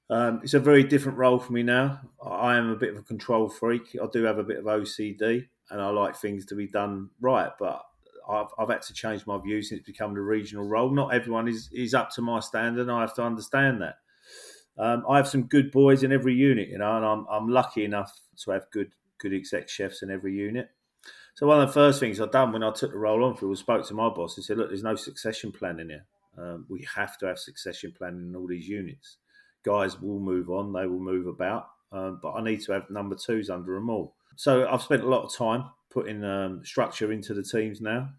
um, 0.09 0.41
it's 0.43 0.53
a 0.53 0.59
very 0.59 0.83
different 0.83 1.17
role 1.17 1.39
for 1.39 1.51
me 1.51 1.63
now. 1.63 1.99
I 2.23 2.57
am 2.57 2.69
a 2.69 2.75
bit 2.75 2.91
of 2.91 2.97
a 2.97 3.03
control 3.03 3.49
freak. 3.49 3.97
I 4.01 4.05
do 4.13 4.23
have 4.23 4.37
a 4.37 4.43
bit 4.43 4.59
of 4.59 4.65
OCD, 4.65 5.47
and 5.71 5.81
I 5.81 5.89
like 5.89 6.15
things 6.15 6.45
to 6.47 6.55
be 6.55 6.67
done 6.67 7.09
right. 7.19 7.51
But 7.59 7.81
I've, 8.29 8.47
I've 8.59 8.69
had 8.69 8.83
to 8.83 8.93
change 8.93 9.25
my 9.25 9.39
view 9.39 9.63
since 9.63 9.81
becoming 9.81 10.17
a 10.17 10.21
regional 10.21 10.67
role. 10.67 10.91
Not 10.91 11.13
everyone 11.13 11.47
is, 11.47 11.69
is 11.73 11.95
up 11.95 12.11
to 12.11 12.21
my 12.21 12.39
standard, 12.39 12.81
and 12.81 12.91
I 12.91 13.01
have 13.01 13.15
to 13.15 13.23
understand 13.23 13.81
that. 13.81 13.95
Um, 14.81 15.05
I 15.07 15.17
have 15.17 15.27
some 15.27 15.43
good 15.43 15.71
boys 15.71 16.03
in 16.03 16.11
every 16.11 16.33
unit, 16.33 16.69
you 16.69 16.79
know, 16.79 16.97
and 16.97 17.05
I'm, 17.05 17.25
I'm 17.29 17.47
lucky 17.47 17.85
enough 17.85 18.19
to 18.43 18.51
have 18.51 18.69
good 18.71 18.91
good 19.19 19.33
exec 19.33 19.69
chefs 19.69 20.01
in 20.01 20.09
every 20.09 20.33
unit. 20.33 20.71
So 21.35 21.47
one 21.47 21.61
of 21.61 21.67
the 21.67 21.73
first 21.73 21.99
things 21.99 22.19
I've 22.19 22.31
done 22.31 22.51
when 22.51 22.63
I 22.63 22.71
took 22.71 22.91
the 22.91 22.97
role 22.97 23.23
on 23.23 23.35
for 23.35 23.47
was 23.47 23.59
spoke 23.59 23.87
to 23.87 23.93
my 23.93 24.09
boss 24.09 24.35
and 24.35 24.43
said, 24.43 24.57
look, 24.57 24.69
there's 24.69 24.83
no 24.83 24.95
succession 24.95 25.51
plan 25.51 25.79
in 25.79 25.89
here. 25.89 26.05
Um, 26.37 26.65
we 26.67 26.85
have 26.95 27.17
to 27.19 27.27
have 27.27 27.37
succession 27.37 27.93
planning 27.95 28.29
in 28.29 28.35
all 28.35 28.47
these 28.47 28.67
units 28.67 29.17
guys 29.63 29.99
will 29.99 30.19
move 30.19 30.49
on, 30.49 30.73
they 30.73 30.85
will 30.85 30.99
move 30.99 31.27
about, 31.27 31.69
um, 31.91 32.19
but 32.21 32.33
I 32.33 32.43
need 32.43 32.61
to 32.61 32.73
have 32.73 32.89
number 32.89 33.15
twos 33.15 33.49
under 33.49 33.75
them 33.75 33.89
all. 33.89 34.15
So 34.35 34.67
I've 34.67 34.81
spent 34.81 35.03
a 35.03 35.09
lot 35.09 35.23
of 35.23 35.33
time 35.33 35.65
putting 35.89 36.23
um, 36.23 36.61
structure 36.63 37.11
into 37.11 37.33
the 37.33 37.43
teams 37.43 37.81
now. 37.81 38.09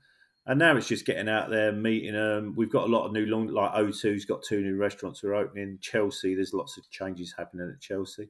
And 0.46 0.59
now 0.59 0.76
it's 0.76 0.88
just 0.88 1.07
getting 1.07 1.28
out 1.28 1.50
there, 1.50 1.70
meeting 1.70 2.14
them. 2.14 2.55
We've 2.57 2.70
got 2.70 2.88
a 2.88 2.92
lot 2.92 3.07
of 3.07 3.12
new 3.12 3.26
long, 3.26 3.46
like 3.46 3.72
O2's 3.72 4.24
got 4.24 4.42
two 4.42 4.61
new 4.61 4.76
restaurants 4.76 5.20
who 5.20 5.28
are 5.28 5.37
opening. 5.37 5.78
Chelsea, 5.81 6.35
there's 6.35 6.52
lots 6.52 6.76
of 6.76 6.90
changes 6.90 7.33
happening 7.37 7.70
at 7.72 7.81
Chelsea. 7.81 8.28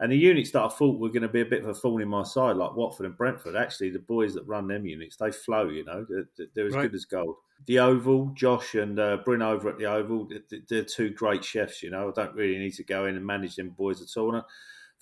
And 0.00 0.10
the 0.10 0.16
units 0.16 0.50
that 0.50 0.62
I 0.62 0.68
thought 0.68 0.98
were 0.98 1.10
going 1.10 1.22
to 1.22 1.28
be 1.28 1.42
a 1.42 1.46
bit 1.46 1.62
of 1.62 1.68
a 1.68 1.74
thorn 1.74 2.02
in 2.02 2.08
my 2.08 2.24
side, 2.24 2.56
like 2.56 2.74
Watford 2.74 3.06
and 3.06 3.16
Brentford, 3.16 3.54
actually, 3.54 3.90
the 3.90 4.00
boys 4.00 4.34
that 4.34 4.46
run 4.48 4.66
them 4.66 4.84
units, 4.84 5.16
they 5.16 5.30
flow, 5.30 5.68
you 5.68 5.84
know, 5.84 6.04
they're, 6.08 6.46
they're 6.54 6.66
as 6.66 6.74
right. 6.74 6.82
good 6.82 6.94
as 6.94 7.04
gold. 7.04 7.36
The 7.66 7.78
Oval, 7.78 8.32
Josh 8.34 8.74
and 8.74 8.98
uh, 8.98 9.18
Bryn 9.24 9.40
over 9.40 9.68
at 9.68 9.78
the 9.78 9.84
Oval, 9.84 10.28
they're 10.68 10.84
two 10.84 11.10
great 11.10 11.44
chefs, 11.44 11.84
you 11.84 11.90
know. 11.90 12.08
I 12.08 12.12
don't 12.12 12.34
really 12.34 12.58
need 12.58 12.74
to 12.74 12.82
go 12.82 13.06
in 13.06 13.14
and 13.14 13.24
manage 13.24 13.54
them 13.54 13.70
boys 13.70 14.02
at 14.02 14.20
all. 14.20 14.42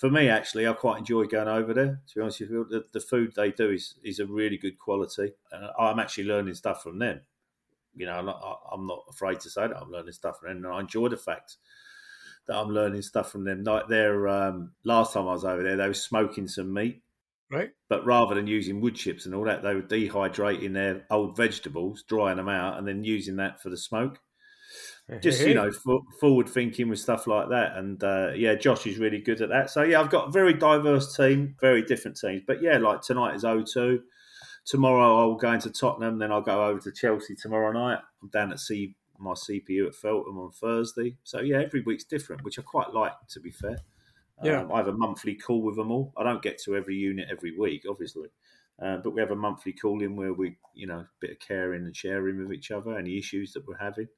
For 0.03 0.11
me, 0.11 0.29
actually, 0.29 0.67
I 0.67 0.73
quite 0.73 0.99
enjoy 0.99 1.27
going 1.27 1.47
over 1.47 1.73
there. 1.73 2.01
To 2.09 2.15
be 2.17 2.21
honest 2.23 2.41
with 2.41 2.51
you, 2.51 2.67
the, 2.69 2.85
the 2.93 2.99
food 2.99 3.35
they 3.37 3.53
do 3.53 3.71
is, 3.71 3.95
is 4.03 4.19
a 4.19 4.27
really 4.27 4.59
good 4.59 4.77
quality. 4.77 5.33
And 5.53 5.69
I'm 5.79 6.01
actually 6.01 6.25
learning 6.25 6.55
stuff 6.55 6.83
from 6.83 6.99
them. 6.99 7.21
You 7.95 8.07
know, 8.07 8.15
I'm 8.15 8.27
not, 8.27 8.63
I'm 8.73 8.89
not 8.89 9.05
afraid 9.09 9.39
to 9.39 9.49
say 9.49 9.69
that 9.69 9.77
I'm 9.77 9.93
learning 9.93 10.15
stuff 10.15 10.41
from 10.41 10.49
them. 10.49 10.65
And 10.65 10.75
I 10.75 10.81
enjoy 10.81 11.07
the 11.07 11.17
fact 11.17 11.57
that 12.49 12.57
I'm 12.57 12.71
learning 12.71 13.03
stuff 13.03 13.31
from 13.31 13.45
them. 13.45 13.63
Like 13.63 13.87
their 13.87 14.27
um, 14.27 14.73
last 14.83 15.13
time 15.13 15.29
I 15.29 15.35
was 15.35 15.45
over 15.45 15.63
there, 15.63 15.77
they 15.77 15.87
were 15.87 15.95
smoking 15.95 16.49
some 16.49 16.75
meat, 16.75 17.01
right? 17.53 17.71
But 17.89 18.05
rather 18.05 18.35
than 18.35 18.49
using 18.49 18.81
wood 18.81 18.97
chips 18.97 19.27
and 19.27 19.37
all 19.37 19.45
that, 19.45 19.63
they 19.63 19.73
were 19.73 19.83
dehydrating 19.83 20.75
their 20.75 21.07
old 21.11 21.37
vegetables, 21.37 22.03
drying 22.03 22.39
them 22.39 22.49
out, 22.49 22.77
and 22.77 22.89
then 22.89 23.05
using 23.05 23.37
that 23.37 23.63
for 23.63 23.71
the 23.71 23.77
smoke. 23.77 24.19
Just 25.23 25.47
you 25.47 25.55
know, 25.55 25.71
forward 26.21 26.49
thinking 26.49 26.89
with 26.89 27.01
stuff 27.01 27.27
like 27.27 27.49
that, 27.51 27.77
and 27.77 28.03
uh, 28.03 28.33
yeah, 28.35 28.55
Josh 28.55 28.87
is 28.87 28.99
really 28.99 29.21
good 29.21 29.43
at 29.43 29.49
that. 29.49 29.71
So 29.71 29.83
yeah, 29.83 30.01
I've 30.01 30.11
got 30.11 30.29
a 30.29 30.31
very 30.31 30.55
diverse 30.55 31.17
team, 31.17 31.57
very 31.61 31.83
different 31.83 32.19
teams. 32.19 32.43
But 32.47 32.63
yeah, 32.63 32.79
like 32.79 33.03
tonight 33.03 33.35
is 33.35 33.45
O2. 33.45 34.01
Tomorrow 34.65 35.19
I'll 35.19 35.35
go 35.35 35.53
into 35.53 35.71
Tottenham, 35.71 36.19
then 36.19 36.31
I'll 36.31 36.41
go 36.41 36.65
over 36.65 36.79
to 36.79 36.93
Chelsea 36.93 37.35
tomorrow 37.35 37.73
night. 37.73 37.99
I'm 38.23 38.29
down 38.29 38.53
at 38.53 38.61
Sea 38.61 38.95
my 39.23 39.33
CPU 39.33 39.87
at 39.87 39.95
Feltham 39.95 40.39
on 40.39 40.51
Thursday. 40.51 41.17
So 41.23 41.41
yeah, 41.41 41.63
every 41.63 41.83
week's 41.83 42.05
different, 42.05 42.43
which 42.43 42.59
I 42.59 42.63
quite 42.63 42.93
like. 42.93 43.13
To 43.31 43.41
be 43.41 43.51
fair, 43.51 43.79
yeah, 44.43 44.63
um, 44.63 44.73
I 44.73 44.79
have 44.79 44.89
a 44.89 44.93
monthly 44.93 45.35
call 45.35 45.63
with 45.63 45.77
them 45.77 45.91
all. 45.91 46.13
I 46.17 46.25
don't 46.25 46.43
get 46.43 46.61
to 46.65 46.77
every 46.77 46.97
unit 46.97 47.29
every 47.31 47.57
week, 47.57 47.85
obviously, 47.89 48.29
uh, 48.83 48.99
but 48.99 49.11
we 49.13 49.21
have 49.21 49.31
a 49.31 49.37
monthly 49.37 49.73
call 49.73 50.03
in 50.03 50.17
where 50.17 50.33
we, 50.33 50.57
you 50.75 50.87
know, 50.87 50.99
a 50.99 51.09
bit 51.21 51.31
of 51.31 51.39
caring 51.39 51.85
and 51.85 51.97
sharing 51.97 52.39
with 52.39 52.53
each 52.53 52.71
other 52.71 52.99
any 52.99 53.17
issues 53.17 53.53
that 53.53 53.67
we're 53.67 53.79
having. 53.79 54.09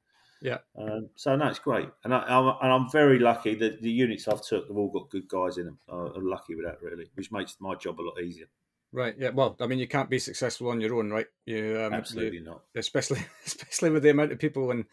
Yeah. 0.41 0.57
Um, 0.77 1.09
so 1.15 1.35
no, 1.35 1.47
it's 1.47 1.59
great, 1.59 1.89
and 2.03 2.13
I, 2.13 2.23
am 2.27 2.53
and 2.61 2.71
I'm 2.71 2.89
very 2.91 3.19
lucky 3.19 3.55
that 3.55 3.81
the 3.81 3.91
units 3.91 4.27
I've 4.27 4.41
took 4.41 4.67
have 4.67 4.77
all 4.77 4.89
got 4.89 5.09
good 5.09 5.27
guys 5.27 5.57
in 5.57 5.65
them. 5.65 5.79
I'm 5.89 6.27
lucky 6.27 6.55
with 6.55 6.65
that, 6.65 6.81
really, 6.81 7.09
which 7.15 7.31
makes 7.31 7.55
my 7.59 7.75
job 7.75 7.99
a 7.99 8.03
lot 8.03 8.21
easier. 8.21 8.47
Right. 8.95 9.15
Yeah. 9.19 9.31
Well, 9.31 9.57
I 9.59 9.67
mean, 9.67 9.79
you 9.79 9.89
can't 9.89 10.09
be 10.09 10.19
successful 10.19 10.69
on 10.69 10.79
your 10.79 10.95
own, 10.95 11.11
right? 11.11 11.27
You 11.45 11.81
um, 11.85 11.93
absolutely 11.93 12.37
you, 12.37 12.45
not. 12.45 12.61
Especially, 12.75 13.19
especially 13.45 13.89
with 13.89 14.03
the 14.03 14.11
amount 14.11 14.31
of 14.31 14.39
people 14.39 14.71
and 14.71 14.85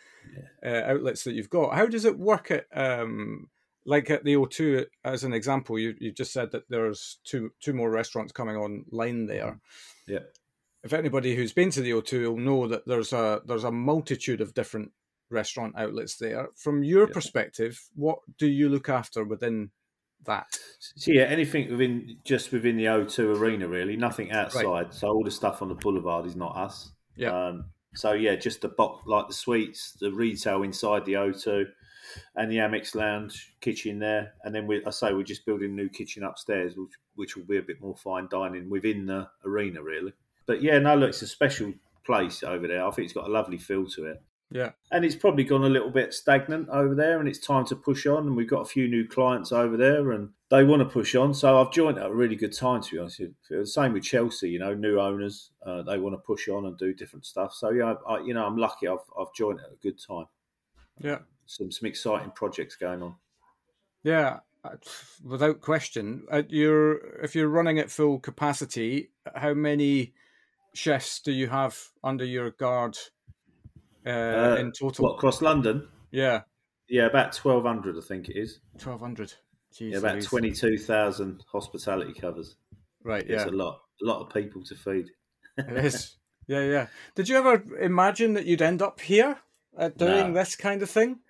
yeah. 0.62 0.72
uh, 0.72 0.92
outlets 0.92 1.22
that 1.22 1.34
you've 1.34 1.48
got. 1.48 1.74
How 1.74 1.86
does 1.86 2.04
it 2.04 2.18
work 2.18 2.50
at, 2.50 2.66
um, 2.74 3.48
like 3.86 4.10
at 4.10 4.24
the 4.24 4.34
O2 4.34 4.86
as 5.04 5.22
an 5.22 5.32
example? 5.32 5.78
You 5.78 5.94
you 6.00 6.10
just 6.10 6.32
said 6.32 6.50
that 6.50 6.68
there's 6.68 7.18
two 7.22 7.52
two 7.60 7.74
more 7.74 7.90
restaurants 7.90 8.32
coming 8.32 8.56
online 8.56 9.26
there. 9.26 9.60
Yeah. 10.08 10.24
If 10.82 10.92
anybody 10.92 11.36
who's 11.36 11.52
been 11.52 11.70
to 11.70 11.80
the 11.80 11.92
O2 11.92 12.28
will 12.28 12.38
know 12.38 12.66
that 12.66 12.84
there's 12.88 13.12
a 13.12 13.40
there's 13.46 13.62
a 13.62 13.70
multitude 13.70 14.40
of 14.40 14.52
different 14.52 14.90
restaurant 15.32 15.74
outlets 15.76 16.16
there. 16.16 16.48
From 16.56 16.82
your 16.82 17.06
yeah. 17.08 17.14
perspective, 17.14 17.80
what 17.94 18.18
do 18.38 18.46
you 18.46 18.68
look 18.68 18.88
after 18.88 19.24
within 19.24 19.70
that. 20.26 20.58
So 20.96 21.12
yeah, 21.12 21.22
anything 21.22 21.70
within 21.70 22.18
just 22.24 22.52
within 22.52 22.76
the 22.76 22.84
O2 22.84 23.38
arena, 23.38 23.68
really, 23.68 23.96
nothing 23.96 24.30
outside. 24.30 24.64
Right. 24.64 24.94
So 24.94 25.08
all 25.08 25.24
the 25.24 25.30
stuff 25.30 25.62
on 25.62 25.68
the 25.68 25.74
boulevard 25.74 26.26
is 26.26 26.36
not 26.36 26.56
us. 26.56 26.92
Yeah. 27.16 27.30
Um, 27.30 27.66
so 27.94 28.12
yeah, 28.12 28.36
just 28.36 28.62
the 28.62 28.68
box, 28.68 29.02
like 29.06 29.28
the 29.28 29.34
suites, 29.34 29.96
the 30.00 30.12
retail 30.12 30.62
inside 30.62 31.04
the 31.04 31.14
O2, 31.14 31.66
and 32.36 32.50
the 32.50 32.56
Amex 32.56 32.94
Lounge 32.94 33.54
kitchen 33.60 33.98
there, 33.98 34.32
and 34.44 34.54
then 34.54 34.66
we, 34.66 34.84
I 34.84 34.90
say 34.90 35.12
we're 35.12 35.22
just 35.22 35.46
building 35.46 35.70
a 35.70 35.74
new 35.74 35.88
kitchen 35.88 36.24
upstairs, 36.24 36.74
which 36.76 36.92
which 37.14 37.36
will 37.36 37.44
be 37.44 37.58
a 37.58 37.62
bit 37.62 37.80
more 37.80 37.96
fine 37.96 38.28
dining 38.30 38.70
within 38.70 39.06
the 39.06 39.28
arena, 39.44 39.82
really. 39.82 40.12
But 40.46 40.62
yeah, 40.62 40.78
no, 40.78 40.96
look, 40.96 41.10
it's 41.10 41.22
a 41.22 41.26
special 41.26 41.72
place 42.04 42.42
over 42.42 42.66
there. 42.66 42.84
I 42.84 42.90
think 42.90 43.04
it's 43.04 43.14
got 43.14 43.28
a 43.28 43.32
lovely 43.32 43.58
feel 43.58 43.86
to 43.90 44.06
it. 44.06 44.22
Yeah. 44.52 44.72
And 44.90 45.04
it's 45.04 45.16
probably 45.16 45.44
gone 45.44 45.64
a 45.64 45.68
little 45.68 45.90
bit 45.90 46.12
stagnant 46.12 46.68
over 46.68 46.94
there, 46.94 47.18
and 47.18 47.28
it's 47.28 47.38
time 47.38 47.64
to 47.66 47.76
push 47.76 48.06
on. 48.06 48.26
And 48.26 48.36
we've 48.36 48.48
got 48.48 48.60
a 48.60 48.66
few 48.66 48.86
new 48.88 49.06
clients 49.06 49.50
over 49.52 49.76
there, 49.76 50.12
and 50.12 50.30
they 50.50 50.64
want 50.64 50.80
to 50.80 50.88
push 50.88 51.14
on. 51.14 51.32
So 51.32 51.60
I've 51.60 51.72
joined 51.72 51.98
at 51.98 52.10
a 52.10 52.14
really 52.14 52.36
good 52.36 52.56
time, 52.56 52.82
to 52.82 52.90
be 52.90 52.98
honest. 52.98 53.22
The 53.48 53.66
same 53.66 53.94
with 53.94 54.04
Chelsea, 54.04 54.50
you 54.50 54.58
know, 54.58 54.74
new 54.74 55.00
owners, 55.00 55.50
uh, 55.64 55.82
they 55.82 55.98
want 55.98 56.14
to 56.14 56.18
push 56.18 56.48
on 56.48 56.66
and 56.66 56.76
do 56.76 56.92
different 56.92 57.24
stuff. 57.24 57.54
So 57.54 57.70
yeah, 57.70 57.94
I, 58.06 58.20
you 58.20 58.34
know, 58.34 58.46
I'm 58.46 58.56
lucky. 58.56 58.88
I've 58.88 58.98
I've 59.18 59.32
joined 59.34 59.60
at 59.60 59.72
a 59.72 59.76
good 59.82 59.98
time. 59.98 60.26
Yeah. 61.00 61.18
Some 61.46 61.70
some 61.72 61.88
exciting 61.88 62.32
projects 62.32 62.76
going 62.76 63.02
on. 63.02 63.14
Yeah, 64.04 64.40
without 65.24 65.60
question. 65.60 66.24
At 66.30 66.50
your 66.50 67.22
if 67.22 67.34
you're 67.34 67.48
running 67.48 67.78
at 67.78 67.90
full 67.90 68.18
capacity, 68.18 69.10
how 69.34 69.54
many 69.54 70.12
chefs 70.74 71.20
do 71.20 71.32
you 71.32 71.48
have 71.48 71.78
under 72.02 72.24
your 72.24 72.50
guard 72.50 72.98
uh, 74.06 74.10
uh, 74.10 74.56
in 74.58 74.72
total? 74.72 75.04
What, 75.04 75.14
across 75.14 75.42
London? 75.42 75.88
Yeah, 76.10 76.42
yeah, 76.88 77.06
about 77.06 77.32
twelve 77.32 77.64
hundred, 77.64 77.96
I 77.96 78.00
think 78.00 78.28
it 78.28 78.36
is. 78.36 78.60
Twelve 78.78 79.00
hundred. 79.00 79.32
Yeah, 79.78 79.98
about 79.98 80.22
twenty 80.22 80.52
two 80.52 80.76
thousand 80.76 81.42
hospitality 81.50 82.12
covers. 82.12 82.56
Right. 83.04 83.26
Yeah, 83.28 83.46
a 83.46 83.50
lot, 83.50 83.80
a 84.02 84.06
lot 84.06 84.20
of 84.20 84.32
people 84.32 84.62
to 84.64 84.74
feed. 84.74 85.06
it 85.58 85.76
is. 85.84 86.16
Yeah, 86.46 86.64
yeah. 86.64 86.86
Did 87.14 87.28
you 87.28 87.36
ever 87.36 87.64
imagine 87.80 88.34
that 88.34 88.46
you'd 88.46 88.62
end 88.62 88.82
up 88.82 89.00
here 89.00 89.38
uh, 89.76 89.88
doing 89.88 90.32
no. 90.32 90.34
this 90.34 90.56
kind 90.56 90.82
of 90.82 90.90
thing? 90.90 91.20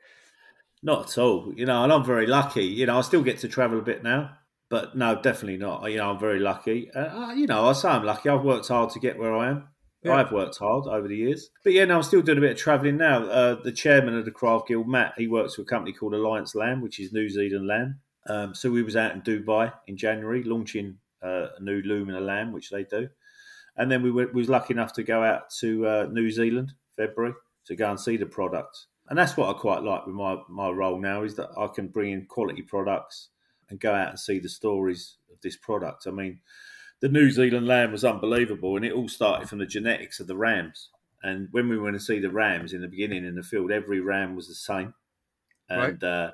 Not 0.82 1.10
at 1.10 1.18
all. 1.18 1.52
You 1.56 1.66
know, 1.66 1.84
and 1.84 1.92
I'm 1.92 2.04
very 2.04 2.26
lucky. 2.26 2.64
You 2.64 2.86
know, 2.86 2.98
I 2.98 3.02
still 3.02 3.22
get 3.22 3.38
to 3.38 3.48
travel 3.48 3.78
a 3.78 3.82
bit 3.82 4.02
now, 4.02 4.36
but 4.68 4.96
no, 4.96 5.20
definitely 5.20 5.58
not. 5.58 5.88
You 5.90 5.98
know, 5.98 6.10
I'm 6.10 6.18
very 6.18 6.40
lucky. 6.40 6.90
Uh, 6.90 7.32
you 7.32 7.46
know, 7.46 7.66
I 7.66 7.72
say 7.72 7.88
I'm 7.88 8.04
lucky. 8.04 8.28
I've 8.28 8.42
worked 8.42 8.68
hard 8.68 8.90
to 8.90 8.98
get 8.98 9.18
where 9.18 9.34
I 9.34 9.50
am. 9.50 9.68
Yeah. 10.02 10.14
I've 10.14 10.32
worked 10.32 10.58
hard 10.58 10.86
over 10.86 11.06
the 11.06 11.16
years. 11.16 11.50
But 11.62 11.74
yeah, 11.74 11.84
no, 11.84 11.96
I'm 11.96 12.02
still 12.02 12.22
doing 12.22 12.38
a 12.38 12.40
bit 12.40 12.52
of 12.52 12.58
travelling 12.58 12.96
now. 12.96 13.24
Uh, 13.24 13.62
the 13.62 13.72
chairman 13.72 14.16
of 14.16 14.24
the 14.24 14.32
Craft 14.32 14.68
Guild, 14.68 14.88
Matt, 14.88 15.14
he 15.16 15.28
works 15.28 15.54
for 15.54 15.62
a 15.62 15.64
company 15.64 15.92
called 15.92 16.14
Alliance 16.14 16.54
Lamb, 16.54 16.80
which 16.80 16.98
is 16.98 17.12
New 17.12 17.28
Zealand 17.28 17.66
lamb. 17.68 18.00
Um, 18.26 18.54
so 18.54 18.70
we 18.70 18.82
was 18.82 18.96
out 18.96 19.12
in 19.12 19.22
Dubai 19.22 19.72
in 19.86 19.96
January 19.96 20.42
launching 20.42 20.98
uh, 21.22 21.48
a 21.56 21.62
new 21.62 21.82
Lumina 21.82 22.20
lamb, 22.20 22.52
which 22.52 22.70
they 22.70 22.84
do. 22.84 23.08
And 23.76 23.90
then 23.90 24.02
we, 24.02 24.10
were, 24.10 24.26
we 24.26 24.40
was 24.40 24.48
lucky 24.48 24.74
enough 24.74 24.92
to 24.94 25.02
go 25.02 25.22
out 25.22 25.50
to 25.60 25.86
uh, 25.86 26.08
New 26.10 26.30
Zealand, 26.30 26.72
February, 26.96 27.34
to 27.66 27.76
go 27.76 27.90
and 27.90 27.98
see 27.98 28.16
the 28.16 28.26
product 28.26 28.86
and 29.08 29.18
that's 29.18 29.36
what 29.36 29.54
I 29.54 29.58
quite 29.58 29.82
like 29.82 30.06
with 30.06 30.14
my 30.14 30.38
my 30.48 30.70
role 30.70 30.98
now 30.98 31.22
is 31.22 31.34
that 31.36 31.50
I 31.58 31.66
can 31.66 31.88
bring 31.88 32.12
in 32.12 32.26
quality 32.26 32.62
products 32.62 33.28
and 33.68 33.80
go 33.80 33.92
out 33.92 34.08
and 34.08 34.18
see 34.18 34.38
the 34.38 34.48
stories 34.48 35.18
of 35.30 35.40
this 35.42 35.56
product. 35.56 36.06
I 36.06 36.10
mean, 36.10 36.40
the 37.02 37.08
New 37.08 37.30
Zealand 37.30 37.66
lamb 37.66 37.90
was 37.90 38.04
unbelievable, 38.04 38.76
and 38.76 38.84
it 38.84 38.92
all 38.92 39.08
started 39.08 39.48
from 39.48 39.58
the 39.58 39.66
genetics 39.66 40.20
of 40.20 40.28
the 40.28 40.36
rams. 40.36 40.88
And 41.24 41.48
when 41.50 41.68
we 41.68 41.78
went 41.78 41.96
to 41.96 42.00
see 42.00 42.20
the 42.20 42.30
rams 42.30 42.72
in 42.72 42.80
the 42.80 42.88
beginning 42.88 43.26
in 43.26 43.34
the 43.34 43.42
field, 43.42 43.72
every 43.72 44.00
ram 44.00 44.36
was 44.36 44.48
the 44.48 44.54
same. 44.54 44.94
And 45.68 46.00
right. 46.00 46.08
uh, 46.08 46.30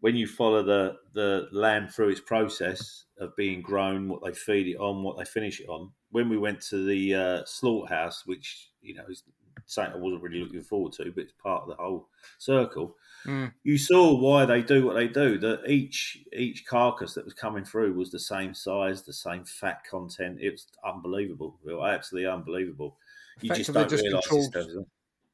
when 0.00 0.14
you 0.14 0.26
follow 0.28 0.62
the 0.62 0.96
the 1.14 1.48
lamb 1.52 1.88
through 1.88 2.10
its 2.10 2.20
process 2.20 3.04
of 3.18 3.34
being 3.36 3.60
grown, 3.60 4.08
what 4.08 4.22
they 4.24 4.32
feed 4.32 4.68
it 4.68 4.78
on, 4.78 5.02
what 5.02 5.18
they 5.18 5.24
finish 5.24 5.60
it 5.60 5.68
on. 5.68 5.90
When 6.10 6.28
we 6.28 6.38
went 6.38 6.60
to 6.68 6.84
the 6.86 7.14
uh, 7.14 7.44
slaughterhouse, 7.44 8.24
which 8.24 8.70
you 8.80 8.94
know 8.94 9.04
is 9.08 9.24
something 9.68 9.94
I 9.94 9.98
wasn't 9.98 10.22
really 10.22 10.40
looking 10.40 10.62
forward 10.62 10.92
to, 10.94 11.12
but 11.12 11.24
it's 11.24 11.32
part 11.32 11.62
of 11.62 11.68
the 11.68 11.74
whole 11.74 12.08
circle. 12.38 12.96
Mm. 13.26 13.52
You 13.62 13.78
saw 13.78 14.18
why 14.18 14.46
they 14.46 14.62
do 14.62 14.84
what 14.84 14.94
they 14.94 15.06
do. 15.06 15.38
That 15.38 15.68
each 15.68 16.18
each 16.32 16.66
carcass 16.66 17.14
that 17.14 17.24
was 17.24 17.34
coming 17.34 17.64
through 17.64 17.92
was 17.92 18.10
the 18.10 18.18
same 18.18 18.54
size, 18.54 19.02
the 19.02 19.12
same 19.12 19.44
fat 19.44 19.84
content. 19.84 20.38
It 20.40 20.52
was 20.52 20.66
unbelievable, 20.84 21.58
absolutely 21.84 22.28
unbelievable. 22.30 22.96
You 23.40 23.54
just 23.54 23.72
don't 23.72 23.88
just 23.88 24.04
realise 24.04 24.26
controlled, 24.26 24.86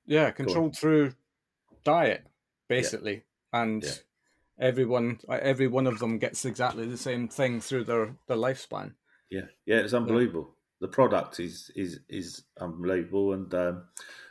Yeah, 0.04 0.30
controlled 0.30 0.76
through 0.76 1.14
diet, 1.84 2.26
basically, 2.68 3.24
yeah. 3.52 3.62
and. 3.62 3.82
Yeah. 3.82 3.92
Everyone, 4.56 5.18
every 5.28 5.66
one 5.66 5.88
of 5.88 5.98
them 5.98 6.18
gets 6.18 6.44
exactly 6.44 6.86
the 6.86 6.96
same 6.96 7.26
thing 7.26 7.60
through 7.60 7.82
their, 7.82 8.14
their 8.28 8.36
lifespan. 8.36 8.92
Yeah, 9.28 9.46
yeah, 9.66 9.78
it's 9.78 9.92
unbelievable. 9.92 10.53
The 10.80 10.88
product 10.88 11.40
is 11.40 11.70
is 11.74 12.00
is 12.08 12.42
unbelievable. 12.60 13.32
And 13.32 13.52
um, 13.54 13.84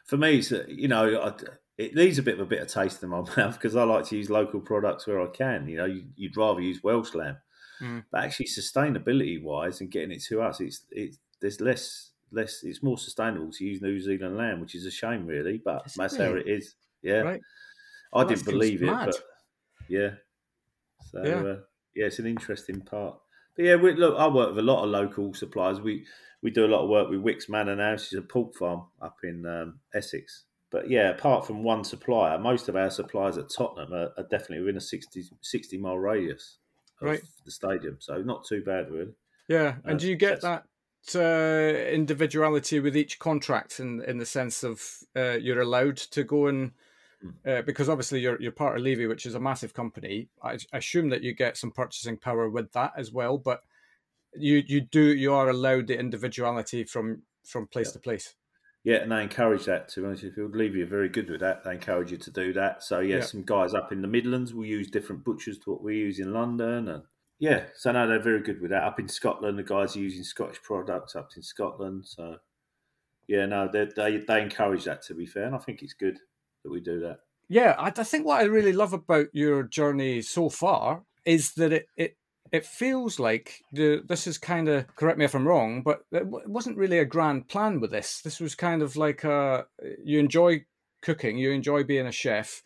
for 0.06 0.18
me, 0.18 0.38
it's, 0.38 0.52
you 0.68 0.88
know, 0.88 1.22
I, 1.22 1.34
it 1.78 1.96
needs 1.96 2.20
a 2.20 2.24
bit 2.24 2.36
of 2.36 2.42
a 2.42 2.46
bit 2.46 2.62
of 2.62 2.68
taste 2.68 3.02
in 3.04 3.10
my 3.10 3.22
mouth 3.38 3.54
because 3.54 3.76
I 3.76 3.84
like 3.84 4.06
to 4.06 4.18
use 4.18 4.30
local 4.30 4.60
products 4.60 5.08
where 5.08 5.22
I 5.22 5.28
can. 5.28 5.68
You 5.68 5.78
know, 5.78 5.86
you, 5.86 6.06
would 6.20 6.38
rather 6.38 6.62
use 6.62 6.84
Welsh 6.84 7.14
lamb, 7.16 7.38
mm. 7.82 8.04
but 8.12 8.24
actually, 8.24 8.48
sustainability 8.48 9.42
wise 9.42 9.82
and 9.82 9.92
getting 9.92 10.12
it 10.12 10.24
to 10.24 10.42
us, 10.42 10.60
it's 10.60 10.86
it's 10.92 11.18
there's 11.42 11.62
less 11.62 12.12
less. 12.32 12.64
It's 12.64 12.84
more 12.84 12.98
sustainable 12.98 13.52
to 13.52 13.66
use 13.66 13.82
New 13.82 14.00
Zealand 14.00 14.38
lamb, 14.38 14.60
which 14.60 14.76
is 14.76 14.86
a 14.86 14.92
shame, 14.92 15.26
really. 15.26 15.62
But 15.64 15.92
that's 15.96 16.18
how 16.18 16.34
it 16.34 16.48
is. 16.48 16.76
Yeah, 17.02 17.20
right. 17.20 17.42
I 18.14 18.18
well, 18.18 18.28
didn't 18.28 18.46
believe 18.46 18.84
it, 18.84 18.88
mad. 18.88 19.06
but 19.08 19.24
yeah. 19.90 20.12
So 21.12 21.24
yeah. 21.24 21.36
Uh, 21.36 21.58
yeah, 21.96 22.06
it's 22.08 22.20
an 22.20 22.26
interesting 22.26 22.82
part. 22.82 23.18
But 23.56 23.66
yeah, 23.66 23.76
we, 23.76 23.94
look, 23.94 24.16
I 24.18 24.28
work 24.28 24.50
with 24.50 24.60
a 24.60 24.64
lot 24.64 24.84
of 24.84 24.90
local 24.90 25.34
suppliers. 25.34 25.80
We 25.80 26.06
we 26.42 26.52
do 26.52 26.66
a 26.66 26.68
lot 26.68 26.84
of 26.84 26.90
work 26.90 27.10
with 27.10 27.22
Wicks 27.22 27.48
Manor 27.48 27.76
now. 27.76 27.96
She's 27.96 28.20
a 28.20 28.22
pork 28.22 28.54
farm 28.56 28.84
up 29.02 29.18
in 29.24 29.46
um, 29.46 29.80
Essex. 29.94 30.44
But 30.72 30.90
yeah, 30.90 31.12
apart 31.12 31.48
from 31.48 31.64
one 31.64 31.84
supplier, 31.84 32.38
most 32.38 32.68
of 32.68 32.76
our 32.76 32.90
suppliers 32.90 33.38
at 33.38 33.50
Tottenham 33.50 33.94
are, 33.94 34.12
are 34.18 34.28
definitely 34.30 34.62
within 34.62 34.78
a 34.78 34.82
60, 34.82 35.24
60 35.40 35.78
mile 35.78 35.98
radius 35.98 36.58
of 37.00 37.08
right. 37.08 37.22
the 37.46 37.52
stadium. 37.52 37.98
So 38.00 38.18
not 38.24 38.44
too 38.46 38.62
bad, 38.62 38.90
really. 38.90 39.14
Yeah. 39.48 39.76
And 39.86 39.96
uh, 39.96 39.98
do 40.00 40.10
you 40.10 40.16
get 40.16 40.42
that 40.42 40.66
uh, 41.16 41.90
individuality 41.90 42.80
with 42.80 42.98
each 42.98 43.20
contract 43.20 43.80
in, 43.80 44.02
in 44.04 44.18
the 44.18 44.26
sense 44.26 44.64
of 44.64 44.82
uh, 45.16 45.38
you're 45.40 45.62
allowed 45.62 45.98
to 45.98 46.24
go 46.24 46.48
and. 46.48 46.72
Uh, 47.48 47.62
because 47.62 47.90
obviously 47.90 48.20
you're 48.20 48.42
you're 48.42 48.52
part 48.52 48.78
of 48.78 48.84
Levy, 48.84 49.08
which 49.08 49.26
is 49.26 49.36
a 49.36 49.40
massive 49.40 49.74
company. 49.74 50.28
I, 50.42 50.58
I 50.74 50.78
assume 50.78 51.10
that 51.10 51.24
you 51.24 51.34
get 51.34 51.58
some 51.58 51.72
purchasing 51.72 52.18
power 52.18 52.50
with 52.50 52.72
that 52.74 52.94
as 52.98 53.12
well. 53.12 53.38
But 53.38 53.62
you 54.36 54.64
you 54.66 54.82
do 54.82 55.14
you 55.16 55.34
are 55.34 55.50
allowed 55.50 55.88
the 55.88 56.00
individuality 56.00 56.84
from 56.84 57.24
from 57.46 57.68
place 57.68 57.92
to 57.92 58.00
place. 58.00 58.36
Yeah, 58.84 58.98
and 58.98 59.12
they 59.12 59.24
encourage 59.24 59.66
that. 59.66 59.88
To 59.90 60.02
be 60.02 60.08
honest, 60.08 60.24
if 60.24 60.36
you 60.36 60.50
leave 60.54 60.76
you 60.76 60.86
very 60.86 61.08
good 61.08 61.30
with 61.30 61.40
that, 61.40 61.64
they 61.64 61.72
encourage 61.72 62.12
you 62.12 62.18
to 62.18 62.32
do 62.32 62.52
that. 62.54 62.84
So 62.84 63.00
yeah, 63.00 63.22
some 63.22 63.44
guys 63.44 63.74
up 63.74 63.92
in 63.92 64.02
the 64.02 64.08
Midlands 64.08 64.54
will 64.54 64.66
use 64.66 64.92
different 64.92 65.24
butchers 65.24 65.58
to 65.60 65.72
what 65.72 65.84
we 65.84 65.98
use 65.98 66.20
in 66.20 66.34
London, 66.34 66.90
and 66.90 67.04
yeah, 67.40 67.66
so 67.76 67.92
no, 67.92 68.08
they're 68.08 68.22
very 68.22 68.42
good 68.42 68.62
with 68.62 68.72
that. 68.72 68.84
Up 68.84 69.00
in 69.00 69.08
Scotland, 69.08 69.58
the 69.58 69.64
guys 69.64 69.96
are 69.96 70.00
using 70.00 70.24
Scottish 70.24 70.62
products 70.62 71.16
up 71.16 71.30
in 71.36 71.44
Scotland. 71.44 72.06
So 72.06 72.38
yeah, 73.28 73.46
no, 73.46 73.70
they 73.72 73.88
they 73.96 74.18
they 74.18 74.42
encourage 74.42 74.84
that. 74.84 75.02
To 75.04 75.14
be 75.14 75.26
fair, 75.26 75.46
and 75.46 75.56
I 75.56 75.60
think 75.60 75.82
it's 75.82 75.94
good 75.94 76.20
that 76.64 76.72
we 76.72 76.82
do 76.82 77.00
that. 77.02 77.20
Yeah, 77.50 77.76
I, 77.78 77.88
I 77.88 78.04
think 78.04 78.26
what 78.26 78.42
I 78.42 78.46
really 78.46 78.74
love 78.74 78.94
about 78.94 79.28
your 79.34 79.64
journey 79.64 80.22
so 80.22 80.50
far 80.50 81.04
is 81.26 81.54
that 81.54 81.74
it, 81.74 81.88
it 81.98 82.18
it 82.54 82.66
feels 82.68 83.20
like 83.20 83.64
the, 83.72 84.04
this 84.08 84.28
is 84.28 84.38
kind 84.38 84.70
of 84.70 84.86
correct 84.96 85.18
me 85.18 85.26
if 85.26 85.34
I'm 85.34 85.48
wrong, 85.48 85.82
but 85.82 86.02
it 86.12 86.24
wasn't 86.28 86.78
really 86.78 87.00
a 87.00 87.06
grand 87.06 87.48
plan 87.48 87.80
with 87.80 87.90
this. 87.90 88.22
This 88.22 88.40
was 88.40 88.54
kind 88.54 88.84
of 88.84 88.96
like 88.96 89.24
a, 89.24 89.66
you 90.06 90.20
enjoy 90.20 90.66
cooking, 91.02 91.40
you 91.40 91.50
enjoy 91.50 91.84
being 91.84 92.06
a 92.06 92.12
chef, 92.12 92.62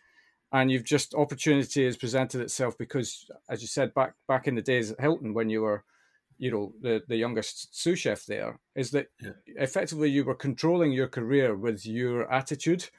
and 0.52 0.70
you've 0.70 0.84
just 0.84 1.16
opportunity 1.16 1.86
has 1.86 1.96
presented 1.96 2.42
itself 2.42 2.78
because, 2.78 3.30
as 3.50 3.62
you 3.62 3.68
said 3.68 3.94
back 3.94 4.16
back 4.28 4.46
in 4.46 4.56
the 4.56 4.62
days 4.62 4.92
at 4.92 5.00
Hilton 5.00 5.34
when 5.34 5.50
you 5.50 5.62
were, 5.62 5.86
you 6.38 6.52
know, 6.52 6.74
the 6.82 7.02
the 7.08 7.16
youngest 7.16 7.74
sous 7.74 8.00
chef 8.00 8.26
there, 8.26 8.60
is 8.76 8.92
that 8.92 9.08
yeah. 9.22 9.32
effectively 9.56 10.10
you 10.10 10.26
were 10.26 10.36
controlling 10.36 10.92
your 10.92 11.08
career 11.08 11.56
with 11.56 11.86
your 11.86 12.32
attitude 12.32 12.90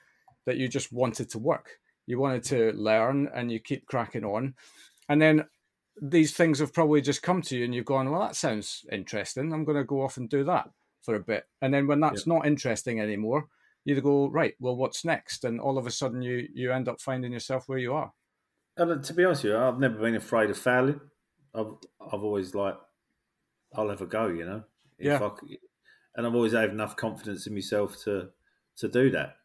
that 0.48 0.56
you 0.56 0.66
just 0.66 0.90
wanted 0.94 1.28
to 1.28 1.38
work. 1.38 1.78
You 2.06 2.18
wanted 2.18 2.42
to 2.44 2.72
learn 2.72 3.28
and 3.34 3.52
you 3.52 3.60
keep 3.60 3.84
cracking 3.84 4.24
on. 4.24 4.54
And 5.10 5.20
then 5.20 5.44
these 6.00 6.32
things 6.32 6.58
have 6.60 6.72
probably 6.72 7.02
just 7.02 7.22
come 7.22 7.42
to 7.42 7.56
you 7.56 7.66
and 7.66 7.74
you've 7.74 7.84
gone, 7.84 8.10
well, 8.10 8.22
that 8.22 8.34
sounds 8.34 8.86
interesting. 8.90 9.52
I'm 9.52 9.66
going 9.66 9.76
to 9.76 9.84
go 9.84 10.00
off 10.00 10.16
and 10.16 10.26
do 10.26 10.42
that 10.44 10.70
for 11.02 11.16
a 11.16 11.20
bit. 11.20 11.44
And 11.60 11.74
then 11.74 11.86
when 11.86 12.00
that's 12.00 12.26
not 12.26 12.46
interesting 12.46 12.98
anymore, 12.98 13.48
you 13.84 14.00
go, 14.00 14.30
right, 14.30 14.54
well, 14.58 14.74
what's 14.74 15.04
next? 15.04 15.44
And 15.44 15.60
all 15.60 15.76
of 15.76 15.86
a 15.86 15.90
sudden 15.90 16.22
you, 16.22 16.48
you 16.54 16.72
end 16.72 16.88
up 16.88 16.98
finding 16.98 17.30
yourself 17.30 17.68
where 17.68 17.78
you 17.78 17.92
are. 17.92 18.10
And 18.78 18.90
uh, 18.90 19.02
to 19.02 19.12
be 19.12 19.26
honest 19.26 19.44
with 19.44 19.52
you, 19.52 19.58
I've 19.58 19.78
never 19.78 19.98
been 19.98 20.16
afraid 20.16 20.48
of 20.48 20.56
failing. 20.56 21.02
I've, 21.54 21.74
I've 22.00 22.22
always 22.22 22.54
like, 22.54 22.76
I'll 23.74 23.90
have 23.90 24.00
a 24.00 24.06
go, 24.06 24.28
you 24.28 24.46
know? 24.46 24.64
If 24.98 25.06
yeah. 25.06 25.18
I, 25.22 25.30
and 26.16 26.26
I've 26.26 26.34
always 26.34 26.52
had 26.52 26.70
enough 26.70 26.96
confidence 26.96 27.46
in 27.46 27.52
myself 27.52 28.02
to, 28.04 28.30
to 28.78 28.88
do 28.88 29.10
that. 29.10 29.36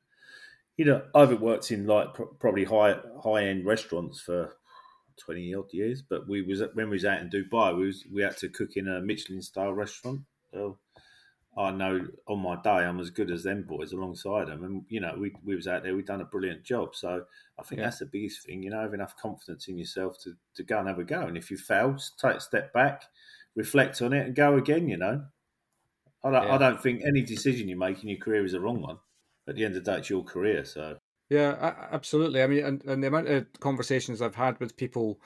You 0.78 0.86
uh, 0.86 0.98
know, 0.98 1.04
I've 1.16 1.42
worked 1.42 1.72
in 1.72 1.86
like 1.86 2.10
probably 2.40 2.66
high 2.66 2.96
high 3.24 3.46
end 3.46 3.66
restaurants 3.66 4.20
for 4.20 4.56
twenty 5.18 5.54
odd 5.54 5.72
years. 5.72 6.02
But 6.02 6.28
we 6.28 6.42
was 6.42 6.62
when 6.74 6.90
we 6.90 6.96
was 6.96 7.06
out 7.06 7.22
in 7.22 7.30
Dubai, 7.30 7.76
we 7.78 7.88
was 7.88 8.06
we 8.12 8.22
had 8.22 8.38
to 8.38 8.50
cook 8.50 8.76
in 8.76 8.88
a 8.88 9.02
Michelin 9.02 9.42
style 9.42 9.74
restaurant. 9.74 10.22
So 10.52 10.78
I 11.58 11.72
know 11.72 12.08
on 12.28 12.40
my 12.40 12.56
day 12.62 12.70
I'm 12.70 13.00
as 13.00 13.12
good 13.12 13.30
as 13.30 13.44
them 13.44 13.64
boys 13.64 13.94
alongside 13.94 14.48
them, 14.48 14.64
and 14.64 14.86
you 14.90 15.00
know 15.00 15.16
we 15.18 15.36
we 15.44 15.56
was 15.56 15.68
out 15.68 15.84
there, 15.84 15.96
we 15.96 16.02
done 16.02 16.22
a 16.22 16.26
brilliant 16.26 16.64
job. 16.64 16.96
So 16.96 17.26
I 17.60 17.64
think 17.64 17.80
yeah. 17.80 17.86
that's 17.86 18.00
the 18.00 18.06
biggest 18.06 18.46
thing, 18.46 18.64
you 18.64 18.72
know, 18.72 18.82
have 18.82 18.94
enough 18.94 19.16
confidence 19.18 19.68
in 19.68 19.78
yourself 19.78 20.18
to 20.24 20.36
to 20.56 20.64
go 20.64 20.80
and 20.80 20.88
have 20.88 21.00
a 21.00 21.04
go. 21.04 21.22
And 21.22 21.38
if 21.38 21.52
you 21.52 21.58
fail, 21.58 21.96
take 22.20 22.38
a 22.38 22.42
step 22.42 22.74
back, 22.74 23.04
reflect 23.56 24.02
on 24.02 24.14
it, 24.14 24.26
and 24.26 24.36
go 24.36 24.58
again. 24.58 24.88
You 24.88 24.98
know, 24.98 25.26
I 26.24 26.32
don't, 26.32 26.48
yeah. 26.48 26.56
I 26.56 26.58
don't 26.58 26.82
think 26.82 27.04
any 27.06 27.22
decision 27.22 27.70
you 27.70 27.78
make 27.78 28.02
in 28.02 28.10
your 28.10 28.20
career 28.20 28.46
is 28.46 28.56
a 28.56 28.60
wrong 28.60 28.82
one. 28.82 28.98
At 29.48 29.56
the 29.56 29.66
end 29.66 29.76
of 29.76 29.84
the 29.84 29.92
day, 29.92 29.98
it's 30.00 30.10
your 30.10 30.24
career, 30.24 30.66
so 30.66 30.98
Yeah, 31.30 31.74
absolutely. 31.92 32.42
I 32.42 32.48
mean, 32.48 32.66
and, 32.66 32.84
and 32.86 33.04
the 33.04 33.08
amount 33.08 33.28
of 33.28 33.48
conversations 33.60 34.22
I've 34.22 34.36
had 34.36 34.60
with 34.60 34.78
people 34.78 35.20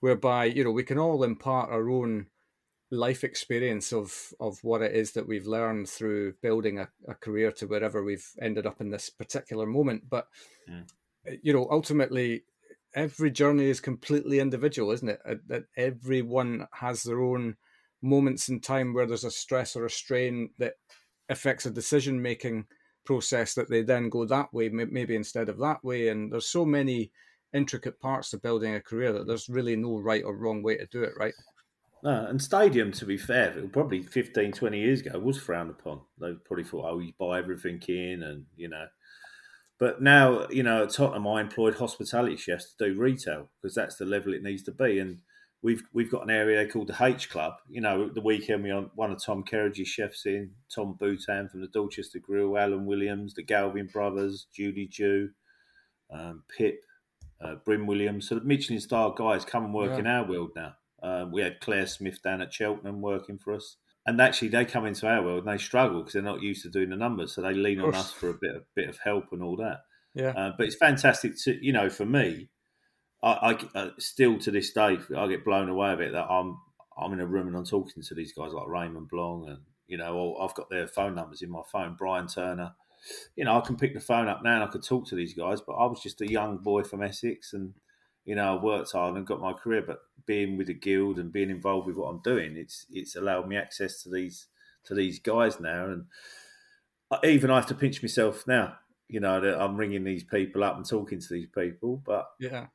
whereby, 0.00 0.46
you 0.46 0.64
know, 0.64 0.70
we 0.70 0.82
can 0.82 0.98
all 0.98 1.22
impart 1.22 1.70
our 1.70 1.88
own 1.88 2.26
life 2.90 3.24
experience 3.24 3.90
of 3.90 4.34
of 4.38 4.58
what 4.62 4.82
it 4.82 4.94
is 4.94 5.12
that 5.12 5.26
we've 5.26 5.46
learned 5.46 5.88
through 5.88 6.34
building 6.42 6.78
a, 6.78 6.88
a 7.08 7.14
career 7.14 7.50
to 7.50 7.66
wherever 7.66 8.04
we've 8.04 8.28
ended 8.40 8.66
up 8.66 8.82
in 8.82 8.90
this 8.90 9.08
particular 9.08 9.64
moment. 9.64 10.10
But 10.10 10.26
mm. 10.68 10.86
you 11.42 11.52
know, 11.54 11.66
ultimately 11.70 12.44
every 12.94 13.30
journey 13.30 13.70
is 13.70 13.80
completely 13.80 14.38
individual, 14.40 14.90
isn't 14.90 15.08
it? 15.08 15.20
That 15.48 15.64
everyone 15.76 16.66
has 16.72 17.02
their 17.02 17.22
own 17.22 17.56
moments 18.02 18.48
in 18.48 18.60
time 18.60 18.92
where 18.92 19.06
there's 19.06 19.24
a 19.24 19.30
stress 19.30 19.74
or 19.76 19.86
a 19.86 19.90
strain 19.90 20.50
that 20.58 20.74
affects 21.28 21.64
a 21.64 21.70
decision 21.70 22.20
making 22.20 22.66
process 23.04 23.54
that 23.54 23.68
they 23.68 23.82
then 23.82 24.08
go 24.08 24.24
that 24.24 24.52
way, 24.52 24.68
maybe 24.68 25.16
instead 25.16 25.48
of 25.48 25.58
that 25.58 25.82
way. 25.84 26.08
And 26.08 26.32
there's 26.32 26.48
so 26.48 26.64
many 26.64 27.10
intricate 27.54 28.00
parts 28.00 28.30
to 28.30 28.38
building 28.38 28.74
a 28.74 28.80
career 28.80 29.12
that 29.12 29.26
there's 29.26 29.48
really 29.48 29.76
no 29.76 29.98
right 29.98 30.24
or 30.24 30.36
wrong 30.36 30.62
way 30.62 30.76
to 30.76 30.86
do 30.86 31.02
it, 31.02 31.12
right? 31.18 31.34
No, 32.02 32.26
and 32.26 32.42
stadium, 32.42 32.90
to 32.92 33.06
be 33.06 33.16
fair, 33.16 33.52
probably 33.72 34.02
15, 34.02 34.52
20 34.52 34.78
years 34.78 35.00
ago 35.02 35.18
was 35.18 35.38
frowned 35.38 35.70
upon. 35.70 36.00
They 36.18 36.32
probably 36.44 36.64
thought, 36.64 36.90
oh, 36.90 36.98
you 36.98 37.12
buy 37.18 37.38
everything 37.38 37.80
in 37.86 38.24
and, 38.24 38.44
you 38.56 38.68
know. 38.68 38.86
But 39.78 40.02
now, 40.02 40.46
you 40.48 40.62
know, 40.62 40.84
at 40.84 40.90
Tottenham, 40.90 41.28
I 41.28 41.40
employed 41.40 41.74
hospitality 41.74 42.36
chefs 42.36 42.74
to 42.74 42.88
do 42.88 43.00
retail 43.00 43.50
because 43.60 43.74
that's 43.74 43.96
the 43.96 44.04
level 44.04 44.34
it 44.34 44.42
needs 44.42 44.62
to 44.64 44.72
be. 44.72 44.98
And 44.98 45.18
we've 45.62 45.82
we've 45.92 46.10
got 46.10 46.22
an 46.22 46.30
area 46.30 46.68
called 46.68 46.88
the 46.88 47.04
H 47.04 47.30
Club. 47.30 47.54
You 47.68 47.80
know, 47.80 48.08
the 48.08 48.20
weekend 48.20 48.62
we 48.62 48.70
on 48.70 48.90
one 48.94 49.12
of 49.12 49.22
Tom 49.22 49.44
Kerridge's 49.44 49.88
chefs 49.88 50.26
in, 50.26 50.50
Tom 50.74 50.96
Booton 51.00 51.50
from 51.50 51.60
the 51.60 51.68
Dorchester 51.68 52.18
Grill, 52.18 52.50
Alyn 52.50 52.84
Williams, 52.84 53.34
the 53.34 53.42
Galvin 53.42 53.88
brothers, 53.92 54.46
Judy 54.54 54.86
Joo, 54.86 55.30
um, 56.12 56.42
Pip, 56.56 56.80
uh, 57.40 57.56
Bryn 57.64 57.86
Williams. 57.86 58.28
So 58.28 58.36
the 58.36 58.44
Michelin 58.44 58.80
star 58.80 59.14
guys 59.16 59.44
come 59.44 59.64
and 59.64 59.74
work 59.74 59.92
yeah. 59.92 59.98
in 59.98 60.06
our 60.06 60.28
world 60.28 60.50
now. 60.56 60.74
Um, 61.02 61.32
we 61.32 61.42
had 61.42 61.60
Clare 61.60 61.86
Smyth 61.86 62.22
down 62.22 62.42
at 62.42 62.52
Cheltenham 62.52 63.00
working 63.00 63.38
for 63.38 63.54
us. 63.54 63.76
And 64.04 64.20
actually, 64.20 64.48
they 64.48 64.64
come 64.64 64.84
into 64.84 65.06
our 65.06 65.22
world 65.22 65.46
and 65.46 65.52
they 65.52 65.62
struggle 65.62 66.00
because 66.00 66.14
they're 66.14 66.22
not 66.22 66.42
used 66.42 66.62
to 66.62 66.70
doing 66.70 66.90
the 66.90 66.96
numbers. 66.96 67.34
So 67.34 67.40
they 67.40 67.54
lean 67.54 67.80
on 67.80 67.94
us 67.94 68.10
for 68.10 68.30
a 68.30 68.34
bit 68.40 68.56
of 68.56 68.62
bit 68.74 68.88
of 68.88 68.98
help 68.98 69.26
and 69.30 69.42
all 69.42 69.56
that. 69.56 69.82
Yeah. 70.14 70.30
Uh, 70.36 70.52
but 70.58 70.66
it's 70.66 70.76
fantastic 70.76 71.34
to 71.44 71.64
you 71.64 71.72
know 71.72 71.88
for 71.88 72.04
me 72.04 72.48
I, 73.22 73.56
I 73.74 73.78
uh, 73.78 73.90
still 73.98 74.38
to 74.40 74.50
this 74.50 74.72
day 74.72 74.98
I 75.16 75.26
get 75.28 75.44
blown 75.44 75.68
away 75.68 75.92
a 75.92 75.96
bit 75.96 76.12
that 76.12 76.26
I'm 76.28 76.58
I'm 76.96 77.12
in 77.12 77.20
a 77.20 77.26
room 77.26 77.46
and 77.46 77.56
I'm 77.56 77.64
talking 77.64 78.02
to 78.02 78.14
these 78.14 78.32
guys 78.32 78.52
like 78.52 78.66
Raymond 78.66 79.08
Blanc 79.08 79.48
and 79.48 79.58
you 79.86 79.96
know 79.96 80.36
I've 80.36 80.54
got 80.54 80.70
their 80.70 80.88
phone 80.88 81.14
numbers 81.14 81.42
in 81.42 81.50
my 81.50 81.62
phone. 81.70 81.96
Brian 81.98 82.26
Turner, 82.26 82.74
you 83.36 83.44
know 83.44 83.56
I 83.56 83.60
can 83.60 83.76
pick 83.76 83.94
the 83.94 84.00
phone 84.00 84.28
up 84.28 84.42
now 84.42 84.54
and 84.54 84.64
I 84.64 84.66
could 84.66 84.84
talk 84.84 85.06
to 85.08 85.14
these 85.14 85.34
guys, 85.34 85.60
but 85.60 85.74
I 85.74 85.86
was 85.86 86.02
just 86.02 86.20
a 86.20 86.30
young 86.30 86.58
boy 86.58 86.82
from 86.82 87.02
Essex 87.02 87.52
and 87.52 87.74
you 88.24 88.34
know 88.34 88.56
I 88.56 88.62
worked 88.62 88.92
hard 88.92 89.16
and 89.16 89.26
got 89.26 89.40
my 89.40 89.52
career, 89.52 89.82
but 89.86 90.00
being 90.26 90.56
with 90.56 90.66
the 90.66 90.74
guild 90.74 91.18
and 91.18 91.32
being 91.32 91.50
involved 91.50 91.86
with 91.86 91.96
what 91.96 92.08
I'm 92.08 92.22
doing, 92.22 92.56
it's 92.56 92.86
it's 92.90 93.14
allowed 93.14 93.48
me 93.48 93.56
access 93.56 94.02
to 94.02 94.10
these 94.10 94.48
to 94.84 94.94
these 94.94 95.20
guys 95.20 95.60
now 95.60 95.84
and 95.84 96.06
even 97.24 97.50
I 97.50 97.56
have 97.56 97.66
to 97.66 97.74
pinch 97.74 98.02
myself 98.02 98.46
now. 98.48 98.78
You 99.06 99.20
know 99.20 99.40
that 99.40 99.60
I'm 99.60 99.76
ringing 99.76 100.02
these 100.02 100.24
people 100.24 100.64
up 100.64 100.76
and 100.76 100.88
talking 100.88 101.20
to 101.20 101.28
these 101.30 101.48
people, 101.54 102.02
but 102.04 102.26
yeah 102.40 102.66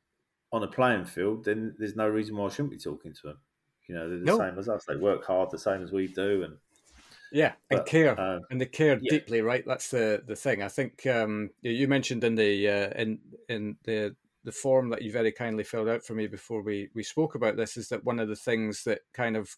on 0.52 0.62
a 0.62 0.68
playing 0.68 1.04
field, 1.04 1.44
then 1.44 1.74
there's 1.78 1.96
no 1.96 2.08
reason 2.08 2.36
why 2.36 2.46
I 2.46 2.48
shouldn't 2.48 2.70
be 2.70 2.78
talking 2.78 3.12
to 3.12 3.22
them. 3.28 3.38
You 3.86 3.94
know, 3.94 4.08
they're 4.08 4.18
the 4.18 4.36
same 4.36 4.58
as 4.58 4.68
us. 4.68 4.84
They 4.86 4.96
work 4.96 5.24
hard 5.24 5.50
the 5.50 5.58
same 5.58 5.82
as 5.82 5.92
we 5.92 6.08
do, 6.08 6.42
and 6.42 6.56
yeah, 7.32 7.52
but, 7.70 7.78
and 7.78 7.86
care, 7.86 8.20
uh, 8.20 8.40
and 8.50 8.60
they 8.60 8.66
care 8.66 8.98
yeah. 9.00 9.10
deeply, 9.10 9.40
right? 9.40 9.64
That's 9.66 9.90
the 9.90 10.22
the 10.26 10.36
thing. 10.36 10.62
I 10.62 10.68
think 10.68 11.06
um, 11.06 11.50
you 11.62 11.88
mentioned 11.88 12.22
in 12.24 12.34
the 12.34 12.68
uh, 12.68 12.90
in 13.00 13.18
in 13.48 13.76
the 13.84 14.14
the 14.44 14.52
form 14.52 14.90
that 14.90 15.02
you 15.02 15.12
very 15.12 15.32
kindly 15.32 15.64
filled 15.64 15.88
out 15.88 16.04
for 16.04 16.14
me 16.14 16.26
before 16.26 16.62
we 16.62 16.88
we 16.94 17.02
spoke 17.02 17.34
about 17.34 17.56
this 17.56 17.76
is 17.76 17.88
that 17.88 18.04
one 18.04 18.18
of 18.18 18.28
the 18.28 18.36
things 18.36 18.84
that 18.84 19.00
kind 19.12 19.36
of 19.36 19.56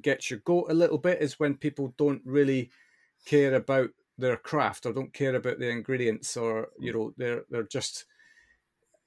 gets 0.00 0.30
your 0.30 0.40
goat 0.40 0.66
a 0.68 0.74
little 0.74 0.98
bit 0.98 1.20
is 1.20 1.38
when 1.38 1.56
people 1.56 1.94
don't 1.96 2.22
really 2.24 2.70
care 3.24 3.54
about 3.54 3.90
their 4.18 4.36
craft 4.36 4.86
or 4.86 4.92
don't 4.92 5.12
care 5.12 5.34
about 5.34 5.58
the 5.58 5.68
ingredients 5.68 6.36
or 6.36 6.68
you 6.78 6.92
know 6.92 7.12
they're 7.16 7.42
they're 7.50 7.62
just 7.64 8.04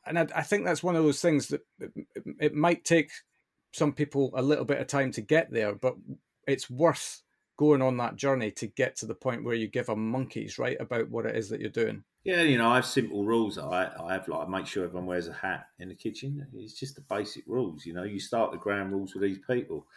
and 0.05 0.19
I, 0.19 0.27
I, 0.35 0.41
think 0.41 0.65
that's 0.65 0.83
one 0.83 0.95
of 0.95 1.03
those 1.03 1.21
things 1.21 1.47
that 1.47 1.61
it, 1.79 1.91
it, 2.39 2.53
might 2.53 2.83
take 2.83 3.11
some 3.71 3.93
people 3.93 4.31
a 4.35 4.41
little 4.41 4.65
bit 4.65 4.79
of 4.79 4.87
time 4.87 5.11
to 5.13 5.21
get 5.21 5.51
there, 5.51 5.75
but 5.75 5.95
it's 6.47 6.69
worth 6.69 7.21
going 7.57 7.81
on 7.81 7.97
that 7.97 8.15
journey 8.15 8.51
to 8.51 8.67
get 8.67 8.95
to 8.97 9.05
the 9.05 9.15
point 9.15 9.43
where 9.43 9.55
you 9.55 9.67
give 9.67 9.89
a 9.89 9.95
monkeys 9.95 10.57
right 10.57 10.77
about 10.79 11.09
what 11.09 11.25
it 11.25 11.35
is 11.35 11.49
that 11.49 11.59
you're 11.59 11.69
doing. 11.69 12.03
Yeah, 12.23 12.41
you 12.41 12.57
know, 12.57 12.69
I 12.69 12.75
have 12.75 12.85
simple 12.85 13.25
rules. 13.25 13.57
I, 13.57 13.91
I 14.01 14.13
have 14.13 14.29
like 14.29 14.47
I 14.47 14.49
make 14.49 14.65
sure 14.65 14.85
everyone 14.85 15.07
wears 15.07 15.27
a 15.27 15.33
hat 15.33 15.67
in 15.79 15.89
the 15.89 15.95
kitchen. 15.95 16.47
It's 16.53 16.79
just 16.79 16.95
the 16.95 17.01
basic 17.01 17.43
rules. 17.47 17.85
You 17.85 17.93
know, 17.93 18.03
you 18.03 18.19
start 18.19 18.51
the 18.51 18.57
ground 18.57 18.93
rules 18.93 19.13
with 19.13 19.23
these 19.23 19.39
people, 19.45 19.87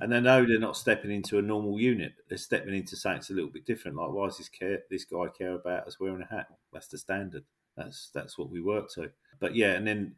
and 0.00 0.12
they 0.12 0.20
know 0.20 0.46
they're 0.46 0.60
not 0.60 0.76
stepping 0.76 1.10
into 1.10 1.38
a 1.38 1.42
normal 1.42 1.80
unit. 1.80 2.12
They're 2.28 2.38
stepping 2.38 2.74
into 2.74 2.94
something 2.94 3.18
that's 3.18 3.30
a 3.30 3.34
little 3.34 3.50
bit 3.50 3.66
different. 3.66 3.96
Like, 3.96 4.12
why 4.12 4.26
does 4.26 4.38
this 4.38 4.48
care? 4.48 4.78
This 4.90 5.04
guy 5.04 5.26
care 5.36 5.54
about 5.54 5.88
us 5.88 5.98
wearing 5.98 6.22
a 6.22 6.32
hat? 6.32 6.46
That's 6.72 6.86
the 6.86 6.98
standard. 6.98 7.42
That's 7.76 8.10
that's 8.14 8.36
what 8.38 8.50
we 8.50 8.60
work 8.60 8.90
to. 8.94 9.10
But 9.40 9.56
yeah, 9.56 9.72
and 9.72 9.86
then 9.86 10.14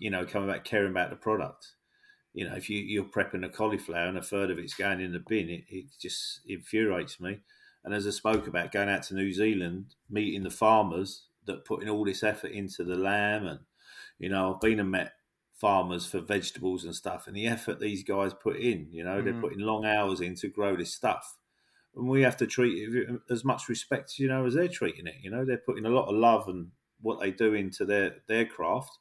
you 0.00 0.10
know 0.10 0.24
coming 0.24 0.48
back 0.48 0.64
caring 0.64 0.90
about 0.90 1.10
the 1.10 1.16
product. 1.16 1.72
You 2.34 2.48
know, 2.48 2.54
if 2.54 2.70
you 2.70 2.78
you're 2.78 3.04
prepping 3.04 3.44
a 3.44 3.48
cauliflower 3.48 4.06
and 4.06 4.18
a 4.18 4.22
third 4.22 4.50
of 4.50 4.58
it's 4.58 4.74
going 4.74 5.00
in 5.00 5.12
the 5.12 5.20
bin, 5.20 5.50
it, 5.50 5.64
it 5.68 5.84
just 6.00 6.40
infuriates 6.46 7.20
me. 7.20 7.40
And 7.84 7.92
as 7.92 8.06
I 8.06 8.10
spoke 8.10 8.46
about 8.46 8.72
going 8.72 8.88
out 8.88 9.02
to 9.04 9.14
New 9.14 9.32
Zealand, 9.32 9.94
meeting 10.08 10.44
the 10.44 10.50
farmers 10.50 11.24
that 11.46 11.64
putting 11.64 11.88
all 11.88 12.04
this 12.04 12.22
effort 12.22 12.52
into 12.52 12.84
the 12.84 12.96
lamb, 12.96 13.46
and 13.46 13.60
you 14.18 14.28
know, 14.28 14.54
I've 14.54 14.60
been 14.60 14.80
and 14.80 14.90
met 14.90 15.14
farmers 15.54 16.06
for 16.06 16.20
vegetables 16.20 16.84
and 16.84 16.94
stuff, 16.94 17.26
and 17.26 17.36
the 17.36 17.48
effort 17.48 17.80
these 17.80 18.04
guys 18.04 18.32
put 18.32 18.56
in. 18.56 18.88
You 18.92 19.04
know, 19.04 19.20
mm. 19.20 19.24
they're 19.24 19.40
putting 19.40 19.58
long 19.58 19.84
hours 19.84 20.20
in 20.20 20.36
to 20.36 20.48
grow 20.48 20.76
this 20.76 20.94
stuff 20.94 21.36
and 21.94 22.08
we 22.08 22.22
have 22.22 22.36
to 22.38 22.46
treat 22.46 22.88
it 22.88 23.20
as 23.30 23.44
much 23.44 23.68
respect, 23.68 24.18
you 24.18 24.28
know, 24.28 24.46
as 24.46 24.54
they're 24.54 24.68
treating 24.68 25.06
it. 25.06 25.16
You 25.22 25.30
know, 25.30 25.44
they're 25.44 25.58
putting 25.58 25.84
a 25.84 25.90
lot 25.90 26.08
of 26.08 26.16
love 26.16 26.48
and 26.48 26.68
what 27.02 27.20
they 27.20 27.30
do 27.30 27.54
into 27.54 27.84
their 27.84 28.16
their 28.28 28.46
craft, 28.46 28.98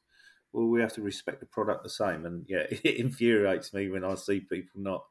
well, 0.54 0.68
we 0.68 0.82
have 0.82 0.94
to 0.94 1.02
respect 1.02 1.40
the 1.40 1.46
product 1.46 1.84
the 1.84 1.90
same. 1.90 2.26
And 2.26 2.46
yeah, 2.48 2.66
it 2.70 2.98
infuriates 2.98 3.74
me 3.74 3.90
when 3.90 4.04
I 4.04 4.16
see 4.16 4.42
people 4.42 4.82
not 4.82 5.04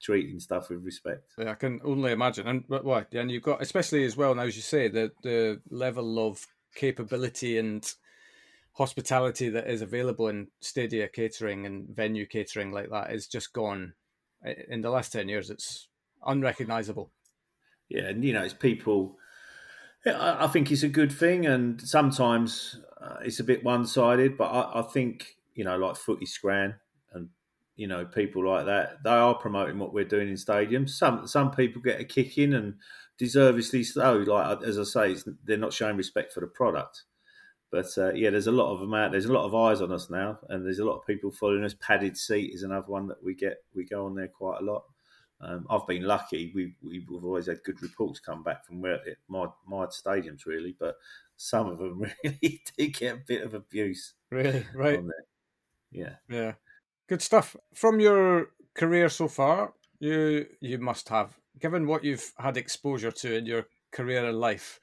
treating 0.00 0.40
stuff 0.40 0.68
with 0.68 0.84
respect. 0.84 1.32
Yeah, 1.38 1.52
I 1.52 1.54
can 1.54 1.80
only 1.84 2.12
imagine. 2.12 2.46
And 2.46 2.64
what? 2.68 3.12
And 3.14 3.30
you've 3.30 3.42
got, 3.42 3.62
especially 3.62 4.04
as 4.04 4.16
well 4.16 4.34
now, 4.34 4.42
as 4.42 4.56
you 4.56 4.62
say, 4.62 4.88
the 4.88 5.12
the 5.22 5.60
level 5.70 6.26
of 6.26 6.46
capability 6.74 7.58
and 7.58 7.90
hospitality 8.74 9.50
that 9.50 9.68
is 9.68 9.82
available 9.82 10.28
in 10.28 10.48
stadia 10.60 11.06
catering 11.06 11.66
and 11.66 11.86
venue 11.94 12.26
catering 12.26 12.72
like 12.72 12.90
that 12.90 13.12
is 13.12 13.26
just 13.26 13.52
gone. 13.52 13.92
Eh, 14.44 14.54
in 14.68 14.80
the 14.82 14.90
last 14.90 15.12
ten 15.12 15.28
years, 15.28 15.50
it's 15.50 15.88
unrecognizable. 16.26 17.10
Yeah, 17.88 18.08
and 18.08 18.24
you 18.24 18.32
know, 18.32 18.42
it's 18.42 18.54
people 18.54 19.16
yeah, 20.04 20.36
I 20.40 20.46
think 20.48 20.70
it's 20.72 20.82
a 20.82 20.88
good 20.88 21.12
thing, 21.12 21.46
and 21.46 21.80
sometimes 21.80 22.80
uh, 23.00 23.16
it's 23.22 23.40
a 23.40 23.44
bit 23.44 23.62
one-sided. 23.62 24.36
But 24.36 24.46
I, 24.46 24.80
I, 24.80 24.82
think 24.82 25.36
you 25.54 25.64
know, 25.64 25.76
like 25.76 25.96
Footy 25.96 26.26
Scran 26.26 26.74
and 27.12 27.28
you 27.76 27.86
know 27.86 28.04
people 28.04 28.48
like 28.48 28.66
that, 28.66 29.02
they 29.04 29.10
are 29.10 29.34
promoting 29.34 29.78
what 29.78 29.94
we're 29.94 30.04
doing 30.04 30.28
in 30.28 30.34
stadiums. 30.34 30.90
Some 30.90 31.26
some 31.26 31.52
people 31.52 31.80
get 31.82 32.00
a 32.00 32.04
kick 32.04 32.36
in, 32.36 32.54
and 32.54 32.74
deservedly 33.16 33.84
so. 33.84 34.14
Like 34.26 34.62
as 34.62 34.78
I 34.78 34.84
say, 34.84 35.16
they're 35.44 35.56
not 35.56 35.72
showing 35.72 35.96
respect 35.96 36.32
for 36.32 36.40
the 36.40 36.48
product. 36.48 37.04
But 37.70 37.86
uh, 37.96 38.12
yeah, 38.12 38.30
there's 38.30 38.48
a 38.48 38.52
lot 38.52 38.72
of 38.72 38.80
them 38.80 38.92
out. 38.92 39.12
There's 39.12 39.24
a 39.24 39.32
lot 39.32 39.46
of 39.46 39.54
eyes 39.54 39.80
on 39.80 39.92
us 39.92 40.10
now, 40.10 40.38
and 40.48 40.64
there's 40.64 40.80
a 40.80 40.84
lot 40.84 40.98
of 40.98 41.06
people 41.06 41.30
following 41.30 41.64
us. 41.64 41.74
Padded 41.80 42.16
seat 42.16 42.52
is 42.54 42.64
another 42.64 42.88
one 42.88 43.06
that 43.06 43.22
we 43.24 43.34
get. 43.34 43.64
We 43.74 43.84
go 43.84 44.04
on 44.06 44.14
there 44.14 44.28
quite 44.28 44.60
a 44.60 44.64
lot. 44.64 44.84
Um, 45.42 45.66
I've 45.68 45.86
been 45.86 46.04
lucky. 46.04 46.52
We, 46.54 46.74
we've 46.82 47.24
always 47.24 47.46
had 47.46 47.64
good 47.64 47.82
reports 47.82 48.20
come 48.20 48.44
back 48.44 48.64
from 48.64 48.80
where 48.80 49.00
my 49.28 49.46
my 49.66 49.86
stadiums 49.86 50.46
really, 50.46 50.76
but 50.78 50.96
some 51.36 51.68
of 51.68 51.78
them 51.78 52.00
really 52.24 52.62
do 52.76 52.88
get 52.88 53.14
a 53.14 53.22
bit 53.26 53.42
of 53.42 53.54
abuse. 53.54 54.14
Really, 54.30 54.64
right? 54.74 55.00
Yeah, 55.90 56.14
yeah, 56.28 56.54
good 57.08 57.22
stuff. 57.22 57.56
From 57.74 57.98
your 57.98 58.50
career 58.74 59.08
so 59.08 59.26
far, 59.26 59.74
you 59.98 60.46
you 60.60 60.78
must 60.78 61.08
have, 61.08 61.36
given 61.58 61.86
what 61.86 62.04
you've 62.04 62.32
had 62.38 62.56
exposure 62.56 63.12
to 63.12 63.36
in 63.36 63.46
your 63.46 63.66
career 63.90 64.24
and 64.24 64.38
life, 64.38 64.78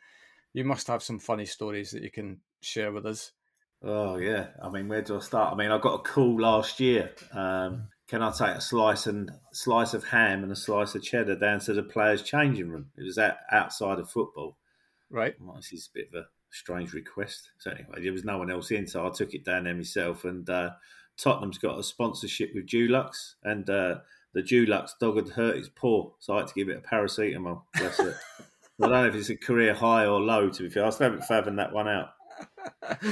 you 0.53 0.65
must 0.65 0.87
have 0.87 1.01
some 1.01 1.19
funny 1.19 1.45
stories 1.45 1.91
that 1.91 2.03
you 2.03 2.11
can 2.11 2.41
share 2.61 2.91
with 2.91 3.05
us. 3.05 3.31
Oh 3.81 4.17
yeah, 4.17 4.47
I 4.61 4.69
mean, 4.69 4.89
where 4.89 5.01
do 5.01 5.15
I 5.15 5.19
start? 5.19 5.53
I 5.53 5.55
mean, 5.55 5.71
I 5.71 5.77
got 5.77 6.01
a 6.01 6.03
call 6.03 6.41
last 6.41 6.81
year. 6.81 7.11
Um, 7.31 7.87
can 8.09 8.23
I 8.23 8.31
take 8.31 8.57
a 8.57 8.61
slice 8.61 9.05
and 9.05 9.31
slice 9.51 9.93
of 9.93 10.03
ham 10.03 10.41
and 10.41 10.51
a 10.51 10.55
slice 10.55 10.95
of 10.95 11.03
cheddar 11.03 11.35
down 11.35 11.59
to 11.61 11.73
the 11.73 11.83
players' 11.83 12.23
changing 12.23 12.69
room? 12.69 12.87
It 12.97 13.03
was 13.03 13.15
that 13.17 13.41
outside 13.51 13.99
of 13.99 14.09
football. 14.09 14.57
Right. 15.11 15.35
Well, 15.39 15.57
this 15.57 15.71
is 15.71 15.89
a 15.93 15.97
bit 15.97 16.09
of 16.11 16.23
a 16.23 16.27
strange 16.49 16.93
request. 16.93 17.51
So 17.59 17.69
anyway, 17.69 18.01
there 18.01 18.11
was 18.11 18.25
no 18.25 18.39
one 18.39 18.49
else 18.49 18.71
in, 18.71 18.87
so 18.87 19.05
I 19.05 19.11
took 19.11 19.35
it 19.35 19.45
down 19.45 19.65
there 19.65 19.75
myself. 19.75 20.25
And 20.25 20.49
uh, 20.49 20.71
Tottenham's 21.17 21.59
got 21.59 21.77
a 21.77 21.83
sponsorship 21.83 22.49
with 22.55 22.65
Dulux, 22.65 23.35
and 23.43 23.69
uh, 23.69 23.99
the 24.33 24.41
Dulux 24.41 24.89
dog 24.99 25.17
had 25.17 25.29
hurt 25.29 25.57
his 25.57 25.69
paw, 25.69 26.09
so 26.17 26.33
I 26.33 26.37
had 26.39 26.47
to 26.47 26.53
give 26.55 26.69
it 26.69 26.83
a 26.83 26.87
paracetamol. 26.95 27.61
Bless 27.77 27.99
it. 27.99 28.15
I 28.81 28.87
don't 28.87 28.91
know 28.91 29.05
if 29.05 29.15
it's 29.15 29.29
a 29.29 29.35
career 29.35 29.75
high 29.75 30.05
or 30.05 30.19
low. 30.19 30.49
To 30.49 30.63
be 30.63 30.69
fair, 30.69 30.85
I 30.85 30.89
still 30.89 31.11
haven't 31.11 31.25
fathomed 31.25 31.59
that 31.59 31.73
one 31.73 31.87
out. 31.87 32.09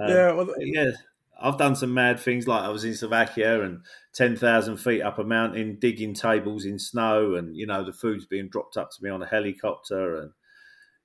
yeah, 0.00 0.32
well, 0.32 0.48
yeah. 0.58 0.92
I've 1.40 1.58
done 1.58 1.76
some 1.76 1.94
mad 1.94 2.18
things 2.18 2.48
like 2.48 2.62
I 2.62 2.68
was 2.68 2.84
in 2.84 2.94
Slovakia 2.94 3.62
and 3.62 3.80
10,000 4.14 4.76
feet 4.76 5.02
up 5.02 5.18
a 5.18 5.24
mountain 5.24 5.78
digging 5.80 6.14
tables 6.14 6.64
in 6.64 6.78
snow 6.78 7.36
and, 7.36 7.56
you 7.56 7.66
know, 7.66 7.84
the 7.84 7.92
food's 7.92 8.26
being 8.26 8.48
dropped 8.48 8.76
up 8.76 8.90
to 8.90 9.02
me 9.02 9.10
on 9.10 9.22
a 9.22 9.26
helicopter. 9.26 10.16
And 10.16 10.30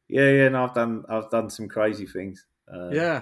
yeah, 0.08 0.30
yeah, 0.32 0.50
no, 0.50 0.64
I've 0.64 0.74
done, 0.74 1.04
I've 1.08 1.30
done 1.30 1.50
some 1.50 1.68
crazy 1.68 2.08
things. 2.08 2.48
Uh, 2.74 2.90
yeah. 2.90 3.22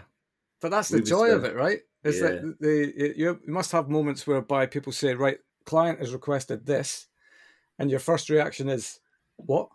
But 0.61 0.71
that's 0.71 0.89
the 0.89 1.01
joy 1.01 1.31
of 1.31 1.43
it, 1.43 1.55
right? 1.55 1.79
Is 2.03 2.21
yeah. 2.21 2.27
that 2.27 2.55
the, 2.59 3.13
you 3.17 3.39
must 3.45 3.71
have 3.73 3.89
moments 3.89 4.25
whereby 4.25 4.65
people 4.65 4.93
say, 4.93 5.13
right, 5.13 5.39
client 5.65 5.99
has 5.99 6.13
requested 6.13 6.65
this. 6.65 7.07
And 7.77 7.89
your 7.89 7.99
first 7.99 8.29
reaction 8.29 8.69
is, 8.69 8.99
what? 9.35 9.67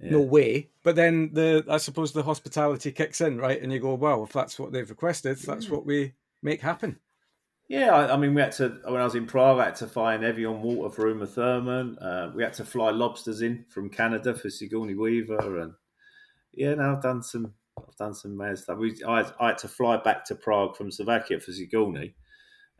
Yeah. 0.00 0.12
No 0.12 0.20
way. 0.22 0.70
But 0.82 0.96
then 0.96 1.30
the, 1.32 1.64
I 1.68 1.76
suppose 1.76 2.12
the 2.12 2.22
hospitality 2.22 2.90
kicks 2.92 3.20
in, 3.20 3.38
right? 3.38 3.62
And 3.62 3.72
you 3.72 3.78
go, 3.78 3.94
well, 3.94 4.24
if 4.24 4.32
that's 4.32 4.58
what 4.58 4.72
they've 4.72 4.88
requested, 4.88 5.38
that's 5.38 5.68
what 5.68 5.86
we 5.86 6.12
make 6.42 6.60
happen. 6.60 6.98
Yeah, 7.68 7.94
I, 7.94 8.14
I, 8.14 8.16
mean, 8.16 8.34
we 8.34 8.40
had 8.40 8.52
to 8.52 8.78
when 8.84 9.00
I 9.00 9.04
was 9.04 9.16
in 9.16 9.26
Prague, 9.26 9.58
I 9.58 9.66
had 9.66 9.76
to 9.76 9.88
fly 9.88 10.14
an 10.14 10.22
Evian 10.22 10.62
water 10.62 10.94
for 10.94 11.08
Uma 11.08 11.26
Thurman. 11.26 11.98
Uh, 11.98 12.30
we 12.34 12.44
had 12.44 12.52
to 12.54 12.64
fly 12.64 12.90
lobsters 12.90 13.42
in 13.42 13.64
from 13.68 13.90
Canada 13.90 14.34
for 14.34 14.50
Sigourney 14.50 14.94
Weaver, 14.94 15.58
and 15.58 15.72
yeah, 16.52 16.74
now 16.74 16.94
I've 16.94 17.02
done 17.02 17.24
some, 17.24 17.52
I've 17.76 17.96
done 17.96 18.14
some 18.14 18.36
mad 18.36 18.58
stuff. 18.58 18.78
We, 18.78 19.02
I, 19.04 19.18
had, 19.18 19.32
I 19.40 19.46
had 19.48 19.58
to 19.58 19.68
fly 19.68 19.96
back 19.96 20.24
to 20.26 20.36
Prague 20.36 20.76
from 20.76 20.92
Slovakia 20.92 21.40
for 21.40 21.50
Sigourney, 21.50 22.14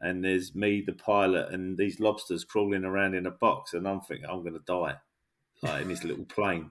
and 0.00 0.24
there's 0.24 0.54
me, 0.54 0.84
the 0.86 0.92
pilot, 0.92 1.52
and 1.52 1.76
these 1.76 1.98
lobsters 1.98 2.44
crawling 2.44 2.84
around 2.84 3.14
in 3.14 3.26
a 3.26 3.32
box, 3.32 3.74
and 3.74 3.88
I'm 3.88 4.02
thinking 4.02 4.26
I'm 4.26 4.42
going 4.42 4.52
to 4.52 4.61
die, 4.66 4.94
like 5.62 5.82
in 5.82 5.88
this 5.88 6.04
little 6.04 6.26
plane. 6.26 6.70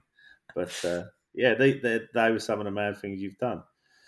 But 0.54 0.84
uh, 0.86 1.04
yeah, 1.34 1.52
they, 1.52 1.74
they 1.74 2.00
they 2.14 2.30
were 2.30 2.40
some 2.40 2.60
of 2.60 2.64
the 2.64 2.70
mad 2.70 2.96
things 2.96 3.20
you've 3.20 3.36
done. 3.36 3.62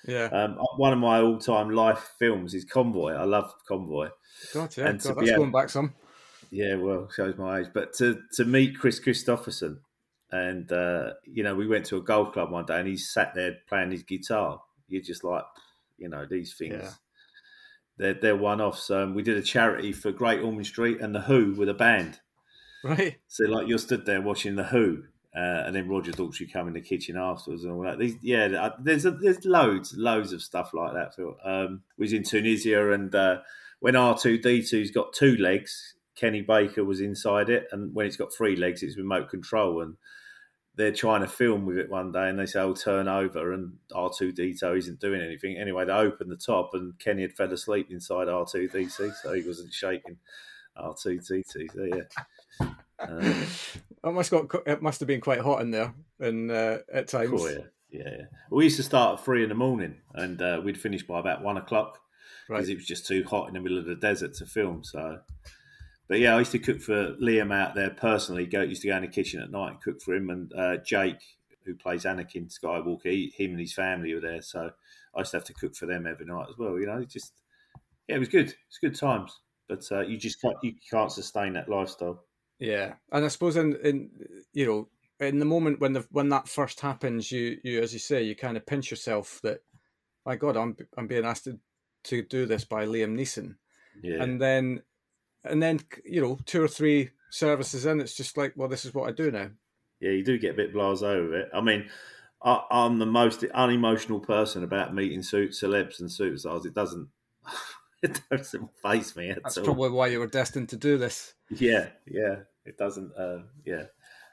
Yeah. 0.06 0.26
Um, 0.26 0.58
one 0.76 0.92
of 0.92 0.98
my 0.98 1.20
all-time 1.20 1.70
life 1.70 2.14
films 2.18 2.54
is 2.54 2.64
Convoy. 2.64 3.12
I 3.12 3.24
love 3.24 3.52
Convoy. 3.66 4.08
God, 4.54 4.76
yeah, 4.76 4.88
and 4.88 5.02
God, 5.02 5.16
that's 5.16 5.30
going 5.32 5.52
back 5.52 5.68
some. 5.68 5.94
Yeah, 6.50 6.76
well, 6.76 7.08
shows 7.14 7.36
my 7.36 7.60
age. 7.60 7.66
But 7.74 7.92
to 7.94 8.20
to 8.34 8.44
meet 8.44 8.78
Kris 8.78 9.00
Kristofferson, 9.00 9.78
and 10.30 10.70
uh, 10.72 11.14
you 11.24 11.42
know, 11.42 11.54
we 11.54 11.66
went 11.66 11.86
to 11.86 11.96
a 11.96 12.02
golf 12.02 12.32
club 12.32 12.50
one 12.50 12.66
day, 12.66 12.78
and 12.78 12.88
he 12.88 12.96
sat 12.96 13.34
there 13.34 13.56
playing 13.68 13.90
his 13.90 14.02
guitar. 14.02 14.60
You're 14.88 15.02
just 15.02 15.24
like, 15.24 15.44
you 15.98 16.08
know, 16.08 16.26
these 16.30 16.54
things. 16.56 16.74
Yeah. 16.82 16.90
They're, 17.98 18.14
they're 18.14 18.36
one 18.36 18.60
offs. 18.60 18.90
Um, 18.92 19.12
we 19.12 19.24
did 19.24 19.36
a 19.36 19.42
charity 19.42 19.92
for 19.92 20.12
Great 20.12 20.40
Ormond 20.40 20.66
Street 20.66 21.00
and 21.00 21.12
The 21.12 21.22
Who 21.22 21.54
with 21.54 21.68
a 21.68 21.74
band. 21.74 22.20
Right. 22.84 23.16
So, 23.26 23.44
like, 23.46 23.66
you're 23.66 23.76
stood 23.76 24.06
there 24.06 24.22
watching 24.22 24.54
The 24.54 24.62
Who, 24.62 25.02
uh, 25.38 25.62
and 25.66 25.76
then 25.76 25.88
Roger 25.88 26.10
Daltrey 26.10 26.52
come 26.52 26.66
in 26.66 26.74
the 26.74 26.80
kitchen 26.80 27.16
afterwards 27.16 27.62
and 27.62 27.72
all 27.72 27.82
that. 27.82 27.98
These, 27.98 28.16
yeah, 28.22 28.70
there's 28.80 29.04
a, 29.04 29.12
there's 29.12 29.44
loads, 29.44 29.94
loads 29.96 30.32
of 30.32 30.42
stuff 30.42 30.74
like 30.74 30.94
that. 30.94 31.14
Phil 31.14 31.36
um, 31.44 31.82
was 31.96 32.12
in 32.12 32.24
Tunisia, 32.24 32.90
and 32.90 33.14
uh, 33.14 33.38
when 33.78 33.94
R 33.94 34.18
two 34.18 34.38
D 34.38 34.66
two's 34.66 34.90
got 34.90 35.12
two 35.12 35.36
legs, 35.36 35.94
Kenny 36.16 36.42
Baker 36.42 36.82
was 36.82 37.00
inside 37.00 37.50
it, 37.50 37.68
and 37.70 37.94
when 37.94 38.06
it's 38.06 38.16
got 38.16 38.34
three 38.34 38.56
legs, 38.56 38.82
it's 38.82 38.96
remote 38.96 39.28
control, 39.28 39.80
and 39.80 39.94
they're 40.74 40.90
trying 40.90 41.20
to 41.20 41.28
film 41.28 41.66
with 41.66 41.78
it 41.78 41.90
one 41.90 42.10
day, 42.10 42.28
and 42.28 42.38
they 42.38 42.46
say, 42.46 42.60
"Oh, 42.60 42.74
turn 42.74 43.06
over," 43.06 43.52
and 43.52 43.74
R 43.94 44.10
two 44.16 44.32
D 44.32 44.56
two 44.58 44.74
isn't 44.74 44.98
doing 44.98 45.20
anything. 45.20 45.56
Anyway, 45.56 45.84
they 45.84 45.92
open 45.92 46.30
the 46.30 46.36
top, 46.36 46.70
and 46.72 46.98
Kenny 46.98 47.22
had 47.22 47.36
fell 47.36 47.52
asleep 47.52 47.88
inside 47.90 48.28
R 48.28 48.44
two 48.50 48.66
D 48.66 48.86
two, 48.86 49.12
so 49.22 49.34
he 49.34 49.46
wasn't 49.46 49.72
shaking 49.72 50.16
R 50.76 50.96
two 51.00 51.20
D 51.20 51.44
two. 51.48 51.66
So 51.72 51.84
yeah. 51.84 52.68
Um, 53.00 53.46
it 54.04 54.12
must 54.12 54.30
got 54.30 54.46
it 54.66 54.82
must 54.82 55.00
have 55.00 55.06
been 55.06 55.20
quite 55.20 55.40
hot 55.40 55.60
in 55.60 55.70
there, 55.70 55.94
and 56.20 56.50
uh, 56.50 56.78
at 56.92 57.08
times. 57.08 57.30
Cool, 57.30 57.50
yeah. 57.50 57.58
yeah, 57.90 58.02
yeah. 58.18 58.24
We 58.50 58.64
used 58.64 58.76
to 58.76 58.82
start 58.82 59.18
at 59.18 59.24
three 59.24 59.42
in 59.42 59.48
the 59.48 59.54
morning, 59.54 59.96
and 60.14 60.40
uh, 60.40 60.60
we'd 60.64 60.80
finish 60.80 61.02
by 61.02 61.18
about 61.20 61.42
one 61.42 61.56
o'clock 61.56 61.98
because 62.48 62.66
right. 62.66 62.72
it 62.72 62.76
was 62.76 62.86
just 62.86 63.06
too 63.06 63.24
hot 63.24 63.48
in 63.48 63.54
the 63.54 63.60
middle 63.60 63.78
of 63.78 63.84
the 63.84 63.94
desert 63.94 64.34
to 64.34 64.46
film. 64.46 64.82
So, 64.82 65.20
but 66.08 66.18
yeah, 66.18 66.34
I 66.34 66.38
used 66.38 66.52
to 66.52 66.58
cook 66.58 66.80
for 66.80 67.14
Liam 67.16 67.52
out 67.52 67.74
there 67.74 67.90
personally. 67.90 68.46
Go 68.46 68.62
used 68.62 68.82
to 68.82 68.88
go 68.88 68.96
in 68.96 69.02
the 69.02 69.08
kitchen 69.08 69.42
at 69.42 69.50
night 69.50 69.72
and 69.72 69.82
cook 69.82 70.00
for 70.00 70.14
him, 70.14 70.30
and 70.30 70.52
uh, 70.54 70.76
Jake, 70.78 71.20
who 71.64 71.74
plays 71.74 72.04
Anakin 72.04 72.52
Skywalker, 72.52 73.04
he, 73.04 73.32
him 73.36 73.50
and 73.50 73.60
his 73.60 73.74
family 73.74 74.14
were 74.14 74.20
there. 74.20 74.42
So 74.42 74.70
I 75.14 75.18
used 75.18 75.32
to 75.32 75.36
have 75.36 75.44
to 75.44 75.54
cook 75.54 75.74
for 75.74 75.86
them 75.86 76.06
every 76.06 76.26
night 76.26 76.46
as 76.48 76.56
well. 76.56 76.78
You 76.78 76.86
know, 76.86 76.98
it 76.98 77.10
just 77.10 77.32
yeah, 78.08 78.16
it 78.16 78.20
was 78.20 78.28
good. 78.28 78.54
It's 78.68 78.78
good 78.80 78.94
times, 78.94 79.38
but 79.68 79.84
uh, 79.92 80.00
you 80.00 80.16
just 80.16 80.40
can't 80.40 80.56
you 80.62 80.72
can't 80.90 81.12
sustain 81.12 81.52
that 81.52 81.68
lifestyle. 81.68 82.24
Yeah, 82.58 82.94
and 83.12 83.24
I 83.24 83.28
suppose 83.28 83.56
in 83.56 83.76
in 83.76 84.10
you 84.52 84.66
know 84.66 84.88
in 85.20 85.38
the 85.38 85.44
moment 85.44 85.80
when 85.80 85.92
the 85.92 86.06
when 86.10 86.28
that 86.30 86.48
first 86.48 86.80
happens, 86.80 87.30
you 87.30 87.58
you 87.62 87.80
as 87.80 87.92
you 87.92 87.98
say, 87.98 88.22
you 88.22 88.34
kind 88.34 88.56
of 88.56 88.66
pinch 88.66 88.90
yourself 88.90 89.40
that, 89.42 89.62
my 90.26 90.36
God, 90.36 90.56
I'm 90.56 90.76
I'm 90.96 91.06
being 91.06 91.24
asked 91.24 91.44
to, 91.44 91.58
to 92.04 92.22
do 92.22 92.46
this 92.46 92.64
by 92.64 92.86
Liam 92.86 93.16
Neeson, 93.16 93.56
yeah. 94.02 94.22
and 94.22 94.40
then 94.40 94.82
and 95.44 95.62
then 95.62 95.80
you 96.04 96.20
know 96.20 96.38
two 96.46 96.62
or 96.62 96.68
three 96.68 97.10
services 97.30 97.86
in, 97.86 98.00
it's 98.00 98.16
just 98.16 98.36
like, 98.36 98.54
well, 98.56 98.68
this 98.68 98.84
is 98.84 98.94
what 98.94 99.08
I 99.08 99.12
do 99.12 99.30
now. 99.30 99.50
Yeah, 100.00 100.10
you 100.10 100.24
do 100.24 100.38
get 100.38 100.52
a 100.52 100.56
bit 100.56 100.74
blasé 100.74 101.24
with 101.24 101.34
it. 101.34 101.48
I 101.52 101.60
mean, 101.60 101.88
I, 102.42 102.62
am 102.70 102.98
the 102.98 103.06
most 103.06 103.44
unemotional 103.44 104.20
person 104.20 104.62
about 104.62 104.94
meeting 104.94 105.22
suit 105.22 105.52
celebs 105.52 106.00
and 106.00 106.08
superstars. 106.08 106.66
It 106.66 106.74
doesn't. 106.74 107.08
it 108.02 108.20
doesn't 108.30 108.70
face 108.82 109.16
me 109.16 109.30
at 109.30 109.38
all. 109.38 109.42
That's 109.44 109.58
probably 109.58 109.90
why 109.90 110.08
you 110.08 110.20
were 110.20 110.26
destined 110.26 110.68
to 110.70 110.76
do 110.76 110.98
this. 110.98 111.34
Yeah, 111.50 111.88
yeah. 112.06 112.36
It 112.64 112.78
doesn't. 112.78 113.12
Uh, 113.16 113.38
yeah. 113.64 113.84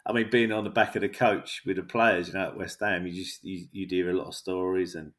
I 0.05 0.13
mean, 0.13 0.29
being 0.29 0.51
on 0.51 0.63
the 0.63 0.69
back 0.69 0.95
of 0.95 1.01
the 1.01 1.09
coach 1.09 1.63
with 1.65 1.77
the 1.77 1.83
players, 1.83 2.27
you 2.27 2.35
know, 2.35 2.47
at 2.47 2.57
West 2.57 2.79
Ham, 2.81 3.07
you 3.07 3.13
just 3.13 3.43
you, 3.43 3.67
you 3.71 3.87
hear 3.89 4.11
a 4.11 4.17
lot 4.17 4.27
of 4.27 4.35
stories 4.35 4.93
and 4.93 5.13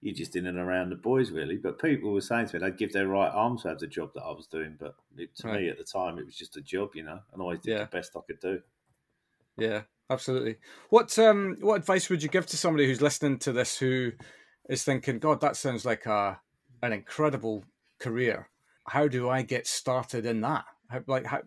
you're 0.00 0.14
just 0.14 0.36
in 0.36 0.46
and 0.46 0.58
around 0.58 0.90
the 0.90 0.96
boys, 0.96 1.30
really. 1.30 1.56
But 1.56 1.80
people 1.80 2.12
were 2.12 2.20
saying 2.20 2.46
to 2.46 2.54
me 2.54 2.60
they'd 2.60 2.78
give 2.78 2.92
their 2.92 3.08
right 3.08 3.30
arm 3.30 3.58
to 3.58 3.68
have 3.68 3.78
the 3.78 3.86
job 3.86 4.12
that 4.14 4.22
I 4.22 4.30
was 4.30 4.46
doing, 4.46 4.76
but 4.78 4.94
it, 5.16 5.36
to 5.36 5.48
right. 5.48 5.60
me 5.60 5.68
at 5.68 5.76
the 5.76 5.84
time, 5.84 6.18
it 6.18 6.24
was 6.24 6.36
just 6.36 6.56
a 6.56 6.62
job, 6.62 6.90
you 6.94 7.04
know, 7.04 7.20
and 7.32 7.40
I 7.40 7.40
always 7.40 7.60
did 7.60 7.72
yeah. 7.72 7.78
the 7.84 7.86
best 7.86 8.16
I 8.16 8.20
could 8.26 8.40
do. 8.40 8.60
Yeah, 9.58 9.82
absolutely. 10.08 10.56
What 10.88 11.18
um 11.18 11.56
what 11.60 11.76
advice 11.76 12.08
would 12.08 12.22
you 12.22 12.28
give 12.28 12.46
to 12.46 12.56
somebody 12.56 12.86
who's 12.86 13.02
listening 13.02 13.38
to 13.40 13.52
this 13.52 13.78
who 13.78 14.12
is 14.68 14.82
thinking, 14.82 15.18
God, 15.18 15.40
that 15.42 15.56
sounds 15.56 15.84
like 15.84 16.06
a 16.06 16.40
an 16.82 16.92
incredible 16.92 17.64
career. 18.02 18.48
How 18.88 19.08
do 19.08 19.28
I 19.28 19.42
get 19.42 19.66
started 19.66 20.26
in 20.26 20.40
that? 20.40 20.64
How, 20.88 21.02
like, 21.06 21.26
how, 21.26 21.42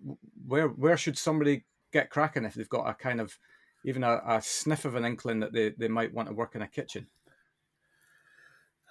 where 0.48 0.70
where 0.70 0.98
should 0.98 1.18
somebody 1.18 1.66
get 1.92 2.10
cracking 2.10 2.46
if 2.46 2.54
they've 2.54 2.70
got 2.70 2.90
a 2.90 2.94
kind 2.94 3.22
of 3.22 3.38
even 3.84 4.04
a, 4.04 4.22
a 4.26 4.42
sniff 4.42 4.86
of 4.86 4.96
an 4.96 5.06
inkling 5.06 5.42
that 5.42 5.54
they, 5.54 5.70
they 5.78 5.88
might 5.88 6.14
want 6.14 6.28
to 6.28 6.34
work 6.34 6.56
in 6.56 6.62
a 6.62 6.68
kitchen? 6.68 7.08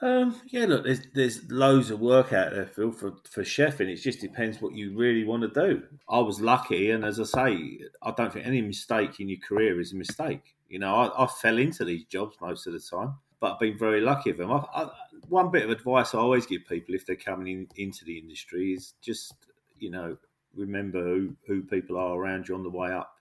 Um, 0.03 0.41
yeah, 0.47 0.67
look, 0.67 0.85
there's 0.85 1.03
there's 1.15 1.51
loads 1.51 1.91
of 1.91 2.01
work 2.01 2.33
out 2.33 2.53
there, 2.53 2.67
Phil, 2.67 2.93
for 2.93 3.15
for 3.31 3.43
chefing. 3.43 3.89
It 3.89 3.97
just 3.97 4.21
depends 4.21 4.61
what 4.61 4.75
you 4.75 4.97
really 4.97 5.25
want 5.25 5.43
to 5.43 5.49
do. 5.49 5.83
I 6.09 6.19
was 6.19 6.41
lucky, 6.41 6.91
and 6.91 7.05
as 7.05 7.21
I 7.21 7.25
say, 7.25 7.81
I 8.03 8.11
don't 8.11 8.33
think 8.33 8.47
any 8.47 8.61
mistake 8.61 9.21
in 9.21 9.29
your 9.29 9.39
career 9.39 9.81
is 9.81 9.93
a 9.93 9.97
mistake. 9.97 10.55
You 10.69 10.81
know, 10.81 10.95
I, 10.95 11.25
I 11.25 11.27
fell 11.27 11.59
into 11.59 11.85
these 11.85 12.05
jobs 12.05 12.37
most 12.41 12.67
of 12.67 12.73
the 12.73 12.81
time, 12.81 13.15
but 13.41 13.53
I've 13.53 13.61
been 13.61 13.79
very 13.79 14.01
lucky 14.01 14.33
with 14.33 14.39
them. 14.39 14.53
I, 14.53 14.65
I, 14.75 14.91
one 15.29 15.51
bit 15.51 15.65
of 15.65 15.71
advice 15.71 16.15
I 16.15 16.19
always 16.19 16.47
give 16.47 16.67
people 16.69 16.95
if 16.95 17.07
they're 17.07 17.17
coming 17.17 17.49
in, 17.49 17.69
into 17.77 18.05
the 18.05 18.19
industry 18.19 18.73
is 18.73 18.95
just 19.03 19.35
you 19.79 19.91
know 19.91 20.17
remember 20.55 21.03
who, 21.03 21.37
who 21.47 21.63
people 21.63 21.97
are 21.97 22.17
around 22.17 22.49
you 22.49 22.55
on 22.55 22.63
the 22.63 22.71
way 22.71 22.93
up 22.93 23.13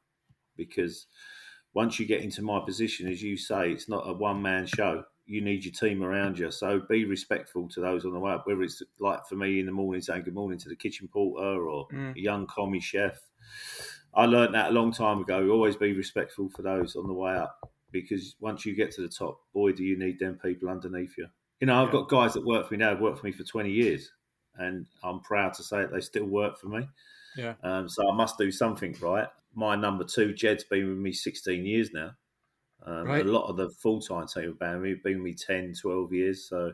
because 0.56 1.08
once 1.74 2.00
you 2.00 2.06
get 2.06 2.22
into 2.22 2.42
my 2.42 2.60
position, 2.64 3.08
as 3.08 3.22
you 3.22 3.36
say, 3.36 3.72
it's 3.72 3.90
not 3.90 4.08
a 4.08 4.14
one 4.14 4.42
man 4.42 4.66
show. 4.66 5.04
You 5.26 5.42
need 5.42 5.64
your 5.64 5.74
team 5.74 6.04
around 6.04 6.38
you. 6.38 6.52
So 6.52 6.82
be 6.88 7.06
respectful 7.06 7.68
to 7.70 7.82
those 7.82 8.06
on 8.06 8.14
the 8.14 8.20
way 8.20 8.34
up, 8.34 8.46
whether 8.46 8.62
it's 8.62 8.84
like 9.00 9.26
for 9.28 9.36
me 9.36 9.60
in 9.60 9.66
the 9.66 9.72
morning 9.72 10.02
saying 10.02 10.24
good 10.24 10.36
morning 10.36 10.60
to 10.60 10.70
the 10.70 10.76
kitchen 10.76 11.08
porter 11.12 11.68
or 11.68 11.88
mm. 11.88 12.16
a 12.16 12.20
young 12.20 12.46
commis 12.46 12.84
chef. 12.84 13.20
I 14.14 14.26
learned 14.26 14.54
that 14.54 14.70
a 14.70 14.74
long 14.74 14.92
time 14.92 15.22
ago. 15.22 15.50
Always 15.50 15.76
be 15.76 15.94
respectful 15.94 16.50
for 16.50 16.62
those 16.62 16.96
on 16.96 17.08
the 17.08 17.14
way 17.14 17.36
up 17.36 17.58
because 17.92 18.36
once 18.40 18.66
you 18.66 18.76
get 18.76 18.92
to 18.92 19.02
the 19.02 19.08
top, 19.08 19.40
boy, 19.54 19.72
do 19.72 19.84
you 19.84 19.98
need 19.98 20.20
them 20.20 20.38
people 20.44 20.70
underneath 20.70 21.18
you. 21.18 21.28
You 21.64 21.68
know, 21.68 21.82
I've 21.82 21.94
yeah. 21.94 22.02
got 22.02 22.10
guys 22.10 22.34
that 22.34 22.46
work 22.46 22.68
for 22.68 22.74
me 22.74 22.80
now, 22.80 22.90
have 22.90 23.00
worked 23.00 23.20
for 23.20 23.26
me 23.26 23.32
for 23.32 23.46
20 23.46 23.72
years, 23.72 24.12
and 24.58 24.86
I'm 25.02 25.22
proud 25.22 25.54
to 25.54 25.64
say 25.64 25.78
that 25.78 25.94
they 25.94 26.02
still 26.02 26.26
work 26.26 26.60
for 26.60 26.68
me. 26.68 26.90
Yeah. 27.38 27.54
Um, 27.64 27.88
so 27.88 28.06
I 28.12 28.14
must 28.14 28.38
do 28.38 28.52
something 28.52 28.94
right. 29.00 29.30
My 29.56 29.78
number 29.78 30.04
two, 30.04 30.34
Jed's 30.34 30.66
been 30.66 30.90
with 30.90 30.98
me 30.98 31.14
16 31.14 31.66
years 31.66 31.94
now. 31.94 32.12
Um, 32.86 33.06
right. 33.06 33.26
A 33.26 33.32
lot 33.32 33.48
of 33.48 33.56
the 33.56 33.70
full 33.70 34.02
time 34.02 34.28
team 34.28 34.44
have 34.44 34.60
been 34.60 34.74
with 34.74 34.82
me, 34.82 34.96
been 35.02 35.24
with 35.24 35.24
me 35.24 35.34
10, 35.36 35.76
12 35.82 36.12
years. 36.12 36.50
So, 36.50 36.74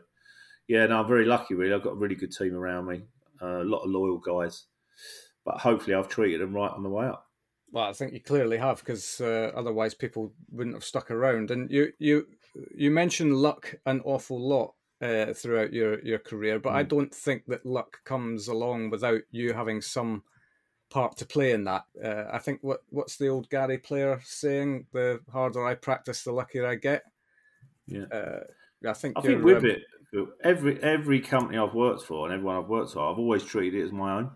yeah, 0.66 0.86
no, 0.86 1.02
I'm 1.02 1.06
very 1.06 1.24
lucky, 1.24 1.54
really. 1.54 1.72
I've 1.72 1.84
got 1.84 1.92
a 1.92 1.94
really 1.94 2.16
good 2.16 2.32
team 2.36 2.56
around 2.56 2.88
me, 2.88 3.02
uh, 3.40 3.62
a 3.62 3.62
lot 3.62 3.84
of 3.84 3.90
loyal 3.90 4.18
guys. 4.18 4.64
But 5.44 5.58
hopefully, 5.58 5.94
I've 5.94 6.08
treated 6.08 6.40
them 6.40 6.52
right 6.52 6.72
on 6.72 6.82
the 6.82 6.90
way 6.90 7.06
up. 7.06 7.28
Well, 7.70 7.84
I 7.84 7.92
think 7.92 8.12
you 8.12 8.20
clearly 8.20 8.56
have, 8.56 8.80
because 8.80 9.20
uh, 9.20 9.52
otherwise 9.54 9.94
people 9.94 10.32
wouldn't 10.50 10.74
have 10.74 10.82
stuck 10.82 11.12
around. 11.12 11.52
And 11.52 11.70
you, 11.70 11.92
you, 12.00 12.26
you 12.74 12.90
mentioned 12.90 13.36
luck 13.36 13.76
an 13.86 14.00
awful 14.04 14.40
lot 14.40 14.74
uh, 15.00 15.32
throughout 15.32 15.72
your, 15.72 16.00
your 16.02 16.18
career, 16.18 16.58
but 16.58 16.72
mm. 16.72 16.76
I 16.76 16.82
don't 16.82 17.14
think 17.14 17.44
that 17.46 17.64
luck 17.64 17.98
comes 18.04 18.48
along 18.48 18.90
without 18.90 19.22
you 19.30 19.52
having 19.52 19.80
some 19.80 20.22
part 20.90 21.16
to 21.18 21.26
play 21.26 21.52
in 21.52 21.64
that. 21.64 21.84
Uh, 22.02 22.24
I 22.32 22.38
think 22.38 22.60
what 22.62 22.80
what's 22.90 23.16
the 23.16 23.28
old 23.28 23.48
Gary 23.48 23.78
Player 23.78 24.20
saying? 24.24 24.86
The 24.92 25.20
harder 25.32 25.64
I 25.64 25.74
practice, 25.74 26.22
the 26.22 26.32
luckier 26.32 26.66
I 26.66 26.74
get. 26.74 27.04
Yeah. 27.86 28.04
Uh, 28.12 28.40
I 28.86 28.92
think 28.92 29.18
I 29.18 29.20
think 29.22 29.44
with 29.44 29.58
um, 29.58 29.66
it, 29.66 29.82
Every 30.42 30.82
every 30.82 31.20
company 31.20 31.56
I've 31.56 31.74
worked 31.74 32.02
for 32.02 32.26
and 32.26 32.34
everyone 32.34 32.56
I've 32.56 32.68
worked 32.68 32.92
for, 32.92 33.10
I've 33.10 33.18
always 33.18 33.44
treated 33.44 33.80
it 33.80 33.84
as 33.84 33.92
my 33.92 34.16
own, 34.16 34.30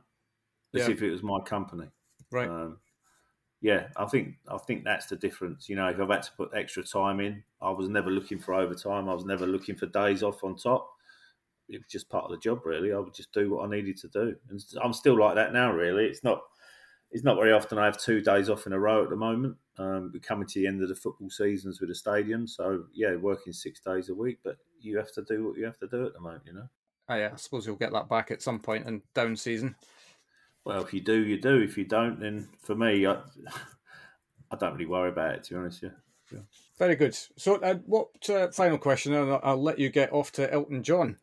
as 0.72 0.82
Yeah. 0.82 0.90
if 0.90 1.02
it 1.02 1.10
was 1.10 1.22
my 1.22 1.40
company. 1.40 1.88
Right. 2.30 2.48
Um, 2.48 2.78
yeah, 3.64 3.86
I 3.96 4.04
think 4.04 4.34
I 4.46 4.58
think 4.58 4.84
that's 4.84 5.06
the 5.06 5.16
difference. 5.16 5.70
You 5.70 5.76
know, 5.76 5.88
if 5.88 5.98
I've 5.98 6.10
had 6.10 6.22
to 6.24 6.32
put 6.36 6.50
extra 6.54 6.82
time 6.82 7.18
in, 7.18 7.42
I 7.62 7.70
was 7.70 7.88
never 7.88 8.10
looking 8.10 8.38
for 8.38 8.52
overtime. 8.52 9.08
I 9.08 9.14
was 9.14 9.24
never 9.24 9.46
looking 9.46 9.74
for 9.74 9.86
days 9.86 10.22
off 10.22 10.44
on 10.44 10.54
top. 10.54 10.86
It 11.70 11.78
was 11.78 11.86
just 11.90 12.10
part 12.10 12.26
of 12.26 12.32
the 12.32 12.36
job, 12.36 12.66
really. 12.66 12.92
I 12.92 12.98
would 12.98 13.14
just 13.14 13.32
do 13.32 13.50
what 13.50 13.64
I 13.64 13.70
needed 13.70 13.96
to 13.96 14.08
do, 14.08 14.36
and 14.50 14.62
I'm 14.82 14.92
still 14.92 15.18
like 15.18 15.36
that 15.36 15.54
now. 15.54 15.72
Really, 15.72 16.04
it's 16.04 16.22
not 16.22 16.42
it's 17.10 17.24
not 17.24 17.38
very 17.38 17.54
often 17.54 17.78
I 17.78 17.86
have 17.86 17.98
two 17.98 18.20
days 18.20 18.50
off 18.50 18.66
in 18.66 18.74
a 18.74 18.78
row 18.78 19.02
at 19.02 19.08
the 19.08 19.16
moment. 19.16 19.56
Um, 19.78 20.10
we're 20.12 20.20
coming 20.20 20.46
to 20.46 20.60
the 20.60 20.66
end 20.66 20.82
of 20.82 20.90
the 20.90 20.94
football 20.94 21.30
seasons 21.30 21.80
with 21.80 21.88
the 21.88 21.94
stadium, 21.94 22.46
so 22.46 22.84
yeah, 22.92 23.16
working 23.16 23.54
six 23.54 23.80
days 23.80 24.10
a 24.10 24.14
week. 24.14 24.40
But 24.44 24.58
you 24.78 24.98
have 24.98 25.12
to 25.12 25.24
do 25.24 25.42
what 25.42 25.56
you 25.56 25.64
have 25.64 25.78
to 25.78 25.88
do 25.88 26.04
at 26.04 26.12
the 26.12 26.20
moment, 26.20 26.42
you 26.44 26.52
know. 26.52 26.68
Ah, 27.08 27.16
yeah, 27.16 27.30
I 27.32 27.36
suppose 27.36 27.66
you'll 27.66 27.76
get 27.76 27.92
that 27.92 28.10
back 28.10 28.30
at 28.30 28.42
some 28.42 28.58
point 28.58 28.86
in 28.86 29.00
down 29.14 29.36
season. 29.36 29.74
Well, 30.64 30.82
if 30.82 30.94
you 30.94 31.00
do, 31.00 31.24
you 31.24 31.40
do. 31.40 31.60
If 31.60 31.76
you 31.76 31.84
don't, 31.84 32.20
then 32.20 32.48
for 32.62 32.74
me, 32.74 33.06
I, 33.06 33.12
I 34.50 34.56
don't 34.56 34.72
really 34.72 34.86
worry 34.86 35.10
about 35.10 35.34
it. 35.34 35.44
To 35.44 35.54
be 35.54 35.58
honest, 35.60 35.82
yeah. 35.82 35.90
Very 36.78 36.96
good. 36.96 37.16
So, 37.36 37.56
uh, 37.56 37.74
what 37.86 38.08
uh, 38.28 38.50
final 38.50 38.78
question? 38.78 39.12
And 39.12 39.30
I'll, 39.30 39.40
I'll 39.42 39.62
let 39.62 39.78
you 39.78 39.90
get 39.90 40.12
off 40.12 40.32
to 40.32 40.52
Elton 40.52 40.82
John, 40.82 41.18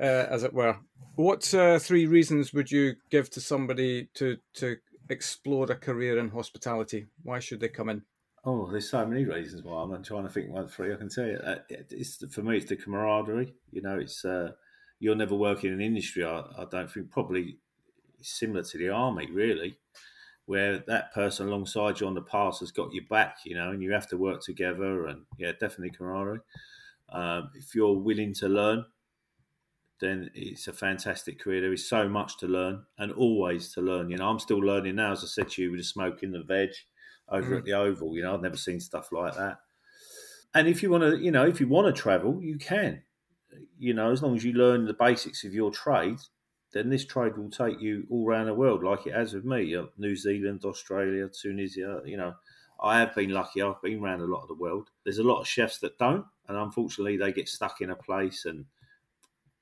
uh, 0.00 0.26
as 0.30 0.42
it 0.44 0.54
were. 0.54 0.78
What 1.16 1.52
uh, 1.52 1.78
three 1.78 2.06
reasons 2.06 2.52
would 2.54 2.70
you 2.70 2.94
give 3.10 3.28
to 3.30 3.40
somebody 3.40 4.08
to 4.14 4.38
to 4.54 4.76
explore 5.10 5.70
a 5.70 5.76
career 5.76 6.18
in 6.18 6.30
hospitality? 6.30 7.06
Why 7.22 7.40
should 7.40 7.60
they 7.60 7.68
come 7.68 7.88
in? 7.88 8.02
Oh, 8.44 8.70
there's 8.70 8.88
so 8.88 9.04
many 9.04 9.24
reasons 9.24 9.64
why 9.64 9.82
I'm 9.82 10.02
trying 10.02 10.22
to 10.22 10.30
think 10.30 10.50
one 10.50 10.68
three. 10.68 10.92
I 10.92 10.96
can 10.96 11.08
tell 11.08 11.26
you, 11.26 11.38
Uh, 11.38 11.56
it's 11.68 12.24
for 12.32 12.42
me, 12.42 12.56
it's 12.56 12.66
the 12.66 12.76
camaraderie. 12.76 13.54
You 13.72 13.82
know, 13.82 13.98
it's 13.98 14.24
uh, 14.24 14.52
you'll 15.00 15.16
never 15.16 15.34
work 15.34 15.64
in 15.64 15.72
an 15.72 15.80
industry. 15.80 16.24
I, 16.24 16.40
I 16.56 16.64
don't 16.70 16.90
think 16.90 17.10
probably 17.10 17.58
similar 18.22 18.62
to 18.64 18.78
the 18.78 18.88
army, 18.90 19.30
really, 19.30 19.78
where 20.46 20.78
that 20.80 21.12
person 21.14 21.48
alongside 21.48 22.00
you 22.00 22.06
on 22.06 22.14
the 22.14 22.22
pass 22.22 22.60
has 22.60 22.72
got 22.72 22.92
your 22.92 23.04
back. 23.06 23.38
You 23.44 23.54
know, 23.56 23.70
and 23.70 23.82
you 23.82 23.92
have 23.92 24.08
to 24.08 24.16
work 24.16 24.42
together. 24.42 25.06
And 25.06 25.26
yeah, 25.38 25.52
definitely 25.52 25.90
camaraderie. 25.90 26.40
Um, 27.08 27.50
if 27.54 27.74
you're 27.74 27.98
willing 27.98 28.34
to 28.34 28.48
learn, 28.48 28.86
then 30.00 30.30
it's 30.34 30.68
a 30.68 30.72
fantastic 30.72 31.38
career. 31.40 31.60
There 31.62 31.72
is 31.72 31.88
so 31.88 32.08
much 32.08 32.36
to 32.38 32.46
learn, 32.46 32.84
and 32.98 33.12
always 33.12 33.72
to 33.74 33.80
learn. 33.80 34.10
You 34.10 34.18
know, 34.18 34.28
I'm 34.28 34.38
still 34.38 34.58
learning 34.58 34.96
now, 34.96 35.12
as 35.12 35.24
I 35.24 35.26
said 35.26 35.48
to 35.50 35.62
you, 35.62 35.70
with 35.70 35.80
the 35.80 35.84
smoking 35.84 36.32
the 36.32 36.42
veg 36.42 36.70
over 37.28 37.54
Mhm. 37.54 37.58
at 37.58 37.64
the 37.64 37.72
Oval. 37.72 38.14
You 38.14 38.22
know, 38.22 38.34
I've 38.34 38.42
never 38.42 38.56
seen 38.58 38.78
stuff 38.80 39.10
like 39.10 39.34
that. 39.36 39.60
And 40.54 40.68
if 40.68 40.82
you 40.82 40.90
want 40.90 41.02
to, 41.04 41.18
you 41.18 41.30
know, 41.30 41.46
if 41.46 41.60
you 41.60 41.68
want 41.68 41.94
to 41.94 42.00
travel, 42.02 42.42
you 42.42 42.58
can. 42.58 43.04
You 43.78 43.94
know, 43.94 44.10
as 44.12 44.22
long 44.22 44.36
as 44.36 44.44
you 44.44 44.52
learn 44.52 44.86
the 44.86 44.94
basics 44.94 45.44
of 45.44 45.54
your 45.54 45.70
trade, 45.70 46.18
then 46.76 46.90
this 46.90 47.04
trade 47.04 47.36
will 47.36 47.50
take 47.50 47.80
you 47.80 48.06
all 48.10 48.28
around 48.28 48.46
the 48.46 48.54
world, 48.54 48.84
like 48.84 49.06
it 49.06 49.14
has 49.14 49.34
with 49.34 49.44
me. 49.44 49.76
New 49.96 50.16
Zealand, 50.16 50.64
Australia, 50.64 51.28
Tunisia. 51.28 52.02
You 52.04 52.16
know, 52.18 52.34
I 52.80 52.98
have 52.98 53.14
been 53.14 53.30
lucky. 53.30 53.62
I've 53.62 53.80
been 53.82 54.02
around 54.02 54.20
a 54.20 54.26
lot 54.26 54.42
of 54.42 54.48
the 54.48 54.54
world. 54.54 54.90
There's 55.04 55.18
a 55.18 55.24
lot 55.24 55.40
of 55.40 55.48
chefs 55.48 55.78
that 55.78 55.98
don't, 55.98 56.24
and 56.48 56.56
unfortunately, 56.56 57.16
they 57.16 57.32
get 57.32 57.48
stuck 57.48 57.80
in 57.80 57.90
a 57.90 57.96
place 57.96 58.44
and 58.44 58.66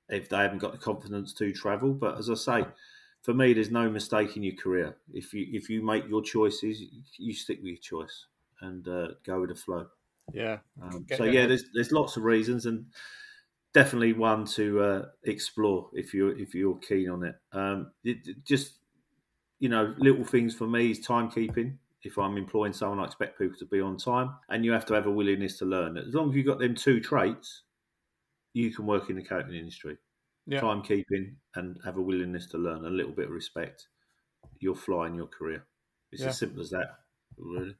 if 0.08 0.28
they 0.28 0.36
haven't 0.36 0.58
got 0.58 0.72
the 0.72 0.78
confidence 0.78 1.32
to 1.34 1.52
travel. 1.52 1.92
But 1.92 2.18
as 2.18 2.28
I 2.28 2.34
say, 2.34 2.64
for 3.22 3.32
me, 3.32 3.52
there's 3.52 3.70
no 3.70 3.88
mistake 3.88 4.36
in 4.36 4.42
your 4.42 4.56
career. 4.56 4.96
If 5.12 5.32
you 5.32 5.46
if 5.52 5.70
you 5.70 5.82
make 5.82 6.08
your 6.08 6.22
choices, 6.22 6.82
you 7.16 7.32
stick 7.32 7.58
with 7.58 7.72
your 7.72 7.76
choice 7.78 8.26
and 8.60 8.86
uh, 8.86 9.08
go 9.24 9.40
with 9.40 9.50
the 9.50 9.54
flow. 9.54 9.86
Yeah. 10.32 10.58
Um, 10.82 11.06
so 11.16 11.24
yeah, 11.24 11.46
there's 11.46 11.64
there's 11.74 11.92
lots 11.92 12.16
of 12.16 12.24
reasons 12.24 12.66
and 12.66 12.86
definitely 13.74 14.14
one 14.14 14.46
to 14.46 14.80
uh, 14.82 15.06
explore 15.24 15.90
if 15.94 16.14
you 16.14 16.28
if 16.30 16.54
you're 16.54 16.78
keen 16.78 17.10
on 17.10 17.24
it. 17.24 17.36
Um, 17.52 17.92
it, 18.04 18.44
just 18.44 18.80
you 19.60 19.68
know, 19.68 19.94
little 19.98 20.24
things 20.24 20.54
for 20.54 20.66
me 20.66 20.90
is 20.92 21.06
timekeeping. 21.06 21.78
If 22.02 22.18
I'm 22.18 22.36
employing 22.38 22.74
someone, 22.74 23.00
I 23.00 23.04
expect 23.06 23.38
people 23.38 23.58
to 23.58 23.66
be 23.66 23.80
on 23.80 23.96
time, 23.98 24.36
and 24.50 24.64
you 24.64 24.72
have 24.72 24.86
to 24.86 24.94
have 24.94 25.06
a 25.06 25.12
willingness 25.12 25.58
to 25.58 25.66
learn. 25.66 25.96
As 25.98 26.14
long 26.14 26.30
as 26.30 26.36
you've 26.36 26.46
got 26.46 26.58
them 26.60 26.74
two 26.74 27.00
traits, 27.00 27.62
you 28.52 28.70
can 28.72 28.86
work 28.86 29.10
in 29.10 29.16
the 29.16 29.24
catering 29.24 29.56
industry. 29.56 29.98
Yeah. 30.46 30.60
Timekeeping 30.60 31.36
and 31.56 31.78
have 31.84 31.96
a 31.96 32.02
willingness 32.02 32.46
to 32.48 32.58
learn, 32.58 32.84
a 32.84 32.90
little 32.90 33.12
bit 33.12 33.26
of 33.26 33.32
respect. 33.32 33.88
You'll 34.60 34.74
fly 34.76 35.06
in 35.08 35.14
your 35.14 35.28
career. 35.28 35.66
It's 36.12 36.22
Yeah. 36.22 36.28
as 36.28 36.38
simple 36.38 36.60
as 36.62 36.70
that, 36.70 37.00
really. 37.38 37.76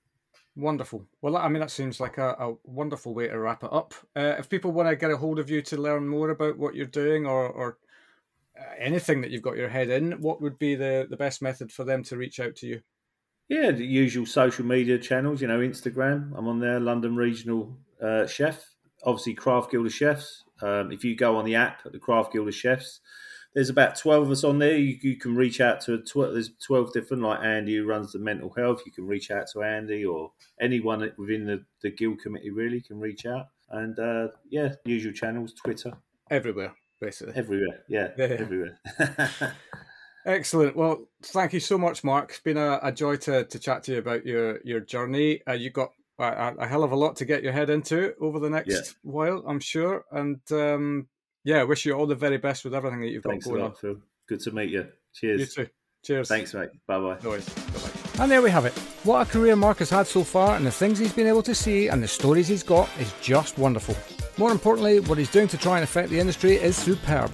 Wonderful. 0.57 1.05
Well, 1.21 1.37
I 1.37 1.49
mean, 1.49 1.61
that 1.61 1.71
seems 1.71 1.99
like 1.99 2.19
a, 2.19 2.31
a 2.39 2.55
wonderful 2.65 3.13
way 3.13 3.27
to 3.27 3.39
wrap 3.39 3.65
it 3.65 3.73
up. 3.73 3.93
Uh, 4.15 4.37
if 4.39 4.49
people 4.49 4.71
want 4.71 4.89
to 4.89 4.97
get 4.97 5.11
a 5.11 5.17
hold 5.17 5.39
of 5.39 5.51
you 5.51 5.63
to 5.63 5.77
learn 5.77 6.07
more 6.07 6.31
about 6.31 6.59
what 6.59 6.77
you're 6.77 6.87
doing 6.87 7.27
or, 7.27 7.49
or 7.49 7.79
uh, 8.59 8.75
anything 8.79 9.21
that 9.21 9.31
you've 9.31 9.43
got 9.43 9.57
your 9.57 9.69
head 9.69 9.91
in, 9.91 10.13
what 10.21 10.41
would 10.41 10.59
be 10.59 10.77
the, 10.77 11.09
the 11.11 11.17
best 11.17 11.43
method 11.43 11.73
for 11.73 11.83
them 11.83 12.05
to 12.05 12.17
reach 12.17 12.39
out 12.39 12.55
to 12.57 12.67
you? 12.69 12.81
Yeah, 13.49 13.73
the 13.73 13.85
usual 13.85 14.27
social 14.27 14.65
media 14.65 14.97
channels, 14.97 15.43
you 15.43 15.49
know, 15.49 15.59
Instagram. 15.59 16.33
I'm 16.37 16.49
on 16.49 16.61
there, 16.61 16.81
London 16.81 17.17
Regional 17.17 17.77
uh, 18.01 18.27
Chef. 18.27 18.65
Obviously, 19.05 19.35
Craft 19.35 19.73
Guild 19.73 19.87
of 19.87 19.93
Chefs. 19.93 20.45
Um, 20.63 20.93
if 20.93 21.05
you 21.05 21.17
go 21.17 21.37
on 21.37 21.45
the 21.45 21.57
app 21.57 21.81
at 21.85 21.93
the 21.93 21.99
Craft 21.99 22.33
Guild 22.33 22.49
of 22.49 22.55
Chefs, 22.55 23.01
there's 23.55 23.69
about 23.71 23.97
12 23.97 24.25
of 24.25 24.31
us 24.31 24.45
on 24.45 24.59
there. 24.59 24.77
You, 24.77 24.99
you 25.01 25.17
can 25.17 25.35
reach 25.37 25.61
out 25.61 25.81
to, 25.83 25.95
a 25.95 25.99
tw- 25.99 26.33
there's 26.33 26.51
12 26.67 26.93
different, 26.93 27.23
like 27.23 27.41
Andy 27.43 27.77
who 27.77 27.85
runs 27.87 28.13
the 28.13 28.19
mental 28.19 28.53
health. 28.57 28.83
You 28.85 28.93
can 28.93 29.07
reach 29.07 29.31
out 29.31 29.47
to 29.53 29.63
Andy 29.63 30.05
or 30.05 30.33
anyone 30.61 31.11
within 31.19 31.47
the, 31.47 31.65
the 31.83 31.91
guild 31.91 32.21
committee, 32.21 32.51
really, 32.51 32.81
can 32.81 32.99
reach 32.99 33.27
out. 33.27 33.47
And 33.71 33.99
uh, 33.99 34.29
yeah, 34.51 34.75
usual 34.85 35.13
channels, 35.13 35.53
Twitter, 35.55 35.93
Everywhere, 36.31 36.75
basically. 37.01 37.35
everywhere. 37.37 37.81
Yeah, 37.89 38.09
Yeah. 38.19 38.25
everywhere. 38.27 38.79
Excellent. 40.27 40.75
Well, 40.75 41.07
thank 41.23 41.53
you 41.53 41.61
so 41.61 41.77
much, 41.77 42.03
Mark. 42.03 42.31
It's 42.31 42.41
been 42.41 42.57
a, 42.57 42.79
a 42.83 42.91
joy 42.93 43.17
to, 43.17 43.45
to 43.45 43.59
chat 43.59 43.83
to 43.85 43.93
you 43.93 43.99
about 43.99 44.25
your, 44.25 44.59
your 44.65 44.81
journey. 44.81 45.43
Uh, 45.47 45.53
you've 45.53 45.75
got 45.75 45.91
a, 46.19 46.25
a- 46.25 46.55
a 46.61 46.67
hell 46.67 46.83
of 46.83 46.93
a 46.93 46.97
lot 46.97 47.17
to 47.17 47.25
get 47.27 47.43
your 47.43 47.53
head 47.53 47.69
into 47.69 48.15
over 48.21 48.39
the 48.39 48.49
next 48.49 48.71
Yeah. 48.71 48.81
while, 49.03 49.45
I'm 49.47 49.61
sure. 49.61 50.05
And 50.11 50.41
um, 50.51 51.09
yeah, 51.45 51.61
I 51.61 51.65
wish 51.65 51.85
you 51.85 51.93
all 51.93 52.07
the 52.07 52.15
very 52.15 52.39
best 52.39 52.65
with 52.65 52.75
everything 52.75 53.01
that 53.01 53.09
you've 53.09 53.23
Thanks 53.23 53.45
got 53.47 53.51
a 53.51 53.53
going 53.55 53.63
lot, 53.65 53.71
on. 53.73 53.77
Phil. 53.77 53.97
Good 54.29 54.41
to 54.41 54.51
meet 54.53 54.71
you. 54.71 54.87
Cheers. 55.15 55.41
You 55.41 55.47
Cheers. 55.47 55.55
too. 55.55 55.67
Cheers. 56.05 56.29
Thanks, 56.29 56.55
mate. 56.55 56.71
Bye 56.87 56.99
bye. 56.99 57.17
No 57.23 57.31
worries. 57.31 57.49
Bye-bye. 57.49 58.23
And 58.23 58.31
there 58.31 58.43
we 58.43 58.51
have 58.51 58.65
it. 58.65 58.73
What 59.05 59.27
a 59.27 59.31
career 59.31 59.57
Mark 59.57 59.79
has 59.79 59.91
had 59.91 60.07
so 60.07 60.23
far, 60.23 60.57
and 60.57 60.67
the 60.67 60.71
things 60.71 60.99
he's 60.99 61.13
been 61.13 61.27
able 61.27 61.43
to 61.43 61.55
see 61.55 61.89
and 61.89 62.03
the 62.03 62.09
stories 62.09 62.49
he's 62.49 62.63
got 62.63 62.89
is 63.01 63.13
just 63.21 63.59
wonderful. 63.59 63.97
More 64.37 64.51
importantly, 64.53 65.01
what 65.01 65.19
he's 65.19 65.31
doing 65.31 65.49
to 65.49 65.59
try 65.59 65.77
and 65.77 65.85
affect 65.85 66.11
the 66.11 66.19
industry 66.19 66.55
is 66.57 66.77
superb. 66.77 67.31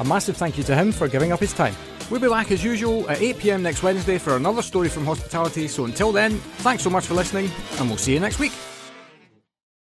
A 0.00 0.04
massive 0.04 0.36
thank 0.36 0.58
you 0.58 0.64
to 0.64 0.74
him 0.74 0.92
for 0.92 1.08
giving 1.08 1.32
up 1.32 1.40
his 1.40 1.52
time. 1.52 1.74
We'll 2.10 2.20
be 2.20 2.28
back 2.28 2.50
as 2.52 2.62
usual 2.62 3.08
at 3.10 3.18
8pm 3.18 3.62
next 3.62 3.82
Wednesday 3.82 4.18
for 4.18 4.36
another 4.36 4.62
story 4.62 4.88
from 4.88 5.04
hospitality, 5.04 5.66
so 5.68 5.84
until 5.86 6.12
then, 6.12 6.38
thanks 6.58 6.82
so 6.84 6.90
much 6.90 7.06
for 7.06 7.14
listening, 7.14 7.50
and 7.78 7.88
we'll 7.88 7.98
see 7.98 8.12
you 8.12 8.20
next 8.20 8.38
week. 8.38 8.52